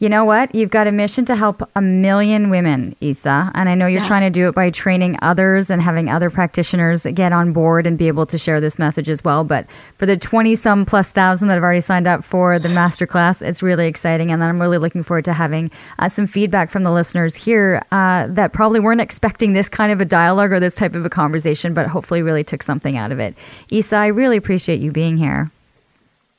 You 0.00 0.08
know 0.08 0.24
what? 0.24 0.54
You've 0.54 0.70
got 0.70 0.86
a 0.86 0.92
mission 0.92 1.24
to 1.24 1.34
help 1.34 1.68
a 1.74 1.80
million 1.82 2.50
women, 2.50 2.94
Isa. 3.00 3.50
And 3.52 3.68
I 3.68 3.74
know 3.74 3.88
you're 3.88 4.02
Yeah. 4.02 4.06
trying 4.06 4.22
to 4.22 4.30
do 4.30 4.48
it 4.48 4.54
by 4.54 4.70
training 4.70 5.18
others 5.22 5.70
and 5.70 5.82
having 5.82 6.08
other 6.08 6.30
practitioners 6.30 7.04
get 7.14 7.32
on 7.32 7.52
board 7.52 7.84
and 7.84 7.98
be 7.98 8.06
able 8.06 8.24
to 8.26 8.38
share 8.38 8.60
this 8.60 8.78
message 8.78 9.08
as 9.08 9.24
well. 9.24 9.42
But 9.42 9.66
for 9.98 10.06
the 10.06 10.16
20 10.16 10.54
some 10.54 10.84
plus 10.84 11.08
thousand 11.08 11.48
that 11.48 11.54
have 11.54 11.64
already 11.64 11.80
signed 11.80 12.06
up 12.06 12.22
for 12.22 12.60
the 12.60 12.68
masterclass, 12.68 13.42
it's 13.42 13.60
really 13.60 13.88
exciting. 13.88 14.30
And 14.30 14.40
then 14.40 14.48
I'm 14.48 14.60
really 14.60 14.78
looking 14.78 15.02
forward 15.02 15.24
to 15.24 15.32
having 15.32 15.68
uh, 15.98 16.08
some 16.08 16.28
feedback 16.28 16.70
from 16.70 16.84
the 16.84 16.92
listeners 16.92 17.34
here 17.34 17.82
uh, 17.90 18.28
that 18.28 18.52
probably 18.52 18.78
weren't 18.78 19.00
expecting 19.00 19.52
this 19.52 19.68
kind 19.68 19.90
of 19.90 20.00
a 20.00 20.04
dialogue 20.04 20.52
or 20.52 20.60
this 20.60 20.76
type 20.76 20.94
of 20.94 21.04
a 21.04 21.10
conversation, 21.10 21.74
but 21.74 21.88
hopefully 21.88 22.22
really 22.22 22.44
took 22.44 22.62
something 22.62 22.96
out 22.96 23.10
of 23.10 23.18
it. 23.18 23.34
Isa, 23.70 23.96
I 23.96 24.06
really 24.06 24.36
appreciate 24.36 24.78
you 24.78 24.92
being 24.92 25.16
here. 25.16 25.50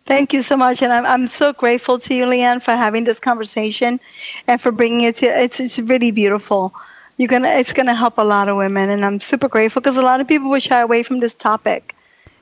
Thank 0.09 0.33
you 0.33 0.41
so 0.41 0.57
much, 0.57 0.81
and 0.81 0.91
I'm 0.91 1.05
I'm 1.05 1.27
so 1.27 1.53
grateful 1.53 1.99
to 2.05 2.11
you, 2.17 2.25
Leanne, 2.25 2.61
for 2.65 2.73
having 2.85 3.03
this 3.05 3.19
conversation, 3.19 3.99
and 4.47 4.59
for 4.59 4.71
bringing 4.71 5.01
it 5.01 5.15
to. 5.21 5.27
It's 5.27 5.59
it's 5.59 5.77
really 5.77 6.09
beautiful. 6.11 6.73
You're 7.17 7.27
gonna 7.29 7.53
it's 7.61 7.73
gonna 7.73 7.93
help 7.93 8.17
a 8.17 8.23
lot 8.25 8.49
of 8.49 8.57
women, 8.57 8.89
and 8.89 9.05
I'm 9.05 9.19
super 9.19 9.47
grateful 9.47 9.81
because 9.81 9.97
a 9.97 10.01
lot 10.01 10.19
of 10.19 10.27
people 10.27 10.49
would 10.49 10.63
shy 10.63 10.79
away 10.81 11.03
from 11.03 11.19
this 11.19 11.35
topic, 11.35 11.93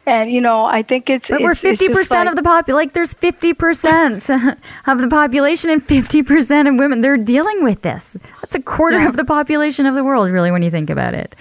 and 0.05 0.32
you 0.32 0.39
know 0.39 0.63
I 0.65 0.82
think 0.82 1.09
it's 1.09 1.30
But 1.30 1.41
we're 1.41 1.51
it's, 1.51 1.63
it's 1.65 1.82
fifty 1.82 1.93
percent 1.93 2.26
like- 2.28 2.30
of 2.30 2.36
the 2.38 2.43
pop. 2.43 2.70
Like 2.70 2.93
there's 2.93 3.13
fifty 3.13 3.53
percent 3.53 4.30
of 4.88 5.01
the 5.03 5.09
population, 5.09 5.70
and 5.70 5.84
fifty 5.84 6.24
percent 6.24 6.70
of 6.70 6.76
women. 6.76 7.01
They're 7.01 7.18
dealing 7.18 7.63
with 7.65 7.82
this. 7.82 8.15
That's 8.41 8.55
a 8.55 8.61
quarter 8.61 9.01
Yeah. 9.01 9.09
of 9.09 9.18
the 9.18 9.26
population 9.26 9.86
of 9.86 9.93
the 9.93 10.05
world, 10.05 10.30
really, 10.32 10.51
when 10.51 10.61
you 10.63 10.72
think 10.72 10.89
about 10.89 11.13
it. 11.13 11.36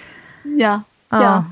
yeah 0.45 0.81
Oh, 1.13 1.21
yeah. 1.21 1.45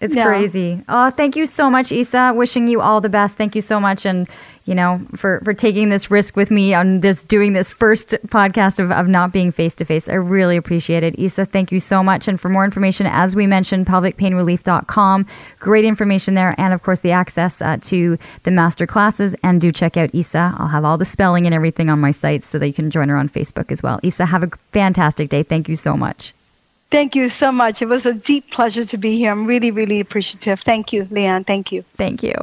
It's 0.00 0.16
Yeah. 0.16 0.24
crazy. 0.26 0.82
Oh, 0.88 1.10
thank 1.10 1.36
you 1.36 1.46
so 1.46 1.68
much, 1.68 1.92
Isa. 1.92 2.32
Wishing 2.34 2.66
you 2.68 2.80
all 2.80 3.02
the 3.02 3.10
best. 3.10 3.36
Thank 3.36 3.54
you 3.54 3.60
so 3.60 3.78
much, 3.78 4.06
and 4.06 4.26
you 4.64 4.74
know 4.74 5.00
for 5.14 5.40
for 5.44 5.52
taking 5.52 5.90
this 5.90 6.10
risk 6.10 6.36
with 6.36 6.50
me 6.50 6.72
on 6.72 7.00
this 7.00 7.22
doing 7.22 7.52
this 7.52 7.70
first 7.70 8.14
podcast 8.28 8.78
of, 8.78 8.90
of 8.90 9.08
not 9.08 9.30
being 9.30 9.52
face 9.52 9.74
to 9.74 9.84
face. 9.84 10.08
I 10.08 10.14
really 10.14 10.56
appreciate 10.56 11.02
it, 11.02 11.18
Isa. 11.18 11.44
Thank 11.44 11.70
you 11.70 11.80
so 11.80 12.02
much. 12.02 12.28
And 12.28 12.40
for 12.40 12.48
more 12.48 12.64
information, 12.64 13.06
as 13.06 13.36
we 13.36 13.46
mentioned, 13.46 13.86
pelvicpainrelief.com. 13.86 15.26
Great 15.58 15.84
information 15.84 16.32
there, 16.34 16.54
and 16.56 16.72
of 16.72 16.82
course 16.82 17.00
the 17.00 17.12
access 17.12 17.60
uh, 17.60 17.76
to 17.82 18.16
the 18.44 18.50
master 18.50 18.86
classes. 18.86 19.34
And 19.42 19.60
do 19.60 19.70
check 19.70 19.98
out 19.98 20.14
Isa. 20.14 20.54
I'll 20.58 20.68
have 20.68 20.84
all 20.86 20.96
the 20.96 21.04
spelling 21.04 21.44
and 21.44 21.54
everything 21.54 21.90
on 21.90 22.00
my 22.00 22.10
site 22.10 22.42
so 22.42 22.58
that 22.58 22.66
you 22.66 22.72
can 22.72 22.90
join 22.90 23.10
her 23.10 23.16
on 23.18 23.28
Facebook 23.28 23.70
as 23.70 23.82
well. 23.82 24.00
Isa, 24.02 24.24
have 24.26 24.42
a 24.42 24.48
fantastic 24.72 25.28
day. 25.28 25.42
Thank 25.42 25.68
you 25.68 25.76
so 25.76 25.94
much. 25.94 26.32
Thank 26.90 27.14
you 27.14 27.28
so 27.28 27.52
much. 27.52 27.82
It 27.82 27.86
was 27.86 28.04
a 28.04 28.14
deep 28.14 28.50
pleasure 28.50 28.84
to 28.84 28.98
be 28.98 29.16
here. 29.16 29.30
I'm 29.30 29.46
really 29.46 29.70
really 29.70 30.00
appreciative. 30.00 30.60
Thank 30.60 30.92
you, 30.92 31.04
Leanne. 31.04 31.46
Thank 31.46 31.70
you. 31.72 31.84
Thank 31.96 32.22
you. 32.22 32.34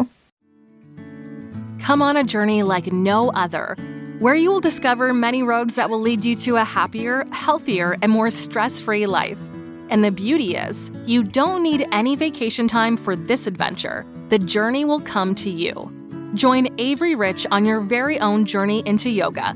Come 1.82 2.02
on 2.02 2.18
a 2.18 2.24
journey 2.24 2.64
like 2.64 2.92
no 2.92 3.30
other, 3.32 3.76
where 4.20 4.36
you 4.36 4.52
will 4.52 4.60
discover 4.60 5.14
many 5.14 5.44
roads 5.44 5.76
that 5.76 5.90
will 5.90 6.00
lead 6.00 6.26
you 6.26 6.36
to 6.36 6.56
a 6.56 6.64
happier, 6.64 7.24
healthier, 7.32 7.96
and 8.02 8.12
more 8.12 8.30
stress 8.30 8.80
free 8.80 9.06
life. 9.06 9.40
And 9.90 10.04
the 10.04 10.12
beauty 10.12 10.56
is, 10.56 10.92
you 11.06 11.24
don't 11.24 11.64
need 11.64 11.88
any 11.94 12.16
vacation 12.16 12.68
time 12.68 12.98
for 12.98 13.16
this 13.16 13.48
adventure. 13.48 14.06
The 14.30 14.40
journey 14.40 14.84
will 14.84 15.00
come 15.00 15.34
to 15.36 15.50
you. 15.50 15.94
Join 16.34 16.68
Avery 16.78 17.16
Rich 17.16 17.48
on 17.52 17.64
your 17.64 17.80
very 17.80 18.20
own 18.20 18.44
journey 18.44 18.84
into 18.86 19.10
yoga. 19.10 19.56